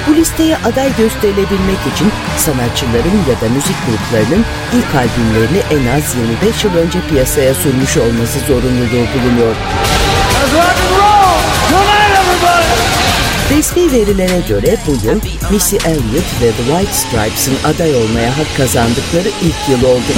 Bu 0.08 0.16
listeye 0.16 0.56
aday 0.56 0.96
gösterilebilmek 0.96 1.82
için 1.94 2.10
sanatçıların 2.38 3.18
ya 3.30 3.40
da 3.40 3.54
müzik 3.54 3.76
gruplarının 3.86 4.44
ilk 4.72 4.94
albümlerini 4.94 5.62
en 5.70 5.98
az 5.98 6.16
25 6.42 6.64
yıl 6.64 6.74
önce 6.74 6.98
piyasaya 7.08 7.54
sürmüş 7.54 7.96
olması 7.96 8.38
zorunluluğu 8.38 9.06
bulunuyor. 9.14 9.54
Resmi 13.58 13.92
verilere 13.92 14.40
göre 14.48 14.76
bu 14.86 15.06
yıl 15.06 15.20
Missy 15.50 15.76
Elliott 15.76 16.42
ve 16.42 16.50
The 16.50 16.64
White 16.72 16.92
Stripes'ın 16.92 17.56
aday 17.64 17.94
olmaya 17.94 18.38
hak 18.38 18.56
kazandıkları 18.56 19.28
ilk 19.28 19.68
yıl 19.68 19.88
oldu. 19.90 20.12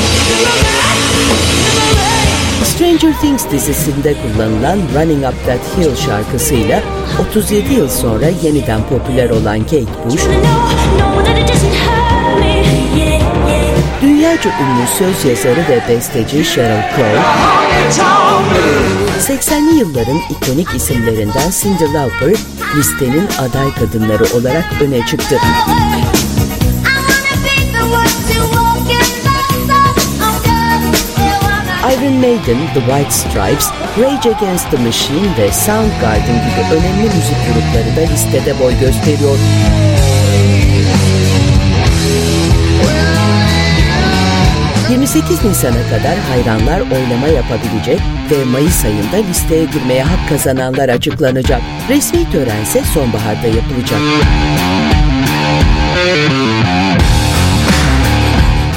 Stranger 2.64 3.12
Things 3.20 3.50
dizisinde 3.50 4.14
kullanılan 4.22 4.78
Running 4.94 5.24
Up 5.24 5.46
That 5.46 5.60
Hill 5.76 5.96
şarkısıyla 6.06 6.82
37 7.28 7.74
yıl 7.74 7.88
sonra 7.88 8.26
yeniden 8.42 8.80
popüler 8.88 9.30
olan 9.30 9.60
Kate 9.60 9.84
Bush, 10.04 10.22
dünyaca 14.02 14.50
ünlü 14.50 14.86
söz 14.98 15.24
yazarı 15.24 15.60
ve 15.68 15.82
besteci 15.88 16.44
Sheryl 16.44 16.82
Crow, 16.96 17.18
80'li 19.28 19.78
yılların 19.78 20.20
ikonik 20.30 20.74
isimlerinden 20.74 21.50
Cyndi 21.62 21.92
Lauper 21.92 22.34
listenin 22.76 23.28
aday 23.38 23.74
kadınları 23.74 24.24
olarak 24.36 24.64
öne 24.80 25.06
çıktı. 25.06 25.38
Iron 31.84 32.18
Maiden, 32.18 32.56
The 32.72 32.80
White 32.88 33.12
Stripes, 33.12 33.68
Rage 33.98 34.24
Against 34.24 34.70
the 34.70 34.78
Machine 34.78 35.36
ve 35.38 35.52
Soundgarden 35.52 36.36
gibi 36.44 36.62
önemli 36.72 37.02
müzik 37.02 37.36
grupları 37.46 37.96
da 37.96 38.12
listede 38.12 38.60
boy 38.60 38.78
gösteriyor. 38.80 39.38
...28 44.90 45.48
Nisan'a 45.48 45.82
kadar 45.90 46.18
hayranlar 46.18 46.80
oylama 46.80 47.26
yapabilecek 47.26 48.00
ve 48.30 48.44
Mayıs 48.44 48.84
ayında 48.84 49.16
listeye 49.28 49.64
girmeye 49.64 50.02
hak 50.02 50.28
kazananlar 50.28 50.88
açıklanacak. 50.88 51.62
Resmi 51.88 52.30
törense 52.30 52.82
sonbaharda 52.94 53.46
yapılacak. 53.46 54.00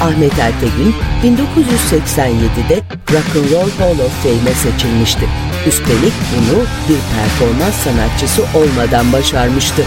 Ahmet 0.02 0.38
Ertegün 0.38 0.94
1987'de 1.24 2.76
Rock 3.12 3.36
and 3.36 3.50
Roll 3.52 3.70
Hall 3.78 4.04
of 4.06 4.22
Fame'e 4.22 4.54
seçilmişti. 4.54 5.28
Üstelik 5.66 6.12
bunu 6.32 6.58
bir 6.88 6.98
performans 7.14 7.74
sanatçısı 7.74 8.42
olmadan 8.42 9.12
başarmıştı. 9.12 9.82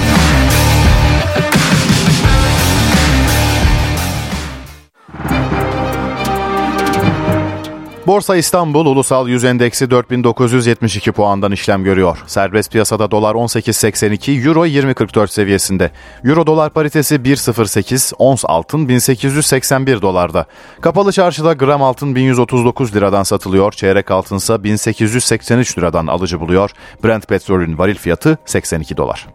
Borsa 8.08 8.36
İstanbul 8.36 8.86
Ulusal 8.86 9.28
Yüz 9.28 9.44
Endeksi 9.44 9.92
4972 9.92 11.12
puandan 11.12 11.52
işlem 11.52 11.84
görüyor. 11.84 12.24
Serbest 12.28 12.72
piyasada 12.72 13.12
dolar 13.12 13.36
18.82, 13.36 14.48
euro 14.48 14.66
20.44 14.66 15.28
seviyesinde. 15.28 15.92
Euro 16.26 16.48
dolar 16.48 16.70
paritesi 16.70 17.16
1.08, 17.16 18.14
ons 18.18 18.44
altın 18.48 18.90
1881 18.90 20.02
dolarda. 20.02 20.46
Kapalı 20.82 21.12
çarşıda 21.12 21.54
gram 21.54 21.84
altın 21.84 22.16
1139 22.16 22.96
liradan 22.96 23.24
satılıyor, 23.24 23.72
çeyrek 23.72 24.12
altınsa 24.12 24.64
1883 24.64 25.78
liradan 25.78 26.08
alıcı 26.08 26.40
buluyor. 26.40 26.72
Brent 27.04 27.28
petrolün 27.28 27.78
varil 27.78 27.96
fiyatı 27.96 28.38
82 28.46 28.98
dolar. 28.98 29.28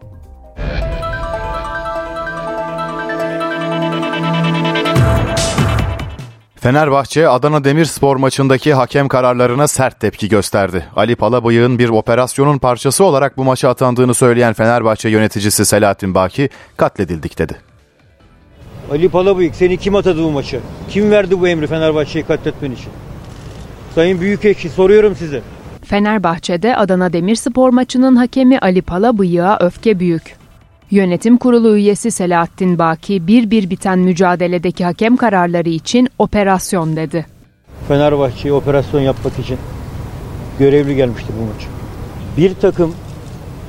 Fenerbahçe 6.59 7.27
Adana 7.27 7.63
Demirspor 7.63 8.15
maçındaki 8.15 8.73
hakem 8.73 9.07
kararlarına 9.07 9.67
sert 9.67 9.99
tepki 9.99 10.29
gösterdi. 10.29 10.85
Ali 10.95 11.15
Palabıyık'ın 11.15 11.79
bir 11.79 11.89
operasyonun 11.89 12.57
parçası 12.57 13.03
olarak 13.03 13.37
bu 13.37 13.43
maça 13.43 13.69
atandığını 13.69 14.13
söyleyen 14.13 14.53
Fenerbahçe 14.53 15.09
yöneticisi 15.09 15.65
Selahattin 15.65 16.13
Baki 16.13 16.49
katledildik 16.77 17.39
dedi. 17.39 17.55
Ali 18.91 19.09
Palabıyık 19.09 19.55
seni 19.55 19.77
kim 19.77 19.95
atadı 19.95 20.23
bu 20.23 20.31
maça? 20.31 20.57
Kim 20.89 21.11
verdi 21.11 21.39
bu 21.39 21.47
emri 21.47 21.67
Fenerbahçe'yi 21.67 22.25
katletmen 22.25 22.71
için? 22.71 22.89
Sayın 23.95 24.21
Büyükekşi 24.21 24.69
soruyorum 24.69 25.15
size. 25.15 25.41
Fenerbahçe'de 25.85 26.75
Adana 26.75 27.13
Demirspor 27.13 27.69
maçının 27.69 28.15
hakemi 28.15 28.59
Ali 28.59 28.81
Palabıyık'a 28.81 29.57
öfke 29.61 29.99
büyük. 29.99 30.36
Yönetim 30.91 31.37
Kurulu 31.37 31.75
üyesi 31.75 32.11
Selahattin 32.11 32.79
Baki 32.79 33.27
bir 33.27 33.51
bir 33.51 33.69
biten 33.69 33.99
mücadeledeki 33.99 34.85
hakem 34.85 35.17
kararları 35.17 35.69
için 35.69 36.09
operasyon 36.19 36.95
dedi. 36.95 37.25
Fenerbahçe'ye 37.87 38.53
operasyon 38.53 39.01
yapmak 39.01 39.39
için 39.39 39.57
görevli 40.59 40.95
gelmişti 40.95 41.33
bu 41.39 41.45
maç. 41.45 41.67
Bir 42.37 42.55
takım 42.55 42.93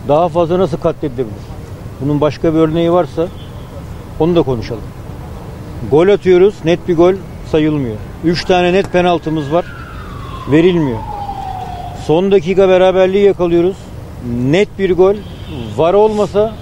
daha 0.08 0.28
fazla 0.28 0.58
nasıl 0.58 0.76
katledilebilir? 0.76 1.36
Bunun 2.00 2.20
başka 2.20 2.54
bir 2.54 2.58
örneği 2.58 2.92
varsa 2.92 3.28
onu 4.20 4.36
da 4.36 4.42
konuşalım. 4.42 4.82
Gol 5.90 6.08
atıyoruz, 6.08 6.54
net 6.64 6.88
bir 6.88 6.96
gol 6.96 7.14
sayılmıyor. 7.50 7.96
Üç 8.24 8.44
tane 8.44 8.72
net 8.72 8.92
penaltımız 8.92 9.52
var, 9.52 9.66
verilmiyor. 10.50 10.98
Son 12.06 12.32
dakika 12.32 12.68
beraberliği 12.68 13.24
yakalıyoruz. 13.24 13.76
Net 14.50 14.78
bir 14.78 14.96
gol 14.96 15.14
var 15.76 15.94
olmasa 15.94 16.54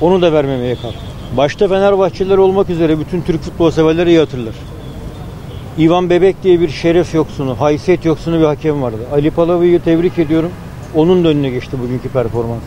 onu 0.00 0.22
da 0.22 0.32
vermemeye 0.32 0.74
kalktı. 0.74 0.98
Başta 1.36 1.68
Fenerbahçeliler 1.68 2.38
olmak 2.38 2.70
üzere 2.70 3.00
bütün 3.00 3.20
Türk 3.20 3.42
futbol 3.42 3.70
severleri 3.70 4.10
iyi 4.10 4.18
hatırlar. 4.18 4.54
İvan 5.78 6.10
Bebek 6.10 6.42
diye 6.42 6.60
bir 6.60 6.68
şeref 6.68 7.14
yoksunu, 7.14 7.60
haysiyet 7.60 8.04
yoksunu 8.04 8.40
bir 8.40 8.44
hakem 8.44 8.82
vardı. 8.82 8.96
Ali 9.12 9.30
Palavi'yi 9.30 9.78
tebrik 9.78 10.18
ediyorum. 10.18 10.50
Onun 10.94 11.24
da 11.24 11.28
önüne 11.28 11.50
geçti 11.50 11.76
bugünkü 11.82 12.08
performansı. 12.08 12.66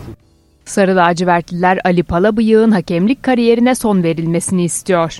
Sarı 0.64 0.96
lacivertliler 0.96 1.80
Ali 1.84 2.02
Palabıyık'ın 2.02 2.70
hakemlik 2.70 3.22
kariyerine 3.22 3.74
son 3.74 4.02
verilmesini 4.02 4.64
istiyor. 4.64 5.18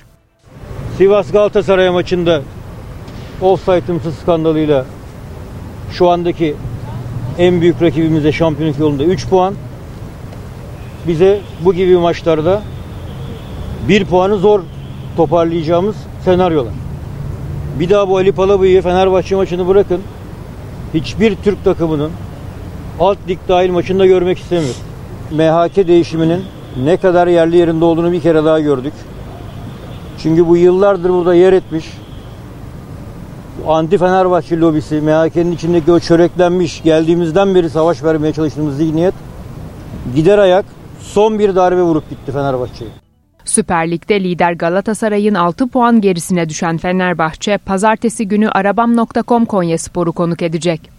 Sivas 0.97 1.31
Galatasaray 1.31 1.89
maçında 1.89 2.41
offside'ımsız 3.41 4.15
skandalıyla 4.15 4.85
şu 5.91 6.09
andaki 6.09 6.55
en 7.37 7.61
büyük 7.61 7.81
rakibimize 7.81 8.31
şampiyonluk 8.31 8.79
yolunda 8.79 9.03
3 9.03 9.27
puan, 9.27 9.53
bize 11.07 11.39
bu 11.65 11.73
gibi 11.73 11.97
maçlarda 11.97 12.61
bir 13.87 14.05
puanı 14.05 14.37
zor 14.37 14.61
toparlayacağımız 15.17 15.95
senaryolar. 16.25 16.73
Bir 17.79 17.89
daha 17.89 18.09
bu 18.09 18.17
Ali 18.17 18.31
Palabıyık'ı 18.31 18.83
Fenerbahçe 18.83 19.35
maçını 19.35 19.67
bırakın. 19.67 20.01
Hiçbir 20.93 21.35
Türk 21.35 21.63
takımının 21.63 22.11
alt 22.99 23.17
lig 23.27 23.39
dahil 23.47 23.71
maçında 23.71 24.05
görmek 24.05 24.39
istemiyorum. 24.39 24.81
MHK 25.31 25.87
değişiminin 25.87 26.43
ne 26.83 26.97
kadar 26.97 27.27
yerli 27.27 27.57
yerinde 27.57 27.85
olduğunu 27.85 28.11
bir 28.11 28.21
kere 28.21 28.45
daha 28.45 28.59
gördük. 28.59 28.93
Çünkü 30.23 30.47
bu 30.47 30.57
yıllardır 30.57 31.09
burada 31.09 31.35
yer 31.35 31.53
etmiş 31.53 31.85
anti 33.67 33.97
Fenerbahçe 33.97 34.59
lobisi, 34.59 35.01
MHK'nin 35.01 35.51
içindeki 35.51 35.91
o 35.91 35.99
çöreklenmiş, 35.99 36.83
geldiğimizden 36.83 37.55
beri 37.55 37.69
savaş 37.69 38.03
vermeye 38.03 38.33
çalıştığımız 38.33 38.77
zihniyet 38.77 39.13
gider 40.15 40.37
ayak 40.37 40.65
son 41.13 41.39
bir 41.39 41.55
darbe 41.55 41.81
vurup 41.81 42.09
gitti 42.09 42.31
Fenerbahçe'ye. 42.31 42.91
Süper 43.45 43.91
Lig'de 43.91 44.23
lider 44.23 44.53
Galatasaray'ın 44.53 45.33
6 45.35 45.67
puan 45.67 46.01
gerisine 46.01 46.49
düşen 46.49 46.77
Fenerbahçe, 46.77 47.57
pazartesi 47.57 48.27
günü 48.27 48.49
arabam.com 48.49 49.45
Konya 49.45 49.77
Sporu 49.77 50.11
konuk 50.11 50.41
edecek. 50.41 50.98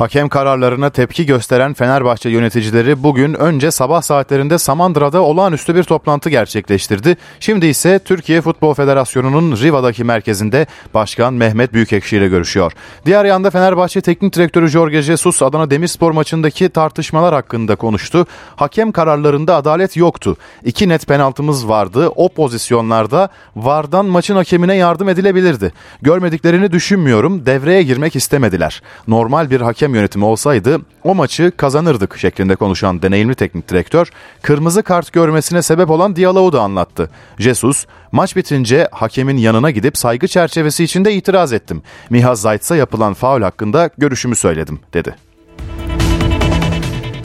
Hakem 0.00 0.28
kararlarına 0.28 0.90
tepki 0.90 1.26
gösteren 1.26 1.74
Fenerbahçe 1.74 2.28
yöneticileri 2.28 3.02
bugün 3.02 3.34
önce 3.34 3.70
sabah 3.70 4.02
saatlerinde 4.02 4.58
Samandıra'da 4.58 5.22
olağanüstü 5.22 5.74
bir 5.74 5.82
toplantı 5.82 6.30
gerçekleştirdi. 6.30 7.16
Şimdi 7.40 7.66
ise 7.66 7.98
Türkiye 7.98 8.40
Futbol 8.40 8.74
Federasyonu'nun 8.74 9.56
Riva'daki 9.56 10.04
merkezinde 10.04 10.66
Başkan 10.94 11.34
Mehmet 11.34 11.72
Büyükekşi 11.72 12.16
ile 12.16 12.28
görüşüyor. 12.28 12.72
Diğer 13.06 13.24
yanda 13.24 13.50
Fenerbahçe 13.50 14.00
Teknik 14.00 14.34
Direktörü 14.34 14.68
Jorge 14.68 15.02
Jesus 15.02 15.42
Adana 15.42 15.70
Demirspor 15.70 16.12
maçındaki 16.12 16.68
tartışmalar 16.68 17.34
hakkında 17.34 17.76
konuştu. 17.76 18.26
Hakem 18.56 18.92
kararlarında 18.92 19.56
adalet 19.56 19.96
yoktu. 19.96 20.36
İki 20.64 20.88
net 20.88 21.06
penaltımız 21.06 21.68
vardı. 21.68 22.08
O 22.08 22.28
pozisyonlarda 22.28 23.28
VAR'dan 23.56 24.06
maçın 24.06 24.36
hakemine 24.36 24.76
yardım 24.76 25.08
edilebilirdi. 25.08 25.72
Görmediklerini 26.02 26.72
düşünmüyorum. 26.72 27.46
Devreye 27.46 27.82
girmek 27.82 28.16
istemediler. 28.16 28.82
Normal 29.08 29.50
bir 29.50 29.60
hakem 29.60 29.89
yönetimi 29.94 30.24
olsaydı 30.24 30.80
o 31.04 31.14
maçı 31.14 31.52
kazanırdık 31.56 32.18
şeklinde 32.18 32.56
konuşan 32.56 33.02
deneyimli 33.02 33.34
teknik 33.34 33.68
direktör 33.68 34.10
kırmızı 34.42 34.82
kart 34.82 35.12
görmesine 35.12 35.62
sebep 35.62 35.90
olan 35.90 36.16
diyaloğu 36.16 36.52
da 36.52 36.62
anlattı. 36.62 37.10
Jesus 37.38 37.86
maç 38.12 38.36
bitince 38.36 38.88
hakemin 38.92 39.36
yanına 39.36 39.70
gidip 39.70 39.98
saygı 39.98 40.28
çerçevesi 40.28 40.84
içinde 40.84 41.14
itiraz 41.14 41.52
ettim. 41.52 41.82
Miha 42.10 42.34
Zayt'sa 42.34 42.76
yapılan 42.76 43.14
faul 43.14 43.42
hakkında 43.42 43.90
görüşümü 43.98 44.36
söyledim 44.36 44.80
dedi. 44.94 45.29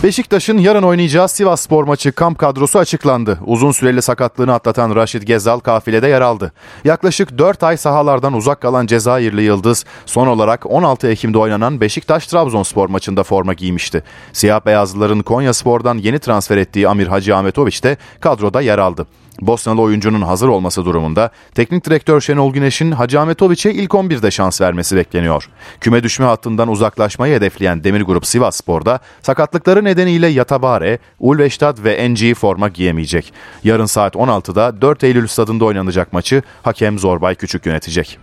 Beşiktaş'ın 0.06 0.58
yarın 0.58 0.84
oynayacağı 0.84 1.30
Sivas 1.30 1.62
Spor 1.62 1.84
maçı 1.84 2.12
kamp 2.12 2.39
kadrosu 2.39 2.80
açıklandı. 2.80 3.39
Uzun 3.45 3.72
süreli 3.72 4.01
sakatlığını 4.01 4.53
atlatan 4.53 4.95
Raşit 4.95 5.28
Gezal 5.28 5.60
kafilede 5.60 6.08
yer 6.08 6.22
aldı. 6.22 6.51
Yaklaşık 6.84 7.38
4 7.38 7.64
ay 7.64 7.78
sahalardan 7.78 8.34
uzak 8.34 8.62
kalan 8.62 8.86
Cezayirli 8.86 9.41
Yıldız 9.41 9.86
son 10.06 10.28
olarak 10.28 10.72
16 10.72 11.08
Ekim'de 11.08 11.38
oynanan 11.38 11.82
Beşiktaş-Trabzonspor 11.82 12.89
maçında 12.89 13.24
forma 13.24 13.53
giymişti. 13.53 14.03
Siyah 14.34 14.66
beyazlıların 14.66 15.22
Konya 15.22 15.53
Spor'dan 15.53 15.97
yeni 15.97 16.20
transfer 16.20 16.58
ettiği 16.58 16.88
Amir 16.88 17.08
Hacı 17.08 17.36
Ahmetoviç 17.36 17.84
de 17.84 17.97
kadroda 18.20 18.62
yer 18.62 18.78
aldı. 18.78 19.08
Bosnalı 19.42 19.82
oyuncunun 19.82 20.22
hazır 20.22 20.48
olması 20.48 20.86
durumunda 20.86 21.30
teknik 21.56 21.86
direktör 21.86 22.22
Şenol 22.22 22.54
Güneş'in 22.54 22.92
Hacı 22.92 23.20
Ahmetoviç'e 23.20 23.74
ilk 23.74 23.92
11'de 23.92 24.32
şans 24.32 24.62
vermesi 24.62 24.96
bekleniyor. 24.96 25.50
Küme 25.82 26.04
düşme 26.04 26.26
hattından 26.26 26.68
uzaklaşmayı 26.68 27.36
hedefleyen 27.36 27.84
Demir 27.84 28.02
Grup 28.02 28.26
Sivas 28.26 28.56
Spor'da 28.56 29.00
sakatlıkları 29.22 29.84
nedeniyle 29.84 30.28
Yatabare, 30.28 31.00
Ulveştat 31.20 31.84
ve 31.84 32.10
NG 32.10 32.36
forma 32.36 32.70
giyemeyecek. 32.70 33.34
Yarın 33.64 33.86
saat 33.86 34.16
16'da 34.16 34.82
4 34.82 35.04
Eylül 35.04 35.28
stadında 35.28 35.66
oynanacak 35.66 36.14
maçı 36.14 36.44
hakem 36.64 37.00
Zorbay 37.00 37.36
Küçük 37.36 37.66
yönetecek. 37.66 38.20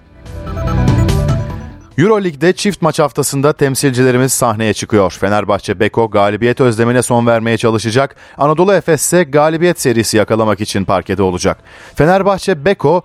Euroleague'de 1.98 2.52
çift 2.52 2.82
maç 2.82 2.98
haftasında 2.98 3.52
temsilcilerimiz 3.52 4.32
sahneye 4.32 4.74
çıkıyor. 4.74 5.16
Fenerbahçe 5.20 5.80
Beko 5.80 6.10
galibiyet 6.10 6.60
özlemine 6.60 7.02
son 7.02 7.26
vermeye 7.26 7.56
çalışacak. 7.56 8.16
Anadolu 8.38 8.74
Efes 8.74 9.02
ise 9.02 9.22
galibiyet 9.22 9.80
serisi 9.80 10.16
yakalamak 10.16 10.60
için 10.60 10.84
parkede 10.84 11.22
olacak. 11.22 11.58
Fenerbahçe 11.94 12.64
Beko 12.64 13.02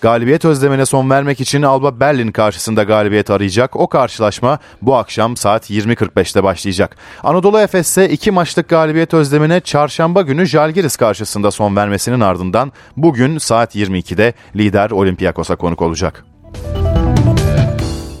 Galibiyet 0.00 0.44
özlemine 0.44 0.86
son 0.86 1.10
vermek 1.10 1.40
için 1.40 1.62
Alba 1.62 2.00
Berlin 2.00 2.32
karşısında 2.32 2.82
galibiyet 2.82 3.30
arayacak. 3.30 3.76
O 3.76 3.86
karşılaşma 3.86 4.58
bu 4.82 4.96
akşam 4.96 5.36
saat 5.36 5.70
20.45'te 5.70 6.42
başlayacak. 6.44 6.96
Anadolu 7.22 7.60
Efes 7.60 7.88
ise 7.88 8.08
iki 8.08 8.30
maçlık 8.30 8.68
galibiyet 8.68 9.14
özlemine 9.14 9.60
çarşamba 9.60 10.22
günü 10.22 10.46
Jalgiris 10.46 10.96
karşısında 10.96 11.50
son 11.50 11.76
vermesinin 11.76 12.20
ardından 12.20 12.72
bugün 12.96 13.38
saat 13.38 13.76
22'de 13.76 14.32
lider 14.56 14.90
Olympiakos'a 14.90 15.56
konuk 15.56 15.82
olacak. 15.82 16.24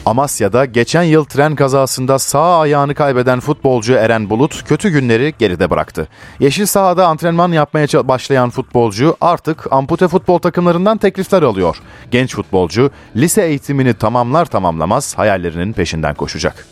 Amasya'da 0.06 0.64
geçen 0.64 1.02
yıl 1.02 1.24
tren 1.24 1.54
kazasında 1.54 2.18
sağ 2.18 2.60
ayağını 2.60 2.94
kaybeden 2.94 3.40
futbolcu 3.40 3.92
Eren 3.92 4.30
Bulut 4.30 4.64
kötü 4.64 4.88
günleri 4.88 5.34
geride 5.38 5.70
bıraktı. 5.70 6.08
Yeşil 6.40 6.66
sahada 6.66 7.06
antrenman 7.06 7.52
yapmaya 7.52 7.86
başlayan 8.08 8.50
futbolcu 8.50 9.16
artık 9.20 9.72
ampute 9.72 10.08
futbol 10.08 10.38
takımlarından 10.38 10.98
teklifler 10.98 11.42
alıyor. 11.42 11.76
Genç 12.10 12.34
futbolcu 12.34 12.90
lise 13.16 13.42
eğitimini 13.46 13.94
tamamlar 13.94 14.46
tamamlamaz 14.46 15.18
hayallerinin 15.18 15.72
peşinden 15.72 16.14
koşacak. 16.14 16.66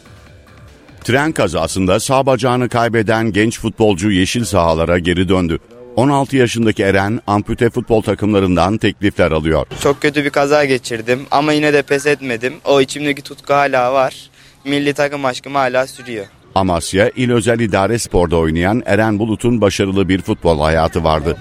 Tren 1.04 1.32
kazasında 1.32 2.00
sağ 2.00 2.26
bacağını 2.26 2.68
kaybeden 2.68 3.32
genç 3.32 3.60
futbolcu 3.60 4.10
yeşil 4.10 4.44
sahalara 4.44 4.98
geri 4.98 5.28
döndü. 5.28 5.58
16 5.98 6.36
yaşındaki 6.36 6.82
Eren 6.82 7.20
ampute 7.26 7.70
futbol 7.70 8.02
takımlarından 8.02 8.76
teklifler 8.76 9.30
alıyor. 9.30 9.66
Çok 9.82 10.02
kötü 10.02 10.24
bir 10.24 10.30
kaza 10.30 10.64
geçirdim 10.64 11.20
ama 11.30 11.52
yine 11.52 11.72
de 11.72 11.82
pes 11.82 12.06
etmedim. 12.06 12.54
O 12.64 12.80
içimdeki 12.80 13.22
tutku 13.22 13.54
hala 13.54 13.92
var. 13.92 14.30
Milli 14.64 14.92
takım 14.92 15.24
aşkım 15.24 15.54
hala 15.54 15.86
sürüyor. 15.86 16.26
Amasya 16.54 17.10
İl 17.16 17.30
Özel 17.30 17.60
İdare 17.60 17.98
Spor'da 17.98 18.36
oynayan 18.36 18.82
Eren 18.86 19.18
Bulut'un 19.18 19.60
başarılı 19.60 20.08
bir 20.08 20.22
futbol 20.22 20.60
hayatı 20.60 21.04
vardı. 21.04 21.36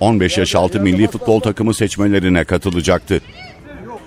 15 0.00 0.38
yaş 0.38 0.54
altı 0.54 0.80
milli 0.80 1.08
futbol 1.08 1.40
takımı 1.40 1.74
seçmelerine 1.74 2.44
katılacaktı. 2.44 3.20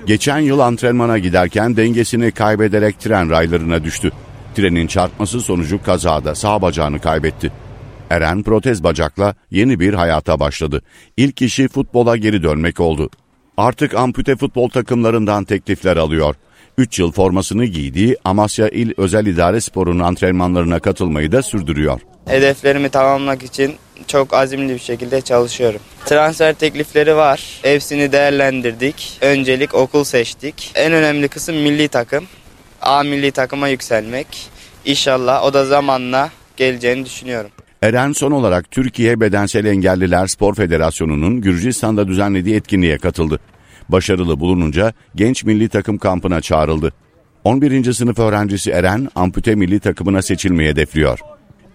Geçen 0.05 0.39
yıl 0.39 0.59
antrenmana 0.59 1.17
giderken 1.17 1.77
dengesini 1.77 2.31
kaybederek 2.31 2.99
tren 2.99 3.29
raylarına 3.29 3.83
düştü. 3.83 4.11
Trenin 4.55 4.87
çarpması 4.87 5.41
sonucu 5.41 5.83
kazada 5.83 6.35
sağ 6.35 6.61
bacağını 6.61 6.99
kaybetti. 6.99 7.51
Eren 8.09 8.43
protez 8.43 8.83
bacakla 8.83 9.35
yeni 9.51 9.79
bir 9.79 9.93
hayata 9.93 10.39
başladı. 10.39 10.81
İlk 11.17 11.41
işi 11.41 11.67
futbola 11.67 12.17
geri 12.17 12.43
dönmek 12.43 12.79
oldu. 12.79 13.09
Artık 13.57 13.93
ampute 13.95 14.35
futbol 14.35 14.69
takımlarından 14.69 15.43
teklifler 15.43 15.97
alıyor. 15.97 16.35
3 16.77 16.99
yıl 16.99 17.11
formasını 17.11 17.65
giydiği 17.65 18.17
Amasya 18.25 18.69
İl 18.69 18.91
Özel 18.97 19.25
İdare 19.25 19.61
Sporu'nun 19.61 19.99
antrenmanlarına 19.99 20.79
katılmayı 20.79 21.31
da 21.31 21.41
sürdürüyor. 21.41 22.01
Hedeflerimi 22.25 22.89
tamamlamak 22.89 23.43
için 23.43 23.75
çok 24.07 24.33
azimli 24.33 24.73
bir 24.73 24.79
şekilde 24.79 25.21
çalışıyorum. 25.21 25.79
Transfer 26.05 26.53
teklifleri 26.53 27.15
var. 27.15 27.59
Hepsini 27.61 28.11
değerlendirdik. 28.11 29.17
Öncelik 29.21 29.73
okul 29.73 30.03
seçtik. 30.03 30.71
En 30.75 30.93
önemli 30.93 31.27
kısım 31.27 31.55
milli 31.55 31.87
takım. 31.87 32.25
A 32.81 33.03
milli 33.03 33.31
takıma 33.31 33.67
yükselmek. 33.67 34.27
İnşallah 34.85 35.43
o 35.43 35.53
da 35.53 35.65
zamanla 35.65 36.29
geleceğini 36.57 37.05
düşünüyorum. 37.05 37.51
Eren 37.83 38.11
son 38.11 38.31
olarak 38.31 38.71
Türkiye 38.71 39.19
Bedensel 39.19 39.65
Engelliler 39.65 40.27
Spor 40.27 40.55
Federasyonu'nun 40.55 41.41
Gürcistan'da 41.41 42.07
düzenlediği 42.07 42.55
etkinliğe 42.55 42.97
katıldı. 42.97 43.39
Başarılı 43.89 44.39
bulununca 44.39 44.93
genç 45.15 45.43
milli 45.43 45.69
takım 45.69 45.97
kampına 45.97 46.41
çağrıldı. 46.41 46.93
11. 47.43 47.93
sınıf 47.93 48.19
öğrencisi 48.19 48.71
Eren 48.71 49.09
ampute 49.15 49.55
milli 49.55 49.79
takımına 49.79 50.21
seçilmeyi 50.21 50.69
hedefliyor. 50.69 51.19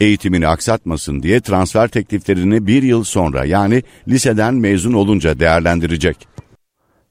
Eğitimini 0.01 0.49
aksatmasın 0.49 1.23
diye 1.23 1.41
transfer 1.41 1.89
tekliflerini 1.89 2.67
bir 2.67 2.83
yıl 2.83 3.05
sonra 3.05 3.45
yani 3.45 3.83
liseden 4.09 4.55
mezun 4.55 4.93
olunca 4.93 5.41
değerlendirecek. 5.41 6.17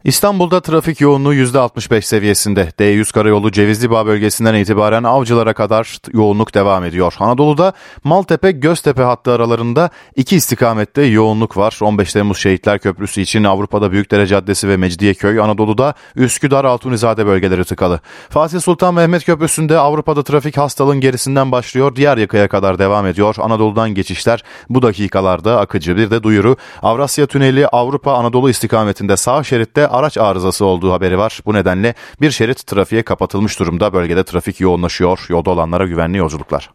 İstanbul'da 0.07 0.61
trafik 0.61 1.01
yoğunluğu 1.01 1.33
%65 1.33 2.01
seviyesinde. 2.01 2.71
D100 2.79 3.13
karayolu 3.13 3.51
Cevizli 3.51 3.89
bölgesinden 3.89 4.55
itibaren 4.55 5.03
Avcılar'a 5.03 5.53
kadar 5.53 5.97
yoğunluk 6.13 6.53
devam 6.53 6.83
ediyor. 6.83 7.13
Anadolu'da 7.19 7.73
Maltepe 8.03 8.51
Göztepe 8.51 9.01
hattı 9.01 9.31
aralarında 9.31 9.89
iki 10.15 10.35
istikamette 10.35 11.01
yoğunluk 11.01 11.57
var. 11.57 11.79
15 11.81 12.13
Temmuz 12.13 12.37
Şehitler 12.37 12.79
Köprüsü 12.79 13.21
için 13.21 13.43
Avrupa'da 13.43 13.91
Büyükdere 13.91 14.27
Caddesi 14.27 14.69
ve 14.69 14.77
Mecidiyeköy, 14.77 15.39
Anadolu'da 15.39 15.93
Üsküdar 16.15 16.65
Altunizade 16.65 17.25
bölgeleri 17.25 17.65
tıkalı. 17.65 17.99
Fatih 18.29 18.59
Sultan 18.59 18.93
Mehmet 18.93 19.25
Köprüsü'nde 19.25 19.77
Avrupa'da 19.77 20.23
trafik 20.23 20.57
hastalığın 20.57 20.99
gerisinden 20.99 21.51
başlıyor. 21.51 21.95
Diğer 21.95 22.17
yakaya 22.17 22.47
kadar 22.47 22.79
devam 22.79 23.05
ediyor. 23.05 23.35
Anadolu'dan 23.39 23.89
geçişler 23.89 24.43
bu 24.69 24.81
dakikalarda 24.81 25.59
akıcı. 25.59 25.97
Bir 25.97 26.11
de 26.11 26.23
duyuru 26.23 26.57
Avrasya 26.81 27.27
Tüneli 27.27 27.67
Avrupa 27.67 28.13
Anadolu 28.13 28.49
istikametinde 28.49 29.17
sağ 29.17 29.43
şeritte 29.43 29.96
araç 29.97 30.17
arızası 30.17 30.65
olduğu 30.65 30.91
haberi 30.91 31.17
var. 31.17 31.39
Bu 31.45 31.53
nedenle 31.53 31.93
bir 32.21 32.31
şerit 32.31 32.67
trafiğe 32.67 33.03
kapatılmış 33.03 33.59
durumda. 33.59 33.93
Bölgede 33.93 34.23
trafik 34.23 34.59
yoğunlaşıyor. 34.59 35.25
Yolda 35.29 35.49
olanlara 35.49 35.85
güvenli 35.85 36.17
yolculuklar. 36.17 36.69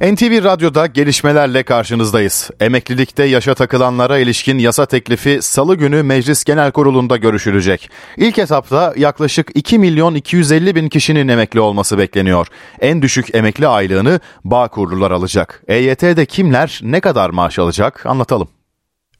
NTV 0.00 0.44
Radyo'da 0.44 0.86
gelişmelerle 0.86 1.62
karşınızdayız. 1.62 2.50
Emeklilikte 2.60 3.24
yaşa 3.24 3.54
takılanlara 3.54 4.18
ilişkin 4.18 4.58
yasa 4.58 4.86
teklifi 4.86 5.38
salı 5.42 5.74
günü 5.74 6.02
Meclis 6.02 6.44
Genel 6.44 6.70
Kurulu'nda 6.72 7.16
görüşülecek. 7.16 7.90
İlk 8.16 8.38
etapta 8.38 8.94
yaklaşık 8.96 9.50
2 9.54 9.78
milyon 9.78 10.14
250 10.14 10.74
bin 10.74 10.88
kişinin 10.88 11.28
emekli 11.28 11.60
olması 11.60 11.98
bekleniyor. 11.98 12.46
En 12.80 13.02
düşük 13.02 13.34
emekli 13.34 13.68
aylığını 13.68 14.20
Bağkurlular 14.44 15.10
alacak. 15.10 15.62
EYT'de 15.68 16.26
kimler 16.26 16.80
ne 16.82 17.00
kadar 17.00 17.30
maaş 17.30 17.58
alacak 17.58 18.06
anlatalım. 18.06 18.48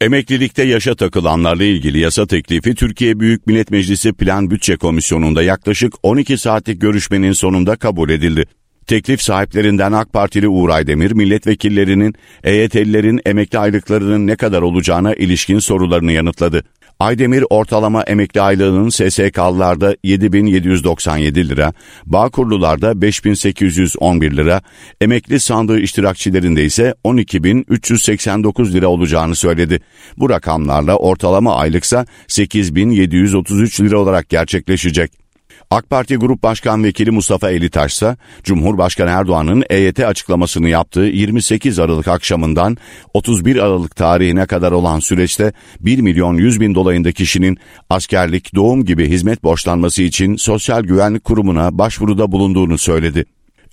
Emeklilikte 0.00 0.62
yaşa 0.62 0.94
takılanlarla 0.94 1.64
ilgili 1.64 1.98
yasa 1.98 2.26
teklifi 2.26 2.74
Türkiye 2.74 3.20
Büyük 3.20 3.46
Millet 3.46 3.70
Meclisi 3.70 4.12
Plan 4.12 4.50
Bütçe 4.50 4.76
Komisyonu'nda 4.76 5.42
yaklaşık 5.42 5.94
12 6.02 6.38
saatlik 6.38 6.80
görüşmenin 6.80 7.32
sonunda 7.32 7.76
kabul 7.76 8.10
edildi. 8.10 8.46
Teklif 8.86 9.22
sahiplerinden 9.22 9.92
AK 9.92 10.12
Partili 10.12 10.48
Uğur 10.48 10.70
Aydemir, 10.70 11.12
milletvekillerinin 11.12 12.14
EYT'lilerin 12.44 13.20
emekli 13.26 13.58
aylıklarının 13.58 14.26
ne 14.26 14.36
kadar 14.36 14.62
olacağına 14.62 15.14
ilişkin 15.14 15.58
sorularını 15.58 16.12
yanıtladı. 16.12 16.62
Aydemir 17.00 17.44
ortalama 17.50 18.02
emekli 18.02 18.40
aylığının 18.40 18.88
SSK'lılarda 18.88 19.96
7797 20.02 21.48
lira, 21.48 21.72
Bağkurlularda 22.06 23.02
5811 23.02 24.36
lira, 24.36 24.62
emekli 25.00 25.40
sandığı 25.40 25.80
iştirakçilerinde 25.80 26.64
ise 26.64 26.94
12389 27.04 28.74
lira 28.74 28.88
olacağını 28.88 29.34
söyledi. 29.34 29.80
Bu 30.16 30.30
rakamlarla 30.30 30.96
ortalama 30.96 31.56
aylıksa 31.56 32.06
8733 32.28 33.80
lira 33.80 33.98
olarak 33.98 34.28
gerçekleşecek. 34.28 35.25
AK 35.70 35.90
Parti 35.90 36.16
Grup 36.16 36.42
Başkan 36.42 36.84
Vekili 36.84 37.10
Mustafa 37.10 37.50
Elitaş 37.50 37.92
ise 37.92 38.16
Cumhurbaşkanı 38.44 39.10
Erdoğan'ın 39.10 39.64
EYT 39.70 40.00
açıklamasını 40.00 40.68
yaptığı 40.68 41.00
28 41.00 41.78
Aralık 41.78 42.08
akşamından 42.08 42.76
31 43.14 43.56
Aralık 43.56 43.96
tarihine 43.96 44.46
kadar 44.46 44.72
olan 44.72 45.00
süreçte 45.00 45.52
1 45.80 45.98
milyon 45.98 46.34
100 46.34 46.60
bin 46.60 46.74
dolayında 46.74 47.12
kişinin 47.12 47.58
askerlik, 47.90 48.54
doğum 48.54 48.84
gibi 48.84 49.08
hizmet 49.08 49.44
borçlanması 49.44 50.02
için 50.02 50.36
Sosyal 50.36 50.82
Güvenlik 50.82 51.24
Kurumu'na 51.24 51.78
başvuruda 51.78 52.32
bulunduğunu 52.32 52.78
söyledi. 52.78 53.24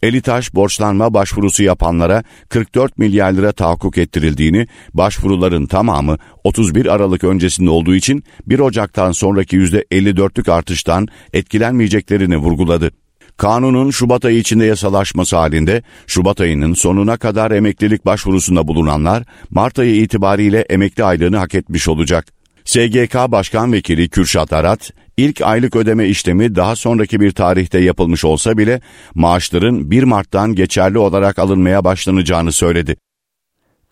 Elitaş 0.04 0.56
borçlanma 0.56 1.14
başvurusu 1.14 1.64
yapanlara 1.64 2.24
44 2.50 2.98
milyar 2.98 3.32
lira 3.34 3.52
tahakkuk 3.52 3.98
ettirildiğini, 3.98 4.68
başvuruların 4.94 5.66
tamamı 5.66 6.18
31 6.44 6.86
Aralık 6.86 7.24
öncesinde 7.24 7.70
olduğu 7.70 7.96
için 7.96 8.24
1 8.48 8.60
Ocak'tan 8.60 9.12
sonraki 9.12 9.58
%54'lük 9.58 10.52
artıştan 10.52 11.08
etkilenmeyeceklerini 11.34 12.38
vurguladı. 12.38 12.92
Kanunun 13.38 13.92
Şubat 13.92 14.26
ayı 14.26 14.38
içinde 14.38 14.66
yasalaşması 14.66 15.36
halinde 15.36 15.84
Şubat 16.08 16.42
ayının 16.42 16.74
sonuna 16.74 17.18
kadar 17.18 17.52
emeklilik 17.52 18.06
başvurusunda 18.06 18.68
bulunanlar 18.68 19.24
Mart 19.50 19.80
ayı 19.80 19.96
itibariyle 19.96 20.60
emekli 20.62 21.04
aylığını 21.04 21.38
hak 21.38 21.56
etmiş 21.56 21.88
olacak. 21.88 22.26
SGK 22.66 23.16
Başkan 23.28 23.74
Vekili 23.74 24.10
Kürşat 24.10 24.54
Arat, 24.54 24.92
ilk 25.18 25.42
aylık 25.42 25.76
ödeme 25.76 26.08
işlemi 26.08 26.56
daha 26.56 26.76
sonraki 26.76 27.20
bir 27.20 27.32
tarihte 27.32 27.80
yapılmış 27.80 28.26
olsa 28.26 28.58
bile 28.58 28.82
maaşların 29.16 29.92
1 29.92 30.04
Mart'tan 30.04 30.56
geçerli 30.56 30.98
olarak 30.98 31.40
alınmaya 31.40 31.84
başlanacağını 31.84 32.52
söyledi. 32.52 32.96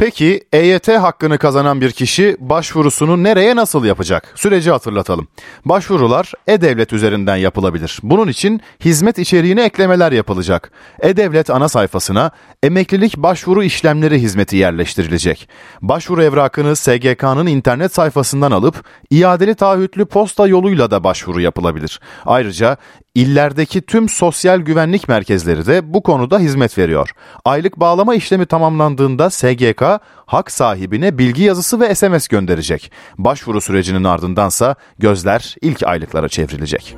Peki 0.02 0.44
EYT 0.54 0.88
hakkını 0.88 1.38
kazanan 1.38 1.82
bir 1.82 1.92
kişi 1.92 2.38
başvurusunu 2.40 3.24
nereye 3.24 3.56
nasıl 3.56 3.86
yapacak? 3.86 4.34
Süreci 4.36 4.72
hatırlatalım. 4.72 5.28
Başvurular 5.66 6.32
E-Devlet 6.48 6.94
üzerinden 6.94 7.36
yapılabilir. 7.36 8.00
Bunun 8.04 8.28
için 8.28 8.62
hizmet 8.86 9.20
içeriğine 9.20 9.64
eklemeler 9.64 10.12
yapılacak. 10.12 10.72
E-Devlet 11.00 11.50
ana 11.50 11.70
sayfasına 11.70 12.32
emeklilik 12.64 13.18
başvuru 13.18 13.64
işlemleri 13.64 14.22
hizmeti 14.22 14.56
yerleştirilecek. 14.56 15.50
Başvuru 15.82 16.24
evrakını 16.24 16.76
SGK'nın 16.76 17.48
internet 17.48 17.94
sayfasından 17.94 18.52
alıp 18.52 18.86
iadeli 19.10 19.56
taahhütlü 19.56 20.06
posta 20.06 20.48
yoluyla 20.48 20.92
da 20.92 21.04
başvuru 21.04 21.42
yapılabilir. 21.42 22.00
Ayrıca 22.26 22.78
İllerdeki 23.16 23.82
tüm 23.82 24.10
sosyal 24.10 24.60
güvenlik 24.60 25.08
merkezleri 25.08 25.66
de 25.66 25.94
bu 25.94 26.04
konuda 26.04 26.40
hizmet 26.40 26.78
veriyor. 26.78 27.12
Aylık 27.46 27.80
bağlama 27.80 28.16
işlemi 28.16 28.46
tamamlandığında 28.46 29.30
SGK 29.30 29.84
hak 30.26 30.52
sahibine 30.52 31.18
bilgi 31.18 31.44
yazısı 31.44 31.80
ve 31.80 31.96
SMS 31.96 32.28
gönderecek. 32.28 32.92
Başvuru 33.18 33.62
sürecinin 33.62 34.04
ardındansa 34.04 34.76
gözler 35.00 35.56
ilk 35.62 35.84
aylıklara 35.84 36.30
çevrilecek. 36.30 36.96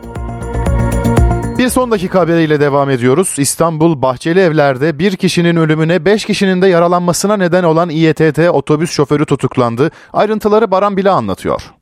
Bir 1.58 1.70
son 1.70 1.92
dakika 1.92 2.20
haberiyle 2.20 2.60
devam 2.60 2.90
ediyoruz. 2.90 3.36
İstanbul 3.38 4.02
Bahçeli 4.02 4.40
Evler'de 4.40 5.00
bir 5.00 5.16
kişinin 5.16 5.56
ölümüne 5.56 6.06
5 6.06 6.26
kişinin 6.26 6.62
de 6.62 6.68
yaralanmasına 6.68 7.38
neden 7.38 7.64
olan 7.64 7.90
İETT 7.90 8.40
otobüs 8.40 8.92
şoförü 8.92 9.26
tutuklandı. 9.26 9.92
Ayrıntıları 10.14 10.72
Baran 10.72 10.98
Bile 10.98 11.10
anlatıyor. 11.10 11.74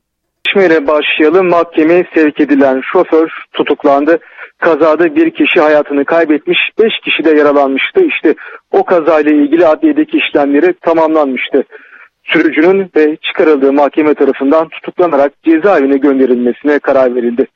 Gelişmeyle 0.44 0.86
başlayalım. 0.86 1.48
Mahkemeye 1.48 2.04
sevk 2.14 2.40
edilen 2.40 2.80
şoför 2.92 3.30
tutuklandı. 3.52 4.18
Kazada 4.58 5.16
bir 5.16 5.30
kişi 5.30 5.60
hayatını 5.60 6.04
kaybetmiş, 6.04 6.58
beş 6.78 6.92
kişi 7.04 7.24
de 7.24 7.38
yaralanmıştı. 7.38 8.00
İşte 8.04 8.34
o 8.70 8.84
kazayla 8.84 9.32
ilgili 9.32 9.66
adliyedeki 9.66 10.18
işlemleri 10.18 10.74
tamamlanmıştı. 10.80 11.64
Sürücünün 12.24 12.90
ve 12.96 13.16
çıkarıldığı 13.16 13.72
mahkeme 13.72 14.14
tarafından 14.14 14.68
tutuklanarak 14.68 15.32
cezaevine 15.42 15.96
gönderilmesine 15.96 16.78
karar 16.78 17.14
verildi. 17.14 17.46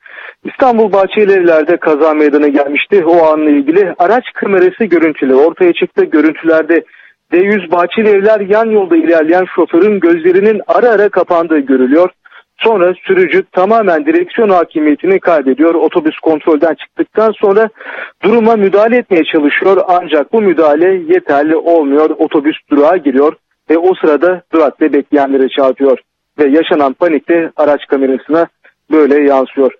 İstanbul 0.45 0.91
Bahçelievler'de 0.91 1.77
kaza 1.77 2.13
meydana 2.13 2.47
gelmişti. 2.47 3.05
O 3.05 3.25
anla 3.25 3.49
ilgili 3.49 3.93
araç 3.97 4.23
kamerası 4.35 4.85
görüntüleri 4.85 5.35
ortaya 5.35 5.73
çıktı. 5.73 6.05
Görüntülerde 6.05 6.83
D100 7.31 7.71
Bahçelievler 7.71 8.39
yan 8.39 8.65
yolda 8.65 8.97
ilerleyen 8.97 9.45
şoförün 9.55 9.99
gözlerinin 9.99 10.61
ara 10.67 10.89
ara 10.89 11.09
kapandığı 11.09 11.59
görülüyor. 11.59 12.09
Sonra 12.57 12.93
sürücü 13.03 13.43
tamamen 13.51 14.05
direksiyon 14.05 14.49
hakimiyetini 14.49 15.19
kaybediyor. 15.19 15.75
Otobüs 15.75 16.19
kontrolden 16.19 16.73
çıktıktan 16.73 17.31
sonra 17.31 17.69
duruma 18.23 18.55
müdahale 18.55 18.97
etmeye 18.97 19.23
çalışıyor. 19.23 19.77
Ancak 19.87 20.33
bu 20.33 20.41
müdahale 20.41 20.87
yeterli 20.87 21.55
olmuyor. 21.55 22.09
Otobüs 22.09 22.55
durağa 22.71 22.97
giriyor 22.97 23.33
ve 23.69 23.77
o 23.77 23.93
sırada 24.01 24.41
durakta 24.53 24.93
bekleyenlere 24.93 25.49
çarpıyor. 25.49 25.99
Ve 26.39 26.47
yaşanan 26.49 26.93
panikte 26.93 27.51
araç 27.55 27.85
kamerasına 27.87 28.47
böyle 28.91 29.23
yansıyor. 29.23 29.71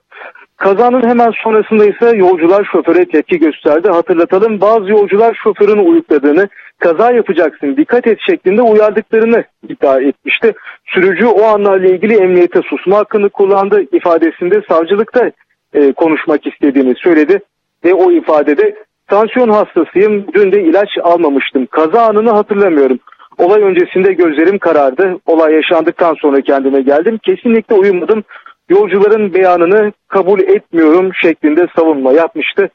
Kazanın 0.57 1.09
hemen 1.09 1.31
sonrasında 1.43 1.85
ise 1.85 2.17
yolcular 2.17 2.67
şoföre 2.71 3.05
tepki 3.05 3.39
gösterdi. 3.39 3.89
Hatırlatalım 3.89 4.61
bazı 4.61 4.91
yolcular 4.91 5.39
şoförün 5.43 5.85
uyukladığını, 5.91 6.47
kaza 6.79 7.11
yapacaksın 7.11 7.77
dikkat 7.77 8.07
et 8.07 8.19
şeklinde 8.29 8.61
uyardıklarını 8.61 9.43
iddia 9.69 9.99
etmişti. 9.99 10.53
Sürücü 10.85 11.25
o 11.25 11.43
anlarla 11.43 11.87
ilgili 11.87 12.17
emniyete 12.17 12.61
susma 12.61 12.97
hakkını 12.97 13.29
kullandı. 13.29 13.83
İfadesinde 13.91 14.61
savcılıkta 14.69 15.31
e, 15.73 15.91
konuşmak 15.93 16.47
istediğini 16.47 16.93
söyledi 16.95 17.39
ve 17.85 17.93
o 17.93 18.11
ifadede 18.11 18.75
tansiyon 19.07 19.49
hastasıyım 19.49 20.25
dün 20.33 20.51
de 20.51 20.63
ilaç 20.63 20.89
almamıştım. 21.03 21.65
Kaza 21.65 22.01
anını 22.01 22.31
hatırlamıyorum. 22.31 22.99
Olay 23.37 23.61
öncesinde 23.61 24.13
gözlerim 24.13 24.59
karardı. 24.59 25.19
Olay 25.25 25.53
yaşandıktan 25.53 26.15
sonra 26.21 26.41
kendime 26.41 26.81
geldim. 26.81 27.19
Kesinlikle 27.23 27.75
uyumadım 27.75 28.23
yolcuların 28.69 29.33
beyanını 29.33 29.91
kabul 30.07 30.39
etmiyorum 30.39 31.11
şeklinde 31.21 31.67
savunma 31.75 32.13
yapmıştı. 32.13 32.69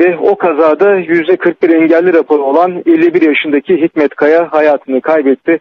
Ve 0.00 0.16
o 0.18 0.36
kazada 0.36 1.00
%41 1.00 1.76
engelli 1.76 2.12
raporu 2.14 2.42
olan 2.42 2.82
51 2.86 3.22
yaşındaki 3.22 3.76
Hikmet 3.76 4.14
Kaya 4.14 4.52
hayatını 4.52 5.00
kaybetti. 5.00 5.58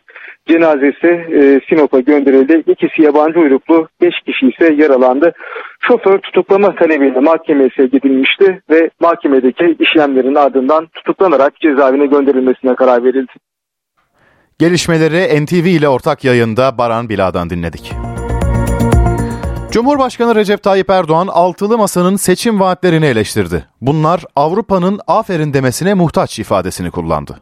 Cenazesi 0.47 1.07
e, 1.07 1.59
Sinop'a 1.69 1.99
gönderildi. 1.99 2.63
İkisi 2.71 3.01
yabancı 3.01 3.39
uyruklu, 3.39 3.87
5 4.01 4.13
kişi 4.25 4.47
ise 4.47 4.73
yaralandı. 4.73 5.33
Şoför 5.79 6.17
tutuklama 6.17 6.75
talebiyle 6.75 7.19
mahkemeye 7.19 7.69
sevk 7.77 7.93
edilmişti 7.93 8.61
ve 8.69 8.89
mahkemedeki 8.99 9.75
işlemlerin 9.79 10.35
ardından 10.35 10.87
tutuklanarak 10.93 11.59
cezaevine 11.59 12.05
gönderilmesine 12.05 12.75
karar 12.75 13.03
verildi. 13.03 13.31
Gelişmeleri 14.59 15.45
NTV 15.45 15.65
ile 15.65 15.89
ortak 15.89 16.23
yayında 16.23 16.77
Baran 16.77 17.09
Bila'dan 17.09 17.49
dinledik. 17.49 18.14
Cumhurbaşkanı 19.75 20.35
Recep 20.35 20.63
Tayyip 20.63 20.89
Erdoğan 20.89 21.27
altılı 21.27 21.77
masanın 21.77 22.15
seçim 22.15 22.59
vaatlerini 22.59 23.05
eleştirdi. 23.05 23.65
Bunlar 23.81 24.23
Avrupa'nın 24.35 24.99
aferin 25.07 25.53
demesine 25.53 25.93
muhtaç 25.93 26.39
ifadesini 26.39 26.91
kullandı. 26.91 27.39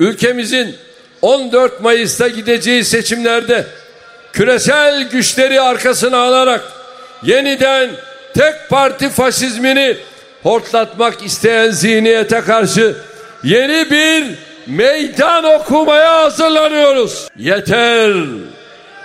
Ülkemizin 0.00 0.76
14 1.22 1.82
Mayıs'ta 1.82 2.28
gideceği 2.28 2.84
seçimlerde 2.84 3.66
küresel 4.32 5.10
güçleri 5.10 5.60
arkasına 5.60 6.18
alarak 6.18 6.72
yeniden 7.22 7.90
tek 8.34 8.54
parti 8.70 9.08
faşizmini 9.08 9.96
hortlatmak 10.42 11.22
isteyen 11.22 11.70
zihniyete 11.70 12.40
karşı 12.40 12.96
yeni 13.44 13.90
bir 13.90 14.38
meydan 14.66 15.44
okumaya 15.44 16.22
hazırlanıyoruz. 16.22 17.28
Yeter 17.36 18.12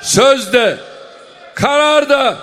sözde 0.02 0.78
karar 1.58 2.10
da 2.10 2.38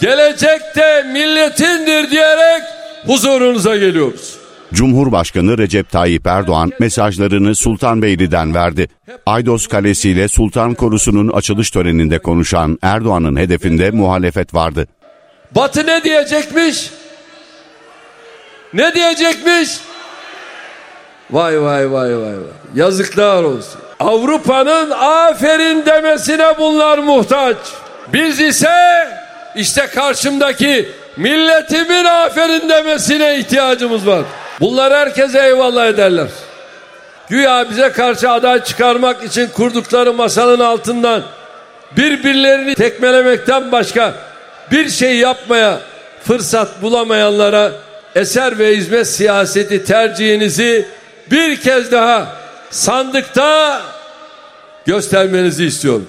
gelecekte 0.00 1.02
milletindir 1.12 2.10
diyerek 2.10 2.62
huzurunuza 3.06 3.76
geliyoruz. 3.76 4.36
Cumhurbaşkanı 4.74 5.58
Recep 5.58 5.90
Tayyip 5.90 6.26
Erdoğan 6.26 6.72
mesajlarını 6.80 7.54
Sultanbeyli'den 7.54 8.54
verdi. 8.54 8.88
Aydos 9.26 9.66
Kalesi 9.66 10.10
ile 10.10 10.28
Sultan 10.28 10.74
Korusu'nun 10.74 11.28
açılış 11.28 11.70
töreninde 11.70 12.18
konuşan 12.18 12.78
Erdoğan'ın 12.82 13.36
hedefinde 13.36 13.90
muhalefet 13.90 14.54
vardı. 14.54 14.86
Batı 15.52 15.86
ne 15.86 16.04
diyecekmiş? 16.04 16.90
Ne 18.74 18.94
diyecekmiş? 18.94 19.70
Vay 21.30 21.62
vay 21.62 21.92
vay 21.92 22.16
vay 22.16 22.22
vay. 22.22 22.34
Yazıklar 22.74 23.42
olsun. 23.42 23.80
Avrupa'nın 24.00 24.90
aferin 24.90 25.86
demesine 25.86 26.58
bunlar 26.58 26.98
muhtaç. 26.98 27.56
Biz 28.12 28.40
ise 28.40 29.08
işte 29.56 29.86
karşımdaki 29.86 30.88
milletimin 31.16 32.04
aferin 32.04 32.68
demesine 32.68 33.38
ihtiyacımız 33.38 34.06
var. 34.06 34.22
Bunlar 34.60 34.94
herkese 34.94 35.46
eyvallah 35.46 35.86
ederler. 35.86 36.28
Güya 37.28 37.70
bize 37.70 37.92
karşı 37.92 38.30
aday 38.30 38.64
çıkarmak 38.64 39.24
için 39.24 39.46
kurdukları 39.46 40.12
masanın 40.12 40.60
altından 40.60 41.22
birbirlerini 41.96 42.74
tekmelemekten 42.74 43.72
başka 43.72 44.14
bir 44.70 44.88
şey 44.90 45.16
yapmaya 45.16 45.78
fırsat 46.24 46.82
bulamayanlara 46.82 47.72
eser 48.14 48.58
ve 48.58 48.76
hizmet 48.76 49.06
siyaseti 49.06 49.84
tercihinizi 49.84 50.88
bir 51.30 51.56
kez 51.56 51.92
daha 51.92 52.26
sandıkta 52.70 53.80
göstermenizi 54.86 55.64
istiyorum. 55.64 56.06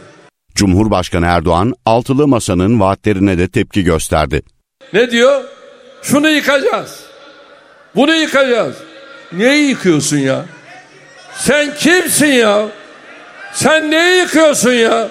Cumhurbaşkanı 0.57 1.25
Erdoğan 1.25 1.73
altılı 1.85 2.27
masanın 2.27 2.79
vaatlerine 2.79 3.37
de 3.37 3.47
tepki 3.47 3.83
gösterdi. 3.83 4.41
Ne 4.93 5.11
diyor? 5.11 5.43
Şunu 6.01 6.29
yıkacağız. 6.29 6.99
Bunu 7.95 8.15
yıkacağız. 8.15 8.75
Neyi 9.31 9.69
yıkıyorsun 9.69 10.17
ya? 10.17 10.45
Sen 11.35 11.75
kimsin 11.75 12.27
ya? 12.27 12.67
Sen 13.53 13.91
neyi 13.91 14.19
yıkıyorsun 14.19 14.71
ya? 14.71 15.09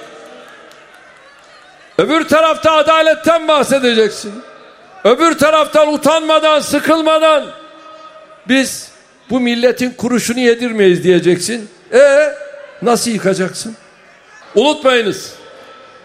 Öbür 1.99 2.28
tarafta 2.28 2.72
adaletten 2.72 3.49
bahsedeceksin. 3.49 4.32
Öbür 5.05 5.38
taraftan 5.38 5.92
utanmadan, 5.92 6.61
sıkılmadan 6.61 7.44
biz 8.49 8.88
bu 9.30 9.40
milletin 9.40 9.90
kuruşunu 9.90 10.38
yedirmeyiz 10.38 11.05
diyeceksin. 11.05 11.68
E 11.92 12.32
nasıl 12.82 13.11
yıkacaksın? 13.11 13.76
Unutmayınız. 14.55 15.32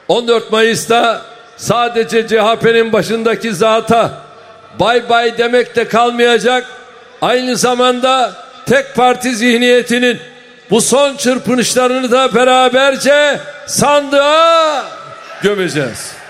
14 0.08 0.52
Mayıs'ta 0.52 1.22
sadece 1.58 2.28
CHP'nin 2.28 2.94
başındaki 2.94 3.54
zata 3.54 4.12
bay 4.80 5.10
bay 5.10 5.38
demek 5.38 5.76
de 5.76 5.88
kalmayacak. 5.88 6.66
Aynı 7.22 7.56
zamanda 7.56 8.34
tek 8.66 8.96
parti 8.96 9.36
zihniyetinin 9.36 10.20
bu 10.70 10.82
son 10.82 11.16
çırpınışlarını 11.16 12.12
da 12.12 12.36
beraberce 12.36 13.40
sandığa 13.68 14.86
gömeceğiz. 15.42 16.21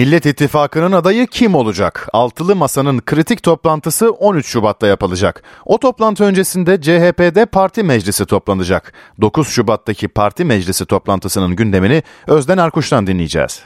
Millet 0.00 0.26
İttifakı'nın 0.26 0.92
adayı 0.92 1.26
kim 1.26 1.54
olacak? 1.54 2.08
Altılı 2.12 2.56
Masa'nın 2.56 3.00
kritik 3.00 3.42
toplantısı 3.42 4.10
13 4.10 4.46
Şubat'ta 4.46 4.86
yapılacak. 4.86 5.42
O 5.64 5.78
toplantı 5.78 6.24
öncesinde 6.24 6.80
CHP'de 6.80 7.46
parti 7.46 7.82
meclisi 7.82 8.26
toplanacak. 8.26 8.92
9 9.20 9.48
Şubat'taki 9.48 10.08
parti 10.08 10.44
meclisi 10.44 10.86
toplantısının 10.86 11.56
gündemini 11.56 12.02
Özden 12.26 12.58
Erkuş'tan 12.58 13.06
dinleyeceğiz. 13.06 13.62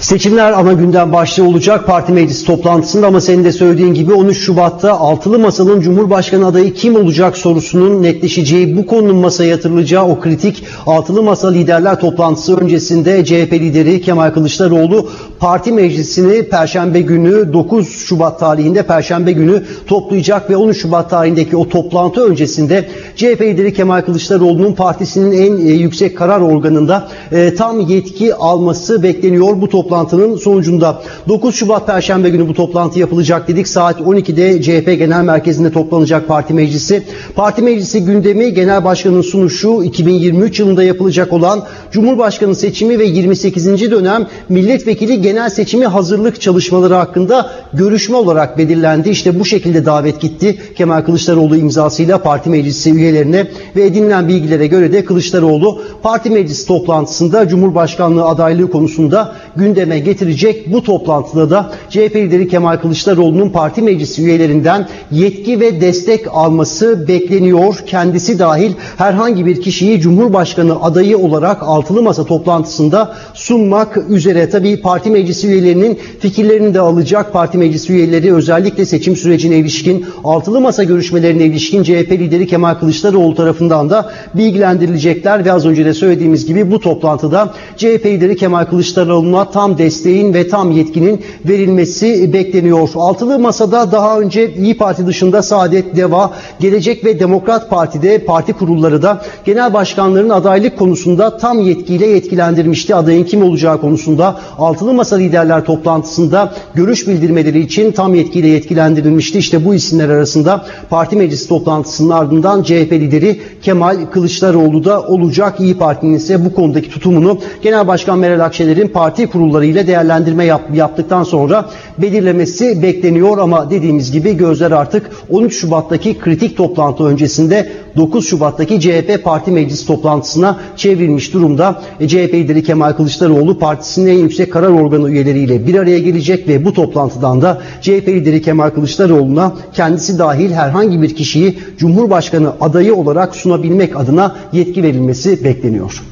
Seçimler 0.00 0.52
ana 0.52 0.72
gündem 0.72 1.12
başlığı 1.12 1.44
olacak 1.44 1.86
parti 1.86 2.12
meclisi 2.12 2.46
toplantısında 2.46 3.06
ama 3.06 3.20
senin 3.20 3.44
de 3.44 3.52
söylediğin 3.52 3.94
gibi 3.94 4.12
13 4.12 4.38
Şubat'ta 4.38 4.92
altılı 4.92 5.38
masanın 5.38 5.80
Cumhurbaşkanı 5.80 6.46
adayı 6.46 6.74
kim 6.74 6.96
olacak 6.96 7.36
sorusunun 7.36 8.02
netleşeceği, 8.02 8.76
bu 8.76 8.86
konunun 8.86 9.16
masaya 9.16 9.50
yatırılacağı 9.50 10.04
o 10.04 10.20
kritik 10.20 10.64
altılı 10.86 11.22
masa 11.22 11.48
liderler 11.48 12.00
toplantısı 12.00 12.56
öncesinde 12.56 13.24
CHP 13.24 13.52
lideri 13.52 14.00
Kemal 14.00 14.30
Kılıçdaroğlu 14.30 15.08
parti 15.38 15.72
meclisini 15.72 16.42
Perşembe 16.42 17.00
günü 17.00 17.52
9 17.52 17.88
Şubat 17.88 18.40
tarihinde 18.40 18.82
Perşembe 18.82 19.32
günü 19.32 19.62
toplayacak 19.86 20.50
ve 20.50 20.56
13 20.56 20.82
Şubat 20.82 21.10
tarihindeki 21.10 21.56
o 21.56 21.68
toplantı 21.68 22.24
öncesinde 22.24 22.88
CHP 23.16 23.40
lideri 23.42 23.74
Kemal 23.74 24.02
Kılıçdaroğlu'nun 24.02 24.72
partisinin 24.72 25.32
en 25.32 25.66
e, 25.66 25.70
yüksek 25.70 26.16
karar 26.16 26.40
organında 26.40 27.08
e, 27.32 27.54
tam 27.54 27.80
yetki 27.80 28.34
alması 28.34 29.02
bekleniyor. 29.02 29.60
Bu 29.60 29.68
toplantı 29.68 29.89
toplantının 29.90 30.36
sonucunda 30.36 31.02
9 31.28 31.54
Şubat 31.54 31.86
Perşembe 31.86 32.28
günü 32.28 32.48
bu 32.48 32.54
toplantı 32.54 32.98
yapılacak 32.98 33.48
dedik. 33.48 33.68
Saat 33.68 34.00
12'de 34.00 34.62
CHP 34.62 34.86
Genel 34.98 35.24
Merkezi'nde 35.24 35.72
toplanacak 35.72 36.28
parti 36.28 36.54
meclisi. 36.54 37.02
Parti 37.34 37.62
meclisi 37.62 38.04
gündemi 38.04 38.54
Genel 38.54 38.84
Başkan'ın 38.84 39.22
sunuşu 39.22 39.82
2023 39.82 40.60
yılında 40.60 40.82
yapılacak 40.82 41.32
olan 41.32 41.64
Cumhurbaşkanı 41.92 42.54
seçimi 42.54 42.98
ve 42.98 43.04
28. 43.04 43.90
dönem 43.90 44.26
milletvekili 44.48 45.22
genel 45.22 45.50
seçimi 45.50 45.86
hazırlık 45.86 46.40
çalışmaları 46.40 46.94
hakkında 46.94 47.50
görüşme 47.72 48.16
olarak 48.16 48.58
belirlendi. 48.58 49.10
İşte 49.10 49.40
bu 49.40 49.44
şekilde 49.44 49.86
davet 49.86 50.20
gitti 50.20 50.58
Kemal 50.76 51.02
Kılıçdaroğlu 51.02 51.56
imzasıyla 51.56 52.18
parti 52.18 52.50
meclisi 52.50 52.90
üyelerine 52.92 53.46
ve 53.76 53.84
edinilen 53.84 54.28
bilgilere 54.28 54.66
göre 54.66 54.92
de 54.92 55.04
Kılıçdaroğlu 55.04 55.82
parti 56.02 56.30
meclisi 56.30 56.66
toplantısında 56.66 57.48
Cumhurbaşkanlığı 57.48 58.24
adaylığı 58.24 58.70
konusunda 58.70 59.32
gündeme 59.80 59.98
getirecek. 59.98 60.72
Bu 60.72 60.82
toplantıda 60.82 61.50
da 61.50 61.70
CHP 61.88 62.16
lideri 62.16 62.48
Kemal 62.48 62.76
Kılıçdaroğlu'nun 62.76 63.48
parti 63.48 63.82
meclisi 63.82 64.22
üyelerinden 64.22 64.88
yetki 65.10 65.60
ve 65.60 65.80
destek 65.80 66.26
alması 66.30 67.08
bekleniyor. 67.08 67.74
Kendisi 67.86 68.38
dahil 68.38 68.72
herhangi 68.96 69.46
bir 69.46 69.60
kişiyi 69.60 70.00
Cumhurbaşkanı 70.00 70.82
adayı 70.82 71.18
olarak 71.18 71.62
altılı 71.62 72.02
masa 72.02 72.24
toplantısında 72.24 73.16
sunmak 73.34 73.98
üzere. 74.08 74.50
Tabii 74.50 74.80
parti 74.80 75.10
meclisi 75.10 75.48
üyelerinin 75.48 75.98
fikirlerini 76.20 76.74
de 76.74 76.80
alacak. 76.80 77.32
Parti 77.32 77.58
meclisi 77.58 77.92
üyeleri 77.92 78.34
özellikle 78.34 78.86
seçim 78.86 79.16
sürecine 79.16 79.56
ilişkin 79.56 80.06
altılı 80.24 80.60
masa 80.60 80.84
görüşmelerine 80.84 81.44
ilişkin 81.44 81.82
CHP 81.82 82.12
lideri 82.12 82.46
Kemal 82.46 82.74
Kılıçdaroğlu 82.74 83.34
tarafından 83.34 83.90
da 83.90 84.10
bilgilendirilecekler 84.34 85.44
ve 85.44 85.52
az 85.52 85.66
önce 85.66 85.84
de 85.84 85.94
söylediğimiz 85.94 86.46
gibi 86.46 86.70
bu 86.70 86.80
toplantıda 86.80 87.54
CHP 87.76 88.06
lideri 88.06 88.36
Kemal 88.36 88.64
Kılıçdaroğlu'na 88.64 89.50
tam 89.50 89.69
desteğin 89.78 90.34
ve 90.34 90.48
tam 90.48 90.70
yetkinin 90.70 91.20
verilmesi 91.48 92.32
bekleniyor. 92.32 92.88
Altılı 92.94 93.38
masada 93.38 93.92
daha 93.92 94.20
önce 94.20 94.54
İyi 94.54 94.76
Parti 94.76 95.06
dışında 95.06 95.42
Saadet, 95.42 95.96
Deva, 95.96 96.30
Gelecek 96.60 97.04
ve 97.04 97.20
Demokrat 97.20 97.70
Parti'de 97.70 98.18
parti 98.18 98.52
kurulları 98.52 99.02
da 99.02 99.22
genel 99.44 99.74
başkanların 99.74 100.30
adaylık 100.30 100.78
konusunda 100.78 101.36
tam 101.36 101.60
yetkiyle 101.60 102.06
yetkilendirmişti. 102.06 102.94
Adayın 102.94 103.24
kim 103.24 103.42
olacağı 103.42 103.80
konusunda 103.80 104.40
altılı 104.58 104.94
masa 104.94 105.16
liderler 105.16 105.64
toplantısında 105.64 106.52
görüş 106.74 107.08
bildirmeleri 107.08 107.60
için 107.60 107.92
tam 107.92 108.14
yetkiyle 108.14 108.48
yetkilendirilmişti. 108.48 109.38
İşte 109.38 109.64
bu 109.64 109.74
isimler 109.74 110.08
arasında 110.08 110.64
parti 110.90 111.16
meclisi 111.16 111.48
toplantısının 111.48 112.10
ardından 112.10 112.62
CHP 112.62 112.92
lideri 112.92 113.40
Kemal 113.62 113.96
Kılıçdaroğlu 114.12 114.84
da 114.84 115.02
olacak. 115.02 115.60
İyi 115.60 115.78
Parti'nin 115.78 116.14
ise 116.14 116.44
bu 116.44 116.54
konudaki 116.54 116.90
tutumunu 116.90 117.38
Genel 117.62 117.88
Başkan 117.88 118.18
Meral 118.18 118.44
Akşener'in 118.44 118.88
parti 118.88 119.26
kurulları 119.26 119.59
ile 119.64 119.86
değerlendirme 119.86 120.44
yap, 120.44 120.62
yaptıktan 120.74 121.22
sonra 121.22 121.70
belirlemesi 121.98 122.82
bekleniyor 122.82 123.38
ama 123.38 123.70
dediğimiz 123.70 124.12
gibi 124.12 124.36
gözler 124.36 124.70
artık 124.70 125.10
13 125.30 125.60
Şubat'taki 125.60 126.18
kritik 126.18 126.56
toplantı 126.56 127.04
öncesinde 127.04 127.68
9 127.96 128.28
Şubat'taki 128.28 128.80
CHP 128.80 129.24
Parti 129.24 129.50
Meclisi 129.50 129.86
toplantısına 129.86 130.58
çevrilmiş 130.76 131.34
durumda. 131.34 131.82
E, 132.00 132.08
CHP 132.08 132.34
lideri 132.34 132.62
Kemal 132.62 132.92
Kılıçdaroğlu 132.92 133.58
partisinin 133.58 134.10
en 134.10 134.18
yüksek 134.18 134.52
karar 134.52 134.68
organı 134.68 135.10
üyeleriyle 135.10 135.66
bir 135.66 135.74
araya 135.74 135.98
gelecek 135.98 136.48
ve 136.48 136.64
bu 136.64 136.72
toplantıdan 136.72 137.42
da 137.42 137.60
CHP 137.80 138.08
lideri 138.08 138.42
Kemal 138.42 138.70
Kılıçdaroğlu'na 138.70 139.52
kendisi 139.72 140.18
dahil 140.18 140.52
herhangi 140.52 141.02
bir 141.02 141.14
kişiyi 141.14 141.58
Cumhurbaşkanı 141.78 142.52
adayı 142.60 142.94
olarak 142.94 143.36
sunabilmek 143.36 143.96
adına 143.96 144.36
yetki 144.52 144.82
verilmesi 144.82 145.44
bekleniyor. 145.44 146.02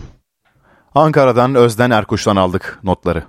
Ankara'dan 0.94 1.54
Özden 1.54 1.90
Erkuş'tan 1.90 2.36
aldık 2.36 2.78
notları. 2.84 3.24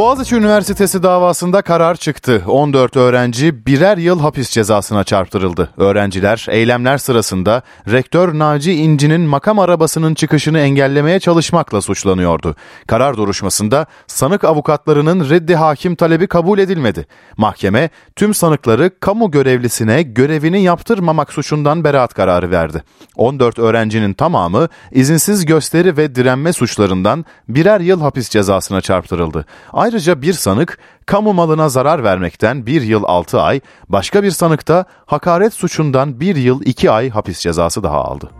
Boğaziçi 0.00 0.36
Üniversitesi 0.36 1.02
davasında 1.02 1.62
karar 1.62 1.94
çıktı. 1.94 2.42
14 2.46 2.96
öğrenci 2.96 3.66
birer 3.66 3.98
yıl 3.98 4.20
hapis 4.20 4.50
cezasına 4.50 5.04
çarptırıldı. 5.04 5.70
Öğrenciler 5.76 6.46
eylemler 6.50 6.98
sırasında 6.98 7.62
rektör 7.88 8.38
Naci 8.38 8.72
İnci'nin 8.72 9.20
makam 9.20 9.58
arabasının 9.58 10.14
çıkışını 10.14 10.58
engellemeye 10.58 11.20
çalışmakla 11.20 11.80
suçlanıyordu. 11.80 12.56
Karar 12.86 13.16
duruşmasında 13.16 13.86
sanık 14.06 14.44
avukatlarının 14.44 15.30
reddi 15.30 15.54
hakim 15.54 15.94
talebi 15.94 16.26
kabul 16.26 16.58
edilmedi. 16.58 17.06
Mahkeme 17.36 17.90
tüm 18.16 18.34
sanıkları 18.34 18.90
kamu 19.00 19.30
görevlisine 19.30 20.02
görevini 20.02 20.62
yaptırmamak 20.62 21.32
suçundan 21.32 21.84
beraat 21.84 22.14
kararı 22.14 22.50
verdi. 22.50 22.82
14 23.16 23.58
öğrencinin 23.58 24.12
tamamı 24.12 24.68
izinsiz 24.92 25.46
gösteri 25.46 25.96
ve 25.96 26.14
direnme 26.14 26.52
suçlarından 26.52 27.24
birer 27.48 27.80
yıl 27.80 28.00
hapis 28.00 28.28
cezasına 28.28 28.80
çarptırıldı. 28.80 29.46
Ayrıca 29.90 30.22
bir 30.22 30.32
sanık 30.32 30.78
kamu 31.06 31.32
malına 31.32 31.68
zarar 31.68 32.04
vermekten 32.04 32.66
bir 32.66 32.82
yıl 32.82 33.04
6 33.04 33.40
ay, 33.40 33.60
başka 33.88 34.22
bir 34.22 34.30
sanık 34.30 34.68
da 34.68 34.84
hakaret 35.06 35.54
suçundan 35.54 36.20
bir 36.20 36.36
yıl 36.36 36.62
2 36.64 36.90
ay 36.90 37.10
hapis 37.10 37.40
cezası 37.40 37.82
daha 37.82 38.04
aldı. 38.04 38.30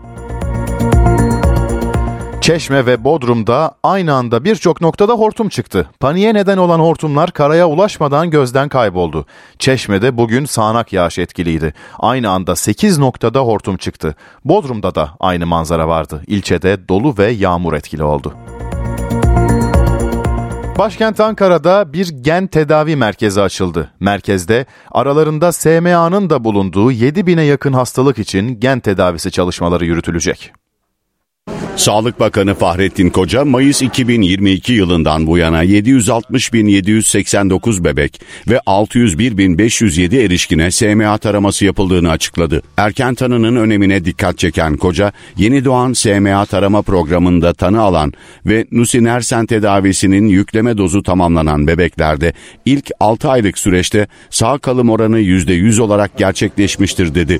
Çeşme 2.41 2.85
ve 2.85 3.03
Bodrum'da 3.03 3.71
aynı 3.83 4.13
anda 4.13 4.43
birçok 4.43 4.81
noktada 4.81 5.13
hortum 5.13 5.49
çıktı. 5.49 5.89
Paniğe 5.99 6.33
neden 6.33 6.57
olan 6.57 6.79
hortumlar 6.79 7.31
karaya 7.31 7.67
ulaşmadan 7.67 8.29
gözden 8.29 8.69
kayboldu. 8.69 9.25
Çeşme'de 9.59 10.17
bugün 10.17 10.45
sağanak 10.45 10.93
yağış 10.93 11.19
etkiliydi. 11.19 11.73
Aynı 11.99 12.29
anda 12.29 12.55
8 12.55 12.97
noktada 12.97 13.39
hortum 13.39 13.77
çıktı. 13.77 14.15
Bodrum'da 14.45 14.95
da 14.95 15.09
aynı 15.19 15.45
manzara 15.45 15.87
vardı. 15.87 16.23
İlçede 16.27 16.87
dolu 16.89 17.17
ve 17.17 17.31
yağmur 17.31 17.73
etkili 17.73 18.03
oldu. 18.03 18.33
Başkent 20.81 21.19
Ankara'da 21.19 21.93
bir 21.93 22.09
gen 22.09 22.47
tedavi 22.47 22.95
merkezi 22.95 23.41
açıldı. 23.41 23.91
Merkezde 23.99 24.65
aralarında 24.91 25.51
SMA'nın 25.51 26.29
da 26.29 26.43
bulunduğu 26.43 26.91
7000'e 26.91 27.43
yakın 27.43 27.73
hastalık 27.73 28.19
için 28.19 28.59
gen 28.59 28.79
tedavisi 28.79 29.31
çalışmaları 29.31 29.85
yürütülecek. 29.85 30.53
Sağlık 31.81 32.19
Bakanı 32.19 32.55
Fahrettin 32.55 33.09
Koca, 33.09 33.45
Mayıs 33.45 33.81
2022 33.81 34.73
yılından 34.73 35.27
bu 35.27 35.37
yana 35.37 35.65
760.789 35.65 37.83
bebek 37.83 38.21
ve 38.49 38.57
601.507 38.57 40.25
erişkine 40.25 40.71
SMA 40.71 41.17
taraması 41.17 41.65
yapıldığını 41.65 42.09
açıkladı. 42.09 42.61
Erken 42.77 43.15
tanının 43.15 43.55
önemine 43.55 44.05
dikkat 44.05 44.37
çeken 44.37 44.77
Koca, 44.77 45.11
yeni 45.37 45.65
doğan 45.65 45.93
SMA 45.93 46.45
tarama 46.45 46.81
programında 46.81 47.53
tanı 47.53 47.81
alan 47.81 48.13
ve 48.45 48.65
nusinersen 48.71 49.45
tedavisinin 49.45 50.27
yükleme 50.27 50.77
dozu 50.77 51.03
tamamlanan 51.03 51.67
bebeklerde 51.67 52.33
ilk 52.65 52.91
6 52.99 53.29
aylık 53.29 53.57
süreçte 53.57 54.07
sağ 54.29 54.57
kalım 54.57 54.89
oranı 54.89 55.19
%100 55.19 55.81
olarak 55.81 56.17
gerçekleşmiştir 56.17 57.15
dedi. 57.15 57.39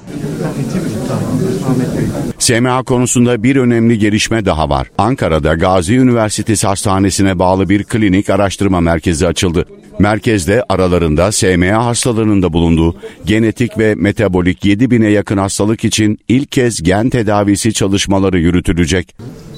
SMA 2.40 2.84
konusunda 2.84 3.44
bir 3.44 3.56
önemli 3.56 4.00
gelişme 4.00 4.46
daha 4.46 4.70
var. 4.70 4.88
Ankara'da 4.98 5.54
Gazi 5.54 5.96
Üniversitesi 5.96 6.68
Hastanesi'ne 6.68 7.40
bağlı 7.40 7.70
bir 7.70 7.84
klinik 7.84 8.30
araştırma 8.30 8.82
merkezi 8.82 9.28
açıldı. 9.28 9.66
Merkezde 10.00 10.64
aralarında 10.70 11.32
SMA 11.32 11.86
hastalarının 11.86 12.42
da 12.42 12.54
bulunduğu 12.54 12.96
genetik 13.26 13.78
ve 13.78 13.96
metabolik 13.96 14.66
7000'e 14.66 15.10
yakın 15.10 15.38
hastalık 15.38 15.84
için 15.84 16.20
ilk 16.28 16.52
kez 16.52 16.84
gen 16.84 17.10
tedavisi 17.10 17.74
çalışmaları 17.74 18.40
yürütülecek. 18.40 19.16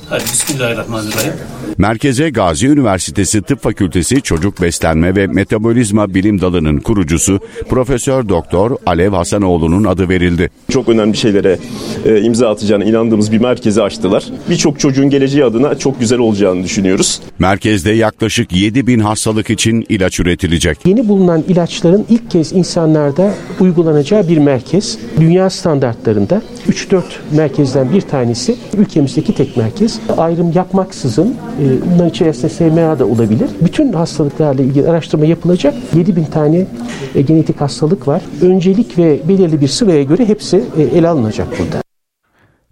Hadi 0.09 0.23
bismillahirrahmanirrahim. 0.23 1.33
Merkeze 1.77 2.29
Gazi 2.29 2.67
Üniversitesi 2.67 3.41
Tıp 3.41 3.61
Fakültesi 3.61 4.21
Çocuk 4.21 4.61
Beslenme 4.61 5.15
ve 5.15 5.27
Metabolizma 5.27 6.13
Bilim 6.13 6.41
Dalı'nın 6.41 6.79
kurucusu 6.79 7.39
Profesör 7.69 8.29
Doktor 8.29 8.77
Alev 8.85 9.11
Hasanoğlu'nun 9.11 9.83
adı 9.83 10.09
verildi. 10.09 10.49
Çok 10.71 10.89
önemli 10.89 11.17
şeylere 11.17 11.59
e, 12.05 12.21
imza 12.21 12.49
atacağına 12.49 12.83
inandığımız 12.83 13.31
bir 13.31 13.37
merkezi 13.41 13.81
açtılar. 13.81 14.23
Birçok 14.49 14.79
çocuğun 14.79 15.09
geleceği 15.09 15.45
adına 15.45 15.75
çok 15.77 15.99
güzel 15.99 16.19
olacağını 16.19 16.63
düşünüyoruz. 16.63 17.19
Merkezde 17.39 17.91
yaklaşık 17.91 18.51
7 18.51 18.87
bin 18.87 18.99
hastalık 18.99 19.49
için 19.49 19.85
ilaç 19.89 20.19
üretilecek. 20.19 20.77
Yeni 20.85 21.07
bulunan 21.07 21.43
ilaçların 21.47 22.05
ilk 22.09 22.31
kez 22.31 22.53
insanlarda 22.53 23.33
uygulanacağı 23.59 24.27
bir 24.27 24.37
merkez. 24.37 24.97
Dünya 25.19 25.49
standartlarında 25.49 26.41
3-4 26.69 27.01
merkezden 27.31 27.93
bir 27.93 28.01
tanesi 28.01 28.55
ülkemizdeki 28.77 29.35
tek 29.35 29.57
merkez. 29.57 29.99
Ayrım 30.17 30.51
yapmaksızın 30.51 31.35
e, 31.61 31.91
bunların 31.91 32.09
içerisinde 32.09 32.49
SMA 32.49 32.99
da 32.99 33.05
olabilir. 33.05 33.49
Bütün 33.61 33.93
hastalıklarla 33.93 34.61
ilgili 34.61 34.89
araştırma 34.89 35.25
yapılacak. 35.25 35.73
7000 35.95 36.25
tane 36.25 36.67
e, 37.15 37.21
genetik 37.21 37.61
hastalık 37.61 38.07
var. 38.07 38.21
Öncelik 38.41 38.97
ve 38.97 39.19
belirli 39.27 39.61
bir 39.61 39.67
sıraya 39.67 40.03
göre 40.03 40.27
hepsi 40.27 40.63
e, 40.77 40.81
ele 40.81 41.07
alınacak 41.07 41.47
burada. 41.59 41.83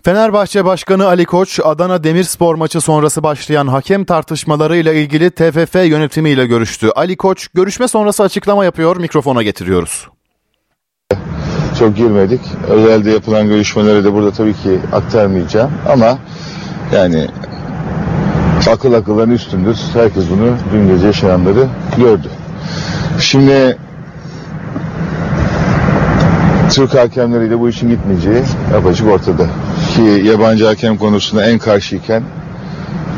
Fenerbahçe 0.03 0.65
Başkanı 0.65 1.07
Ali 1.07 1.25
Koç, 1.25 1.59
Adana 1.63 2.03
Demirspor 2.03 2.55
maçı 2.55 2.81
sonrası 2.81 3.23
başlayan 3.23 3.67
hakem 3.67 4.05
tartışmalarıyla 4.05 4.93
ilgili 4.93 5.31
TFF 5.31 5.75
yönetimiyle 5.75 6.45
görüştü. 6.45 6.89
Ali 6.95 7.17
Koç, 7.17 7.47
görüşme 7.53 7.87
sonrası 7.87 8.23
açıklama 8.23 8.65
yapıyor, 8.65 8.97
mikrofona 8.97 9.43
getiriyoruz. 9.43 10.07
Çok 11.81 11.97
girmedik. 11.97 12.41
Özelde 12.69 13.11
yapılan 13.11 13.47
görüşmeleri 13.47 14.03
de 14.03 14.13
burada 14.13 14.31
tabii 14.31 14.53
ki 14.53 14.79
aktarmayacağım 14.93 15.71
ama 15.89 16.17
yani 16.95 17.27
akıl 18.71 18.93
akılların 18.93 19.33
üstündür. 19.33 19.77
Herkes 19.93 20.23
bunu 20.29 20.55
dün 20.73 20.87
gece 20.87 21.07
yaşananları 21.07 21.67
gördü. 21.97 22.27
Şimdi 23.19 23.77
Türk 26.69 26.95
hakemleriyle 26.95 27.59
bu 27.59 27.69
işin 27.69 27.89
gitmeyeceği 27.89 28.41
apaçık 28.77 29.07
ortada. 29.07 29.45
Ki 29.95 30.01
yabancı 30.01 30.65
hakem 30.65 30.97
konusunda 30.97 31.45
en 31.45 31.59
karşıyken 31.59 32.23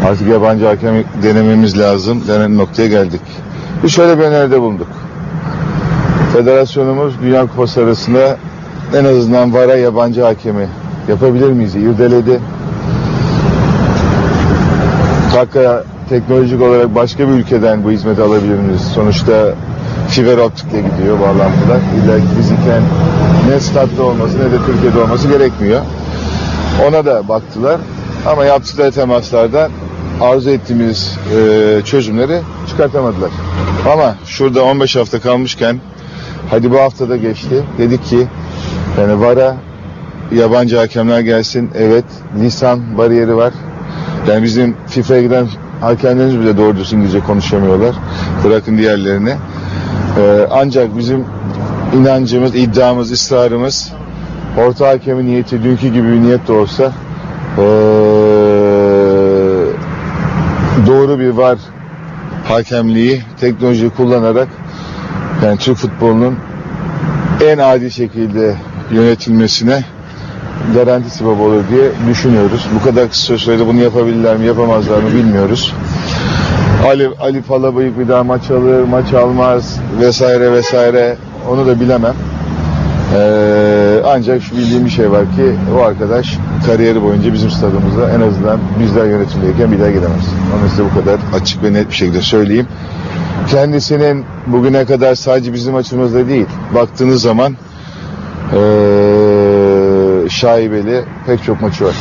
artık 0.05 0.27
yabancı 0.27 0.65
hakem 0.65 1.03
denememiz 1.23 1.79
lazım 1.79 2.23
denen 2.27 2.57
noktaya 2.57 2.87
geldik. 2.87 3.21
Biz 3.83 3.91
şöyle 3.91 4.17
bir 4.19 4.23
öneride 4.23 4.61
bulunduk. 4.61 4.87
Federasyonumuz 6.33 7.13
Dünya 7.21 7.41
Kupası 7.41 7.81
arasında 7.81 8.37
en 8.93 9.05
azından 9.05 9.53
VAR'a 9.53 9.75
yabancı 9.75 10.21
hakemi 10.21 10.67
yapabilir 11.09 11.51
miyiz? 11.51 11.75
İrdeledi. 11.75 12.39
Hakka 15.35 15.83
teknolojik 16.09 16.61
olarak 16.61 16.95
başka 16.95 17.27
bir 17.27 17.33
ülkeden 17.33 17.83
bu 17.83 17.91
hizmeti 17.91 18.21
alabilir 18.21 18.59
miyiz? 18.59 18.81
Sonuçta 18.95 19.55
fiber 20.09 20.37
optikle 20.37 20.81
gidiyor 20.81 21.19
bağlantılar. 21.19 21.79
İlla 22.03 22.17
ki 22.17 22.35
fiziken 22.37 22.81
ne 23.49 23.59
statta 23.59 24.03
olması 24.03 24.39
ne 24.39 24.51
de 24.51 24.65
Türkiye'de 24.65 24.99
olması 24.99 25.27
gerekmiyor. 25.27 25.81
Ona 26.87 27.05
da 27.05 27.27
baktılar. 27.27 27.77
Ama 28.27 28.45
yaptıkları 28.45 28.91
temaslardan 28.91 29.71
arzu 30.21 30.49
ettiğimiz 30.49 31.17
e, 31.35 31.81
çözümleri 31.85 32.39
çıkartamadılar. 32.69 33.29
Ama 33.93 34.15
şurada 34.25 34.63
15 34.63 34.95
hafta 34.95 35.19
kalmışken 35.19 35.79
hadi 36.49 36.71
bu 36.71 36.79
haftada 36.79 37.17
geçti. 37.17 37.63
Dedik 37.77 38.03
ki 38.03 38.27
yani 38.99 39.21
VAR'a 39.21 39.55
yabancı 40.31 40.77
hakemler 40.77 41.19
gelsin. 41.19 41.69
Evet 41.75 42.05
lisan 42.41 42.97
bariyeri 42.97 43.35
var. 43.35 43.53
Yani 44.27 44.43
bizim 44.43 44.75
FIFA'ya 44.87 45.21
giden 45.21 45.47
hakemlerimiz 45.81 46.39
bile 46.39 46.57
doğru 46.57 46.77
düzgün 46.77 46.97
İngilizce 46.97 47.19
konuşamıyorlar. 47.19 47.95
Bırakın 48.43 48.77
diğerlerini. 48.77 49.33
Ee, 50.17 50.47
ancak 50.51 50.97
bizim 50.97 51.25
inancımız, 51.95 52.55
iddiamız, 52.55 53.11
ısrarımız 53.11 53.93
orta 54.57 54.87
hakemin 54.87 55.25
niyeti 55.25 55.63
dünkü 55.63 55.87
gibi 55.87 56.07
bir 56.07 56.21
niyet 56.21 56.47
de 56.47 56.53
olsa 56.53 56.91
ee, 57.57 57.61
doğru 60.87 61.19
bir 61.19 61.29
var 61.29 61.57
hakemliği 62.47 63.21
teknoloji 63.39 63.89
kullanarak 63.89 64.47
yani 65.45 65.57
Türk 65.57 65.77
futbolunun 65.77 66.35
en 67.45 67.57
adil 67.57 67.89
şekilde 67.89 68.55
yönetilmesine 68.91 69.83
garanti 70.75 71.09
sebep 71.09 71.39
olur 71.39 71.63
diye 71.69 71.91
düşünüyoruz. 72.09 72.67
Bu 72.79 72.83
kadar 72.83 73.09
kısa 73.09 73.37
sürede 73.37 73.67
bunu 73.67 73.79
yapabilirler 73.79 74.37
mi 74.37 74.45
yapamazlar 74.45 74.97
mı 74.97 75.09
bilmiyoruz. 75.13 75.73
Ali, 76.87 77.09
Ali 77.19 77.41
Palabıyık 77.41 77.99
bir 77.99 78.07
daha 78.07 78.23
maç 78.23 78.51
alır, 78.51 78.83
maç 78.83 79.13
almaz 79.13 79.79
vesaire 80.01 80.51
vesaire 80.51 81.17
onu 81.49 81.67
da 81.67 81.79
bilemem. 81.79 82.13
Ee, 83.15 84.01
ancak 84.05 84.41
şu 84.43 84.57
bildiğim 84.57 84.85
bir 84.85 84.89
şey 84.89 85.11
var 85.11 85.21
ki 85.21 85.55
o 85.77 85.81
arkadaş 85.81 86.37
kariyeri 86.65 87.03
boyunca 87.03 87.33
bizim 87.33 87.49
stadımızda 87.49 88.11
en 88.11 88.21
azından 88.21 88.59
bizler 88.79 89.05
yönetimdeyken 89.05 89.71
bir 89.71 89.79
daha 89.79 89.89
gelemez. 89.89 90.25
Onu 90.59 90.69
size 90.69 90.83
bu 90.85 90.99
kadar 90.99 91.19
açık 91.33 91.63
ve 91.63 91.73
net 91.73 91.89
bir 91.89 91.95
şekilde 91.95 92.21
söyleyeyim. 92.21 92.67
Kendisinin 93.47 94.25
bugüne 94.47 94.85
kadar 94.85 95.15
sadece 95.15 95.53
bizim 95.53 95.75
açımızda 95.75 96.27
değil, 96.27 96.47
baktığınız 96.75 97.21
zaman 97.21 97.55
ee, 98.53 100.29
şaibeli 100.29 101.03
pek 101.25 101.43
çok 101.43 101.61
maçı 101.61 101.85
var. 101.85 101.95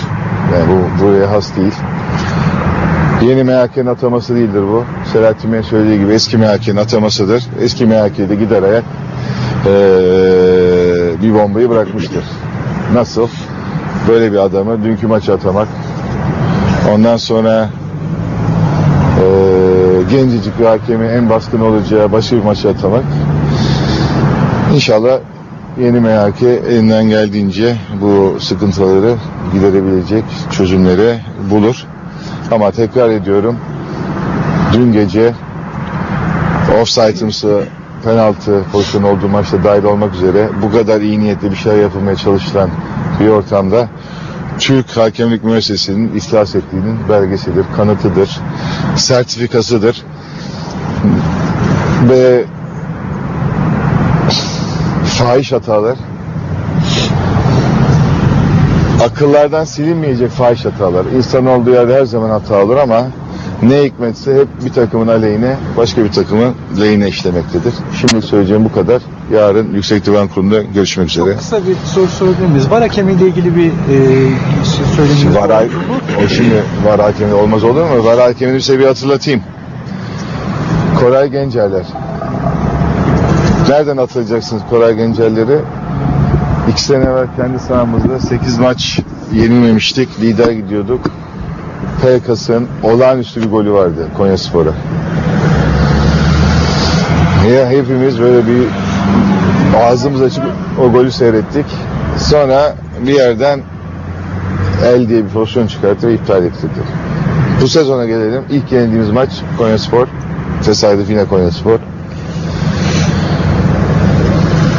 Yani 0.54 0.64
bu 0.68 1.04
buraya 1.04 1.30
has 1.30 1.56
değil. 1.56 1.72
Yeni 3.22 3.44
MHK'nin 3.44 3.86
ataması 3.86 4.34
değildir 4.34 4.62
bu. 4.62 4.84
Selahattin 5.12 5.52
Bey'in 5.52 5.62
söylediği 5.62 5.98
gibi 5.98 6.12
eski 6.12 6.38
MHK'nin 6.38 6.76
atamasıdır. 6.76 7.44
Eski 7.60 7.86
MHK'de 7.86 8.34
gider 8.34 8.62
ayak 8.62 8.84
ee, 9.66 9.70
bir 11.22 11.34
bombayı 11.34 11.70
bırakmıştır. 11.70 12.24
Nasıl? 12.94 13.28
Böyle 14.08 14.32
bir 14.32 14.36
adamı 14.36 14.84
dünkü 14.84 15.06
maçı 15.06 15.32
atamak. 15.32 15.68
Ondan 16.92 17.16
sonra 17.16 17.68
gencecik 20.10 20.58
bir 20.58 20.64
hakemi 20.64 21.06
en 21.06 21.30
baskın 21.30 21.60
olacağı 21.60 22.12
başka 22.12 22.36
bir 22.36 22.42
maçı 22.42 22.68
atamak. 22.68 23.04
İnşallah 24.74 25.18
yeni 25.80 26.00
MHK 26.00 26.42
elinden 26.42 27.08
geldiğince 27.08 27.76
bu 28.00 28.40
sıkıntıları 28.40 29.14
giderebilecek 29.52 30.24
çözümleri 30.50 31.18
bulur. 31.50 31.86
Ama 32.50 32.70
tekrar 32.70 33.10
ediyorum 33.10 33.56
dün 34.72 34.92
gece 34.92 35.34
offside'ımsı 36.80 37.62
penaltı 38.04 38.62
pozisyonu 38.72 39.08
olduğu 39.08 39.28
maçta 39.28 39.64
dahil 39.64 39.84
olmak 39.84 40.14
üzere 40.14 40.48
bu 40.62 40.72
kadar 40.72 41.00
iyi 41.00 41.20
niyetli 41.20 41.50
bir 41.50 41.56
şey 41.56 41.76
yapılmaya 41.76 42.16
çalışılan 42.16 42.70
bir 43.20 43.28
ortamda 43.28 43.88
Türk 44.58 44.96
Hakemlik 44.96 45.44
Müessesesi'nin 45.44 46.14
iflas 46.14 46.54
ettiğinin 46.54 47.08
belgesidir, 47.08 47.64
kanıtıdır, 47.76 48.40
sertifikasıdır. 48.96 50.02
Ve 52.08 52.44
fahiş 55.04 55.52
hatalar 55.52 55.96
akıllardan 59.02 59.64
silinmeyecek 59.64 60.30
fahiş 60.30 60.64
hatalar. 60.64 61.04
İnsan 61.04 61.46
olduğu 61.46 61.70
yerde 61.70 61.94
her 61.94 62.04
zaman 62.04 62.30
hata 62.30 62.64
olur 62.64 62.76
ama 62.76 63.06
ne 63.62 63.82
hikmetse 63.84 64.34
hep 64.34 64.48
bir 64.64 64.72
takımın 64.72 65.08
aleyhine 65.08 65.56
başka 65.76 66.04
bir 66.04 66.12
takımın 66.12 66.54
lehine 66.80 67.08
işlemektedir. 67.08 67.74
Şimdi 68.00 68.26
söyleyeceğim 68.26 68.64
bu 68.64 68.72
kadar. 68.72 69.02
Yarın 69.32 69.74
Yüksek 69.74 70.06
Divan 70.06 70.28
Kurulu'nda 70.28 70.62
görüşmek 70.62 71.08
üzere. 71.08 71.36
Kısa 71.36 71.56
bir 71.56 71.76
soru 71.94 72.06
sorabilir 72.06 72.46
miyiz? 72.46 72.70
Var 72.70 72.80
hakemiyle 72.82 73.26
ilgili 73.26 73.56
bir 73.56 73.66
e, 73.66 73.72
şey 74.64 74.84
söyleminiz 74.96 75.36
Var, 75.36 75.50
ha- 75.50 75.64
o 76.24 76.28
şimdi 76.28 76.54
var 76.86 77.00
hakemi 77.00 77.34
olmaz 77.34 77.64
olur 77.64 77.82
mu? 77.84 78.04
Var 78.04 78.18
hakemini 78.20 78.60
size 78.60 78.78
bir 78.78 78.86
hatırlatayım. 78.86 79.40
Koray 81.00 81.30
Gencerler. 81.30 81.84
Nereden 83.68 83.96
hatırlayacaksınız 83.96 84.62
Koray 84.70 84.94
Gencerleri? 84.96 85.58
İki 86.70 86.82
sene 86.82 87.04
evvel 87.04 87.26
kendi 87.36 87.58
sahamızda 87.58 88.20
8 88.20 88.58
maç 88.58 89.00
yenilmemiştik. 89.34 90.08
Lider 90.20 90.50
gidiyorduk. 90.52 91.00
Pelkas'ın 92.02 92.68
olağanüstü 92.82 93.42
bir 93.42 93.50
golü 93.50 93.72
vardı 93.72 94.08
Konya 94.16 94.38
Spor'a. 94.38 94.72
Ya 97.48 97.68
hepimiz 97.68 98.20
böyle 98.20 98.46
bir 98.46 98.66
ağzımız 99.76 100.22
açıp 100.22 100.44
o 100.80 100.92
golü 100.92 101.10
seyrettik. 101.10 101.66
Sonra 102.18 102.74
bir 103.06 103.14
yerden 103.14 103.60
el 104.84 105.08
diye 105.08 105.24
bir 105.24 105.28
pozisyon 105.28 105.66
çıkarttı 105.66 106.08
ve 106.08 106.14
iptal 106.14 106.44
ettirdi. 106.44 106.80
Bu 107.62 107.68
sezona 107.68 108.04
gelelim. 108.04 108.44
İlk 108.50 108.72
yenildiğimiz 108.72 109.10
maç 109.10 109.30
Konya 109.58 109.78
Spor. 109.78 110.06
Tesadüf 110.64 111.10
yine 111.10 111.24
Konya 111.24 111.50
Spor. 111.50 111.78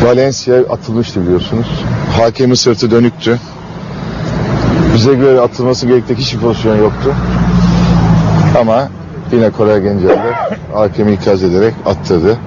Valencia 0.03 0.55
atılmıştı 0.69 1.21
biliyorsunuz. 1.21 1.67
Hakemin 2.17 2.55
sırtı 2.55 2.91
dönüktü. 2.91 3.39
Bize 4.93 5.13
göre 5.13 5.39
atılması 5.39 5.87
gerektiği 5.87 6.15
hiçbir 6.15 6.39
pozisyon 6.39 6.77
yoktu. 6.77 7.13
Ama 8.61 8.89
yine 9.31 9.49
Koray 9.49 9.81
Gencerler 9.81 10.49
hakemi 10.73 11.11
ikaz 11.11 11.43
ederek 11.43 11.73
attırdı. 11.85 12.37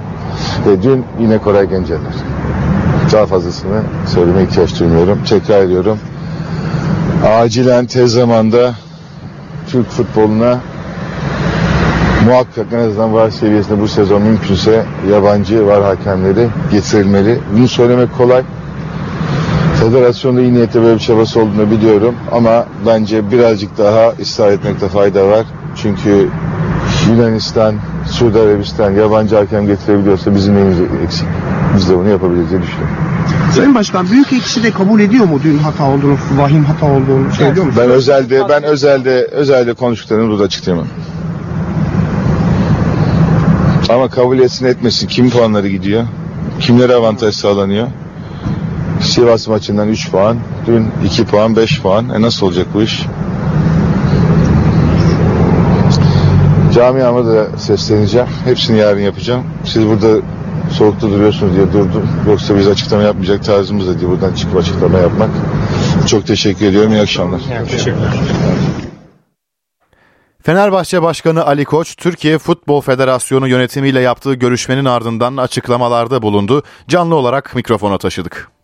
Ve 0.66 0.82
dün 0.82 1.04
yine 1.20 1.38
Koray 1.38 1.68
Gencerler. 1.68 2.12
Daha 3.12 3.26
fazlasını 3.26 3.82
söylemeye 4.14 4.46
ihtiyaç 4.46 4.80
duymuyorum. 4.80 5.18
Tekrar 5.28 5.62
ediyorum. 5.62 5.98
Acilen 7.26 7.86
tez 7.86 8.12
zamanda 8.12 8.74
Türk 9.68 9.90
futboluna 9.90 10.58
muhakkak 12.26 12.66
en 12.72 12.78
azından 12.78 13.12
var 13.12 13.30
seviyesinde 13.30 13.80
bu 13.80 13.88
sezon 13.88 14.22
mümkünse 14.22 14.82
yabancı 15.10 15.66
var 15.66 15.82
hakemleri 15.82 16.48
getirilmeli. 16.70 17.38
Bunu 17.56 17.68
söylemek 17.68 18.16
kolay. 18.16 18.42
Federasyonda 19.80 20.40
iyi 20.40 20.54
niyetle 20.54 20.82
böyle 20.82 20.94
bir 20.94 21.00
çabası 21.00 21.40
olduğunu 21.40 21.70
biliyorum 21.70 22.14
ama 22.32 22.66
bence 22.86 23.30
birazcık 23.30 23.78
daha 23.78 24.12
ısrar 24.20 24.52
etmekte 24.52 24.88
fayda 24.88 25.28
var. 25.28 25.46
Çünkü 25.82 26.28
Yunanistan, 27.10 27.74
Suudi 28.10 28.38
Arabistan 28.38 28.90
yabancı 28.90 29.36
hakem 29.36 29.66
getirebiliyorsa 29.66 30.34
bizim 30.34 30.54
neyimiz 30.54 30.78
eksik. 31.04 31.26
Biz 31.76 31.90
de 31.90 31.98
bunu 31.98 32.08
yapabiliriz 32.08 32.50
diye 32.50 32.62
düşünüyorum. 32.62 32.96
Sayın 33.54 33.74
Başkan 33.74 34.10
büyük 34.10 34.32
ekşi 34.32 34.62
de 34.62 34.70
kabul 34.70 35.00
ediyor 35.00 35.24
mu 35.24 35.40
dün 35.44 35.58
hata 35.58 35.84
olduğunu, 35.84 36.16
vahim 36.36 36.64
hata 36.64 36.86
olduğunu 36.86 37.32
söylüyor 37.32 37.66
musunuz? 37.66 37.84
Ben 37.84 37.90
özelde 37.90 38.48
ben 38.48 38.62
özelde 38.62 39.24
özelde 39.24 39.74
konuştuklarını 39.74 40.30
burada 40.30 40.44
açıklayamam. 40.44 40.86
Ama 43.88 44.08
kabul 44.08 44.38
etsin 44.38 44.66
etmesin 44.66 45.08
kim 45.08 45.30
puanları 45.30 45.68
gidiyor? 45.68 46.04
Kimlere 46.60 46.94
avantaj 46.94 47.34
sağlanıyor? 47.34 47.86
Sivas 49.00 49.48
maçından 49.48 49.88
3 49.88 50.10
puan, 50.10 50.36
dün 50.66 50.88
2 51.04 51.24
puan, 51.24 51.56
5 51.56 51.82
puan. 51.82 52.08
E 52.08 52.20
nasıl 52.20 52.46
olacak 52.46 52.66
bu 52.74 52.82
iş? 52.82 53.02
Camiama 56.74 57.26
da 57.26 57.58
sesleneceğim. 57.58 58.28
Hepsini 58.44 58.78
yarın 58.78 59.00
yapacağım. 59.00 59.44
Siz 59.64 59.86
burada 59.86 60.20
soğukta 60.72 61.10
duruyorsunuz 61.10 61.54
diye 61.54 61.72
durdum. 61.72 62.08
Yoksa 62.28 62.56
biz 62.56 62.68
açıklama 62.68 63.02
yapmayacak 63.02 63.44
tarzımız 63.44 63.88
da 63.88 64.00
diye 64.00 64.10
buradan 64.10 64.34
çıkıp 64.34 64.56
açıklama 64.56 64.98
yapmak. 64.98 65.30
Çok 66.06 66.26
teşekkür 66.26 66.66
ediyorum. 66.66 66.92
İyi 66.92 67.00
akşamlar. 67.00 67.40
Fenerbahçe 70.42 71.02
Başkanı 71.02 71.46
Ali 71.46 71.64
Koç, 71.64 71.96
Türkiye 71.96 72.38
Futbol 72.38 72.80
Federasyonu 72.80 73.48
yönetimiyle 73.48 74.00
yaptığı 74.00 74.34
görüşmenin 74.34 74.84
ardından 74.84 75.36
açıklamalarda 75.36 76.22
bulundu. 76.22 76.62
Canlı 76.88 77.14
olarak 77.14 77.54
mikrofona 77.54 77.98
taşıdık. 77.98 78.55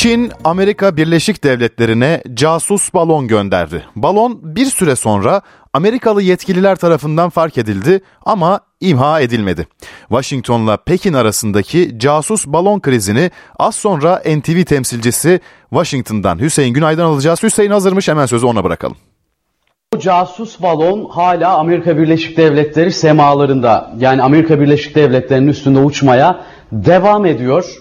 Çin, 0.00 0.32
Amerika 0.44 0.96
Birleşik 0.96 1.44
Devletleri'ne 1.44 2.22
casus 2.34 2.94
balon 2.94 3.28
gönderdi. 3.28 3.84
Balon 3.96 4.40
bir 4.42 4.66
süre 4.66 4.96
sonra 4.96 5.42
Amerikalı 5.72 6.22
yetkililer 6.22 6.76
tarafından 6.76 7.30
fark 7.30 7.58
edildi 7.58 8.00
ama 8.26 8.60
imha 8.80 9.20
edilmedi. 9.20 9.66
Washington'la 10.08 10.76
Pekin 10.76 11.12
arasındaki 11.12 11.98
casus 11.98 12.46
balon 12.46 12.80
krizini 12.80 13.30
az 13.58 13.74
sonra 13.74 14.22
NTV 14.36 14.64
temsilcisi 14.64 15.40
Washington'dan 15.70 16.38
Hüseyin 16.38 16.74
Günay'dan 16.74 17.04
alacağız. 17.04 17.42
Hüseyin 17.42 17.70
hazırmış 17.70 18.08
hemen 18.08 18.26
sözü 18.26 18.46
ona 18.46 18.64
bırakalım. 18.64 18.96
O 19.96 19.98
casus 19.98 20.62
balon 20.62 21.08
hala 21.10 21.58
Amerika 21.58 21.98
Birleşik 21.98 22.36
Devletleri 22.36 22.92
semalarında 22.92 23.92
yani 23.98 24.22
Amerika 24.22 24.60
Birleşik 24.60 24.94
Devletleri'nin 24.94 25.48
üstünde 25.48 25.78
uçmaya 25.78 26.40
devam 26.72 27.26
ediyor. 27.26 27.80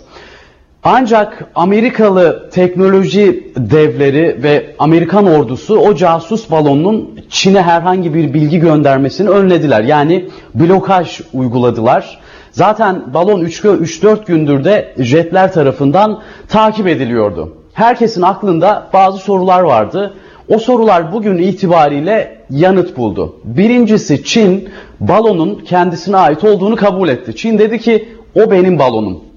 Ancak 0.84 1.51
Amerikalı 1.55 2.49
teknoloji 2.51 3.53
devleri 3.57 4.43
ve 4.43 4.75
Amerikan 4.80 5.25
ordusu 5.25 5.77
o 5.77 5.95
casus 5.95 6.51
balonun 6.51 7.19
Çin'e 7.30 7.61
herhangi 7.61 8.13
bir 8.13 8.34
bilgi 8.34 8.59
göndermesini 8.59 9.30
önlediler. 9.30 9.84
Yani 9.84 10.30
blokaj 10.55 11.21
uyguladılar. 11.34 12.19
Zaten 12.51 13.13
balon 13.13 13.45
3-4 13.45 14.25
gündür 14.25 14.63
de 14.63 14.93
jetler 14.97 15.53
tarafından 15.53 16.21
takip 16.47 16.88
ediliyordu. 16.88 17.53
Herkesin 17.73 18.21
aklında 18.21 18.89
bazı 18.93 19.17
sorular 19.17 19.61
vardı. 19.61 20.13
O 20.49 20.59
sorular 20.59 21.13
bugün 21.13 21.38
itibariyle 21.38 22.38
yanıt 22.49 22.97
buldu. 22.97 23.36
Birincisi 23.43 24.23
Çin 24.23 24.69
balonun 24.99 25.55
kendisine 25.55 26.17
ait 26.17 26.43
olduğunu 26.43 26.75
kabul 26.75 27.09
etti. 27.09 27.36
Çin 27.36 27.59
dedi 27.59 27.80
ki 27.80 28.09
o 28.36 28.51
benim 28.51 28.80
balonum. 28.80 29.28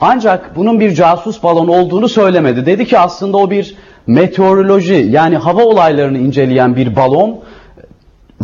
Ancak 0.00 0.56
bunun 0.56 0.80
bir 0.80 0.94
casus 0.94 1.42
balon 1.42 1.68
olduğunu 1.68 2.08
söylemedi. 2.08 2.66
Dedi 2.66 2.86
ki 2.86 2.98
aslında 2.98 3.36
o 3.36 3.50
bir 3.50 3.76
meteoroloji 4.06 5.08
yani 5.10 5.36
hava 5.36 5.64
olaylarını 5.64 6.18
inceleyen 6.18 6.76
bir 6.76 6.96
balon. 6.96 7.38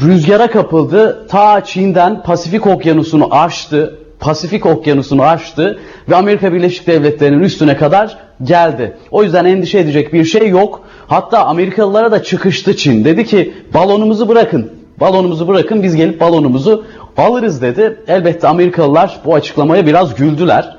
Rüzgara 0.00 0.50
kapıldı. 0.50 1.26
Ta 1.28 1.64
Çin'den 1.64 2.22
Pasifik 2.22 2.66
Okyanusu'nu 2.66 3.28
aştı. 3.30 3.98
Pasifik 4.20 4.66
Okyanusu'nu 4.66 5.22
aştı 5.22 5.78
ve 6.09 6.16
Amerika 6.16 6.53
Birleşik 6.53 6.86
Devletleri'nin 6.86 7.42
üstüne 7.42 7.76
kadar 7.76 8.18
geldi. 8.42 8.96
O 9.11 9.22
yüzden 9.22 9.44
endişe 9.44 9.78
edecek 9.78 10.12
bir 10.12 10.24
şey 10.24 10.48
yok. 10.48 10.80
Hatta 11.07 11.44
Amerikalılara 11.46 12.12
da 12.12 12.22
çıkıştı 12.22 12.76
Çin. 12.76 13.05
Dedi 13.05 13.24
ki 13.24 13.55
balonumuzu 13.74 14.28
bırakın. 14.28 14.72
Balonumuzu 15.00 15.48
bırakın 15.48 15.82
biz 15.82 15.96
gelip 15.96 16.20
balonumuzu 16.20 16.84
alırız 17.16 17.62
dedi. 17.62 18.00
Elbette 18.09 18.48
Amerikalılar 18.48 19.20
bu 19.24 19.34
açıklamaya 19.34 19.86
biraz 19.86 20.14
güldüler. 20.14 20.76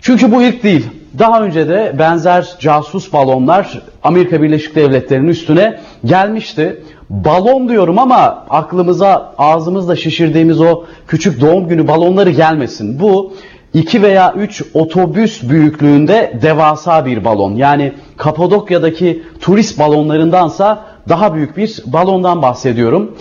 Çünkü 0.00 0.32
bu 0.32 0.42
ilk 0.42 0.62
değil. 0.62 0.86
Daha 1.18 1.42
önce 1.42 1.68
de 1.68 1.94
benzer 1.98 2.56
casus 2.60 3.12
balonlar 3.12 3.82
Amerika 4.02 4.42
Birleşik 4.42 4.74
Devletleri'nin 4.74 5.28
üstüne 5.28 5.80
gelmişti. 6.04 6.82
Balon 7.10 7.68
diyorum 7.68 7.98
ama 7.98 8.46
aklımıza 8.50 9.34
ağzımızla 9.38 9.96
şişirdiğimiz 9.96 10.60
o 10.60 10.84
küçük 11.06 11.40
doğum 11.40 11.68
günü 11.68 11.88
balonları 11.88 12.30
gelmesin. 12.30 13.00
Bu 13.00 13.32
2 13.74 14.02
veya 14.02 14.32
3 14.32 14.62
otobüs 14.74 15.42
büyüklüğünde 15.42 16.38
devasa 16.42 17.06
bir 17.06 17.24
balon. 17.24 17.54
Yani 17.54 17.92
Kapadokya'daki 18.16 19.22
turist 19.40 19.78
balonlarındansa 19.78 20.84
daha 21.08 21.34
büyük 21.34 21.56
bir 21.56 21.82
balondan 21.86 22.42
bahsediyorum. 22.42 23.16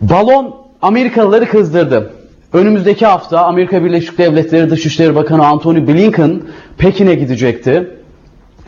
Balon 0.00 0.54
Amerikalıları 0.82 1.48
kızdırdı. 1.48 2.12
Önümüzdeki 2.52 3.06
hafta 3.06 3.44
Amerika 3.44 3.84
Birleşik 3.84 4.18
Devletleri 4.18 4.70
Dışişleri 4.70 5.14
Bakanı 5.14 5.46
Antony 5.46 5.86
Blinken 5.86 6.42
Pekin'e 6.78 7.14
gidecekti. 7.14 7.90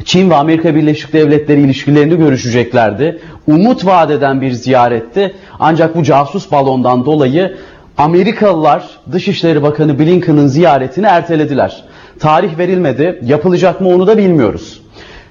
Çin 0.05 0.31
ve 0.31 0.35
Amerika 0.35 0.75
Birleşik 0.75 1.13
Devletleri 1.13 1.61
ilişkilerini 1.61 2.17
görüşeceklerdi. 2.17 3.19
Umut 3.47 3.87
vaat 3.87 4.11
eden 4.11 4.41
bir 4.41 4.53
ziyaretti. 4.53 5.35
Ancak 5.59 5.97
bu 5.97 6.03
casus 6.03 6.53
balondan 6.53 7.05
dolayı 7.05 7.57
Amerikalılar 7.99 8.89
Dışişleri 9.13 9.63
Bakanı 9.63 9.99
Blinken'ın 9.99 10.47
ziyaretini 10.47 11.07
ertelediler. 11.07 11.85
Tarih 12.19 12.59
verilmedi. 12.59 13.21
Yapılacak 13.25 13.81
mı 13.81 13.89
onu 13.89 14.07
da 14.07 14.19
bilmiyoruz. 14.19 14.81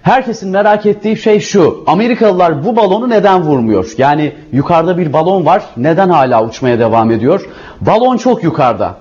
Herkesin 0.01 0.49
merak 0.49 0.85
ettiği 0.85 1.17
şey 1.17 1.39
şu. 1.39 1.83
Amerikalılar 1.87 2.65
bu 2.65 2.75
balonu 2.75 3.09
neden 3.09 3.41
vurmuyor? 3.41 3.91
Yani 3.97 4.31
yukarıda 4.51 4.97
bir 4.97 5.13
balon 5.13 5.45
var. 5.45 5.63
Neden 5.77 6.09
hala 6.09 6.45
uçmaya 6.45 6.79
devam 6.79 7.11
ediyor? 7.11 7.49
Balon 7.81 8.17
çok 8.17 8.43
yukarıda. 8.43 8.95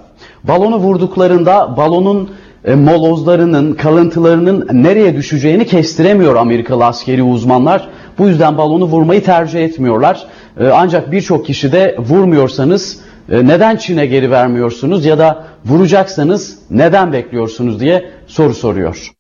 Balonu 0.45 0.77
vurduklarında 0.77 1.77
balonun 1.77 2.31
e, 2.65 2.75
molozlarının, 2.75 3.73
kalıntılarının 3.73 4.69
nereye 4.73 5.17
düşeceğini 5.17 5.67
kestiremiyor 5.67 6.37
Amerikalı 6.37 6.85
askeri 6.85 7.23
uzmanlar. 7.23 7.89
Bu 8.19 8.29
yüzden 8.29 8.59
balonu 8.59 8.85
vurmayı 8.85 9.25
tercih 9.25 9.65
etmiyorlar. 9.65 10.27
E, 10.61 10.67
ancak 10.67 11.13
birçok 11.13 11.47
kişi 11.47 11.73
de 11.73 11.97
vurmuyorsanız 11.99 13.01
e, 13.29 13.47
neden 13.47 13.77
Çin'e 13.77 14.07
geri 14.07 14.31
vermiyorsunuz 14.31 15.05
ya 15.05 15.19
da 15.19 15.45
vuracaksanız 15.65 16.59
neden 16.71 17.13
bekliyorsunuz 17.13 17.81
diye 17.81 18.11
soru 18.27 18.55
soruyor. 18.55 19.16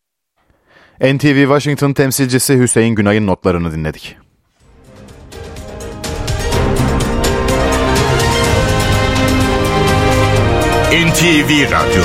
NTV 1.01 1.42
Washington 1.42 1.92
temsilcisi 1.92 2.59
Hüseyin 2.59 2.94
Günay'ın 2.94 3.26
notlarını 3.26 3.72
dinledik. 3.72 4.16
NTV 10.92 11.70
Radyo 11.70 12.03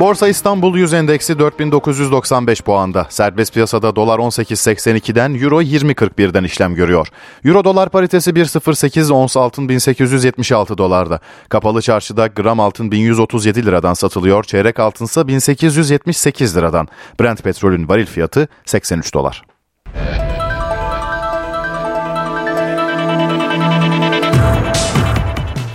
Borsa 0.00 0.28
İstanbul 0.28 0.76
100 0.76 0.92
endeksi 0.92 1.38
4995 1.38 2.60
puanda. 2.60 3.06
Serbest 3.10 3.54
piyasada 3.54 3.96
dolar 3.96 4.18
18.82'den, 4.18 5.34
euro 5.34 5.62
20.41'den 5.62 6.44
işlem 6.44 6.74
görüyor. 6.74 7.08
Euro 7.44 7.64
dolar 7.64 7.88
paritesi 7.88 8.30
1.08, 8.30 9.12
ons 9.12 9.36
altın 9.36 9.68
1876 9.68 10.78
dolarda. 10.78 11.20
Kapalı 11.48 11.82
çarşıda 11.82 12.26
gram 12.26 12.60
altın 12.60 12.90
1137 12.90 13.66
liradan 13.66 13.94
satılıyor, 13.94 14.44
çeyrek 14.44 14.80
altınsa 14.80 15.28
1878 15.28 16.56
liradan. 16.56 16.88
Brent 17.20 17.42
petrolün 17.42 17.88
varil 17.88 18.06
fiyatı 18.06 18.48
83 18.64 19.14
dolar. 19.14 19.42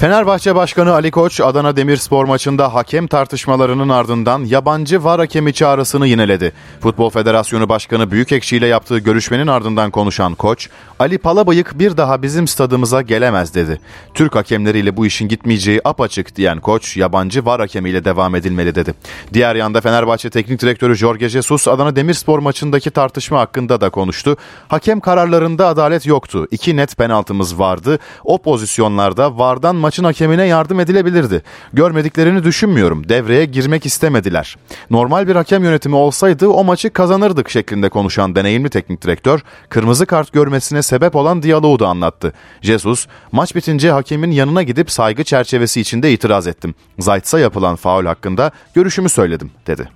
Fenerbahçe 0.04 0.56
Başkanı 0.56 0.94
Ali 0.94 1.12
Koç 1.12 1.42
Adana 1.42 1.76
Demirspor 1.76 2.26
maçında 2.26 2.74
hakem 2.74 3.08
tartışmalarının 3.08 3.90
ardından 3.90 4.46
yabancı 4.46 5.04
var 5.04 5.20
hakemi 5.20 5.54
çağrısını 5.54 6.08
yineledi. 6.08 6.54
Futbol 6.82 7.10
Federasyonu 7.10 7.70
Başkanı 7.70 8.12
Büyükekşi 8.12 8.58
ile 8.58 8.68
yaptığı 8.68 9.00
görüşmenin 9.00 9.48
ardından 9.48 9.92
konuşan 9.92 10.36
Koç, 10.36 10.70
Ali 11.00 11.18
Palabıyık 11.18 11.80
bir 11.80 11.98
daha 11.98 12.22
bizim 12.22 12.48
stadımıza 12.48 13.02
gelemez 13.02 13.56
dedi. 13.56 13.80
Türk 14.14 14.36
hakemleriyle 14.36 14.98
bu 14.98 15.06
işin 15.06 15.28
gitmeyeceği 15.28 15.82
apaçık 15.86 16.36
diyen 16.36 16.60
Koç, 16.60 16.98
yabancı 16.98 17.46
var 17.46 17.60
hakemiyle 17.60 18.06
devam 18.06 18.36
edilmeli 18.36 18.76
dedi. 18.76 18.94
Diğer 19.34 19.56
yanda 19.56 19.82
Fenerbahçe 19.82 20.30
Teknik 20.30 20.62
Direktörü 20.62 20.96
Jorge 20.96 21.30
Jesus 21.30 21.68
Adana 21.68 21.96
Demirspor 21.96 22.40
maçındaki 22.40 22.92
tartışma 22.92 23.40
hakkında 23.40 23.82
da 23.82 23.90
konuştu. 23.90 24.38
Hakem 24.68 25.00
kararlarında 25.00 25.68
adalet 25.68 26.06
yoktu. 26.06 26.48
İki 26.52 26.76
net 26.78 26.98
penaltımız 26.98 27.60
vardı. 27.60 28.00
O 28.24 28.38
pozisyonlarda 28.38 29.38
vardan 29.38 29.76
maç 29.76 29.93
maçın 29.94 30.04
hakemine 30.04 30.46
yardım 30.46 30.80
edilebilirdi. 30.80 31.44
Görmediklerini 31.74 32.44
düşünmüyorum. 32.44 33.10
Devreye 33.10 33.46
girmek 33.46 33.86
istemediler. 33.86 34.58
Normal 34.90 35.28
bir 35.28 35.36
hakem 35.36 35.64
yönetimi 35.64 35.96
olsaydı 35.96 36.48
o 36.48 36.64
maçı 36.64 36.90
kazanırdık 36.90 37.50
şeklinde 37.50 37.90
konuşan 37.90 38.36
deneyimli 38.36 38.70
teknik 38.70 39.02
direktör, 39.02 39.40
kırmızı 39.70 40.06
kart 40.06 40.34
görmesine 40.34 40.82
sebep 40.82 41.16
olan 41.16 41.44
diyaloğu 41.44 41.80
da 41.80 41.88
anlattı. 41.88 42.34
Jesus, 42.62 43.08
maç 43.32 43.56
bitince 43.56 43.92
hakemin 43.92 44.32
yanına 44.32 44.64
gidip 44.64 44.92
saygı 44.92 45.24
çerçevesi 45.24 45.82
içinde 45.82 46.14
itiraz 46.14 46.48
ettim. 46.48 46.76
Zayt'sa 47.00 47.40
yapılan 47.40 47.76
faul 47.76 48.06
hakkında 48.06 48.52
görüşümü 48.74 49.10
söyledim, 49.10 49.52
dedi. 49.68 49.90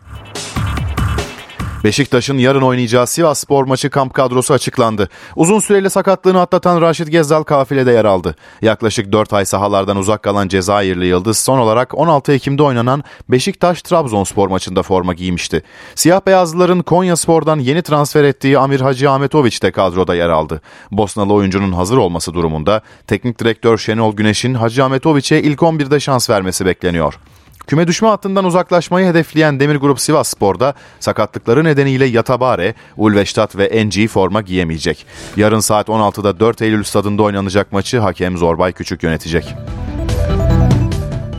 Beşiktaş'ın 1.83 2.37
yarın 2.37 2.61
oynayacağı 2.61 3.07
Sivas 3.07 3.39
Spor 3.39 3.65
maçı 3.65 3.89
kamp 3.89 4.13
kadrosu 4.13 4.53
açıklandı. 4.53 5.09
Uzun 5.35 5.59
süreli 5.59 5.89
sakatlığını 5.89 6.41
atlatan 6.41 6.81
Raşit 6.81 7.11
Gezzal 7.11 7.43
kafilede 7.43 7.91
yer 7.91 8.05
aldı. 8.05 8.35
Yaklaşık 8.61 9.11
4 9.11 9.33
ay 9.33 9.45
sahalardan 9.45 9.97
uzak 9.97 10.23
kalan 10.23 10.47
Cezayirli 10.47 11.05
Yıldız 11.05 11.37
son 11.37 11.57
olarak 11.57 11.97
16 11.97 12.31
Ekim'de 12.31 12.63
oynanan 12.63 13.03
Beşiktaş-Trabzonspor 13.29 14.47
maçında 14.47 14.83
forma 14.83 15.13
giymişti. 15.13 15.63
Siyah 15.95 16.21
beyazlıların 16.27 16.81
Konya 16.81 17.15
Spor'dan 17.15 17.59
yeni 17.59 17.81
transfer 17.81 18.23
ettiği 18.23 18.59
Amir 18.59 18.81
Hacı 18.81 19.11
Ahmetoviç 19.11 19.63
de 19.63 19.71
kadroda 19.71 20.15
yer 20.15 20.29
aldı. 20.29 20.61
Bosnalı 20.91 21.33
oyuncunun 21.33 21.71
hazır 21.71 21.97
olması 21.97 22.33
durumunda 22.33 22.81
teknik 23.07 23.39
direktör 23.39 23.77
Şenol 23.77 24.15
Güneş'in 24.15 24.53
Hacı 24.53 24.83
Ahmetoviç'e 24.83 25.41
ilk 25.41 25.59
11'de 25.59 25.99
şans 25.99 26.29
vermesi 26.29 26.65
bekleniyor. 26.65 27.19
Küme 27.67 27.87
düşme 27.87 28.07
hattından 28.07 28.45
uzaklaşmayı 28.45 29.07
hedefleyen 29.07 29.59
Demir 29.59 29.75
Grup 29.75 29.99
Sivas 29.99 30.27
Spor'da 30.27 30.73
sakatlıkları 30.99 31.63
nedeniyle 31.63 32.05
Yatabare, 32.05 32.73
Ulveştat 32.97 33.55
ve 33.57 33.65
Enci 33.65 34.07
forma 34.07 34.41
giyemeyecek. 34.41 35.05
Yarın 35.37 35.59
saat 35.59 35.87
16'da 35.87 36.39
4 36.39 36.61
Eylül 36.61 36.83
stadında 36.83 37.23
oynanacak 37.23 37.71
maçı 37.71 37.99
hakem 37.99 38.37
Zorbay 38.37 38.71
Küçük 38.71 39.03
yönetecek. 39.03 39.55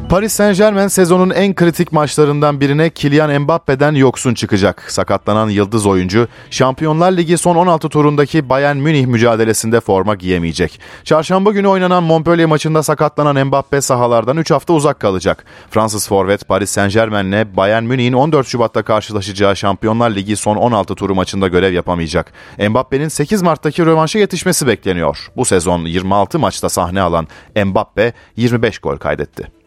Paris 0.08 0.32
Saint 0.32 0.56
Germain 0.56 0.88
sezonun 0.88 1.30
en 1.30 1.54
kritik 1.54 1.92
maçlarından 1.92 2.60
birine 2.60 2.90
Kylian 2.90 3.40
Mbappe'den 3.40 3.94
yoksun 3.94 4.34
çıkacak. 4.34 4.92
Sakatlanan 4.92 5.48
yıldız 5.48 5.86
oyuncu 5.86 6.28
Şampiyonlar 6.50 7.12
Ligi 7.12 7.38
son 7.38 7.56
16 7.56 7.88
turundaki 7.88 8.48
Bayern 8.48 8.76
Münih 8.76 9.06
mücadelesinde 9.06 9.80
forma 9.80 10.14
giyemeyecek. 10.14 10.80
Çarşamba 11.04 11.52
günü 11.52 11.66
oynanan 11.66 12.02
Montpellier 12.02 12.46
maçında 12.46 12.82
sakatlanan 12.82 13.46
Mbappe 13.46 13.80
sahalardan 13.80 14.36
3 14.36 14.50
hafta 14.50 14.72
uzak 14.72 15.00
kalacak. 15.00 15.44
Fransız 15.70 16.08
forvet 16.08 16.48
Paris 16.48 16.70
Saint 16.70 16.92
Germain'le 16.92 17.56
Bayern 17.56 17.84
Münih'in 17.84 18.12
14 18.12 18.46
Şubat'ta 18.46 18.82
karşılaşacağı 18.82 19.56
Şampiyonlar 19.56 20.10
Ligi 20.10 20.36
son 20.36 20.56
16 20.56 20.94
turu 20.94 21.14
maçında 21.14 21.48
görev 21.48 21.72
yapamayacak. 21.72 22.32
Mbappe'nin 22.68 23.08
8 23.08 23.42
Mart'taki 23.42 23.86
rövanşa 23.86 24.18
yetişmesi 24.18 24.66
bekleniyor. 24.66 25.28
Bu 25.36 25.44
sezon 25.44 25.84
26 25.84 26.38
maçta 26.38 26.68
sahne 26.68 27.00
alan 27.00 27.28
Mbappe 27.64 28.12
25 28.36 28.78
gol 28.78 28.96
kaydetti. 28.96 29.57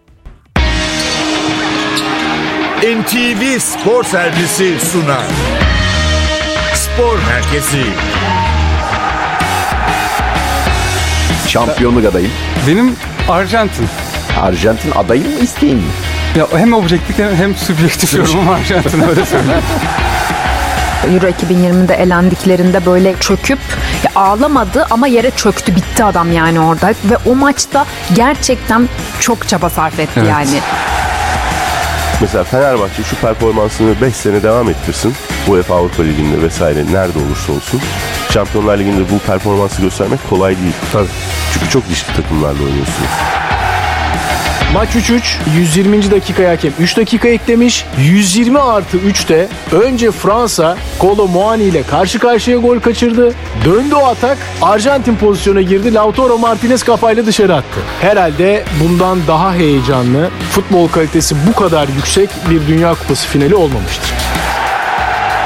NTV 2.82 3.60
Spor 3.60 4.04
Servisi 4.04 4.80
sunar. 4.80 5.24
Spor 6.74 7.18
Merkezi. 7.28 7.84
Şampiyonluk 11.48 12.06
adayım. 12.06 12.32
Benim 12.68 12.96
Arjantin. 13.30 13.88
Arjantin 14.42 14.92
adayım 14.92 15.28
mı 15.28 15.40
isteğim 15.42 15.78
mi? 15.78 15.84
Ya 16.36 16.48
hem 16.56 16.74
objektif 16.74 17.20
hem, 17.20 17.36
hem 17.36 17.56
subjektif 17.56 18.14
yorumum 18.14 18.50
Arjantin 18.54 19.02
öyle 19.02 19.26
söyleyeyim. 19.26 19.64
Euro 21.14 21.26
2020'de 21.28 21.94
elendiklerinde 21.96 22.86
böyle 22.86 23.16
çöküp 23.20 23.60
ya 24.04 24.12
ağlamadı 24.16 24.88
ama 24.90 25.08
yere 25.08 25.32
çöktü 25.32 25.76
bitti 25.76 26.04
adam 26.04 26.32
yani 26.32 26.60
orada 26.60 26.88
ve 26.88 27.18
o 27.26 27.36
maçta 27.36 27.86
gerçekten 28.14 28.90
çok 29.20 29.48
çaba 29.48 29.70
sarf 29.70 30.00
etti 30.00 30.12
Evet. 30.20 30.30
yani. 30.30 30.60
Mesela 32.22 32.44
Fenerbahçe 32.44 33.04
şu 33.04 33.16
performansını 33.16 34.02
5 34.02 34.16
sene 34.16 34.44
devam 34.44 34.70
ettirsin. 34.70 35.14
UEFA 35.48 35.76
Avrupa 35.76 36.04
Ligi'nde 36.04 36.42
vesaire 36.42 36.86
nerede 36.92 37.20
olursa 37.20 37.54
olsun. 37.54 37.82
Şampiyonlar 38.30 38.78
Ligi'nde 38.80 39.12
bu 39.12 39.20
performansı 39.20 39.82
göstermek 39.82 40.30
kolay 40.30 40.58
değil. 40.58 40.74
Tabii. 40.94 41.08
Çünkü 41.54 41.70
çok 41.70 41.90
dişli 41.90 42.14
takımlarla 42.16 42.64
oynuyorsunuz. 42.64 43.10
Maç 44.74 44.90
3-3, 44.90 45.22
120. 45.58 46.12
dakikaya 46.12 46.52
hakem 46.52 46.72
3 46.80 46.98
dakika 46.98 47.28
eklemiş. 47.28 47.86
120 48.00 48.60
artı 48.60 48.98
3'te 48.98 49.48
önce 49.72 50.12
Fransa 50.12 50.78
Kolo 51.00 51.28
Muani 51.28 51.64
ile 51.64 51.84
karşı 51.84 52.20
karşıya 52.20 52.58
gol 52.58 52.80
kaçırdı. 52.80 53.34
Döndü 53.66 53.96
o 53.96 54.06
atak, 54.06 54.38
Arjantin 54.62 55.16
pozisyona 55.16 55.62
girdi. 55.62 55.94
Lautaro 55.94 56.38
Martinez 56.38 56.84
kafayla 56.84 57.26
dışarı 57.26 57.56
attı. 57.56 57.80
Herhalde 58.02 58.64
bundan 58.84 59.28
daha 59.28 59.54
heyecanlı, 59.54 60.30
futbol 60.52 60.88
kalitesi 60.88 61.36
bu 61.48 61.54
kadar 61.54 61.88
yüksek 61.88 62.30
bir 62.50 62.68
Dünya 62.68 62.94
Kupası 62.94 63.28
finali 63.28 63.56
olmamıştır. 63.56 64.14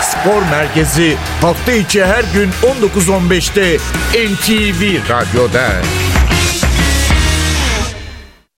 Spor 0.01 0.41
Merkezi 0.51 1.15
hafta 1.41 1.71
içi 1.71 2.05
her 2.05 2.23
gün 2.33 2.49
19.15'te 2.81 3.77
NTV 4.27 5.09
Radyo'da. 5.09 5.67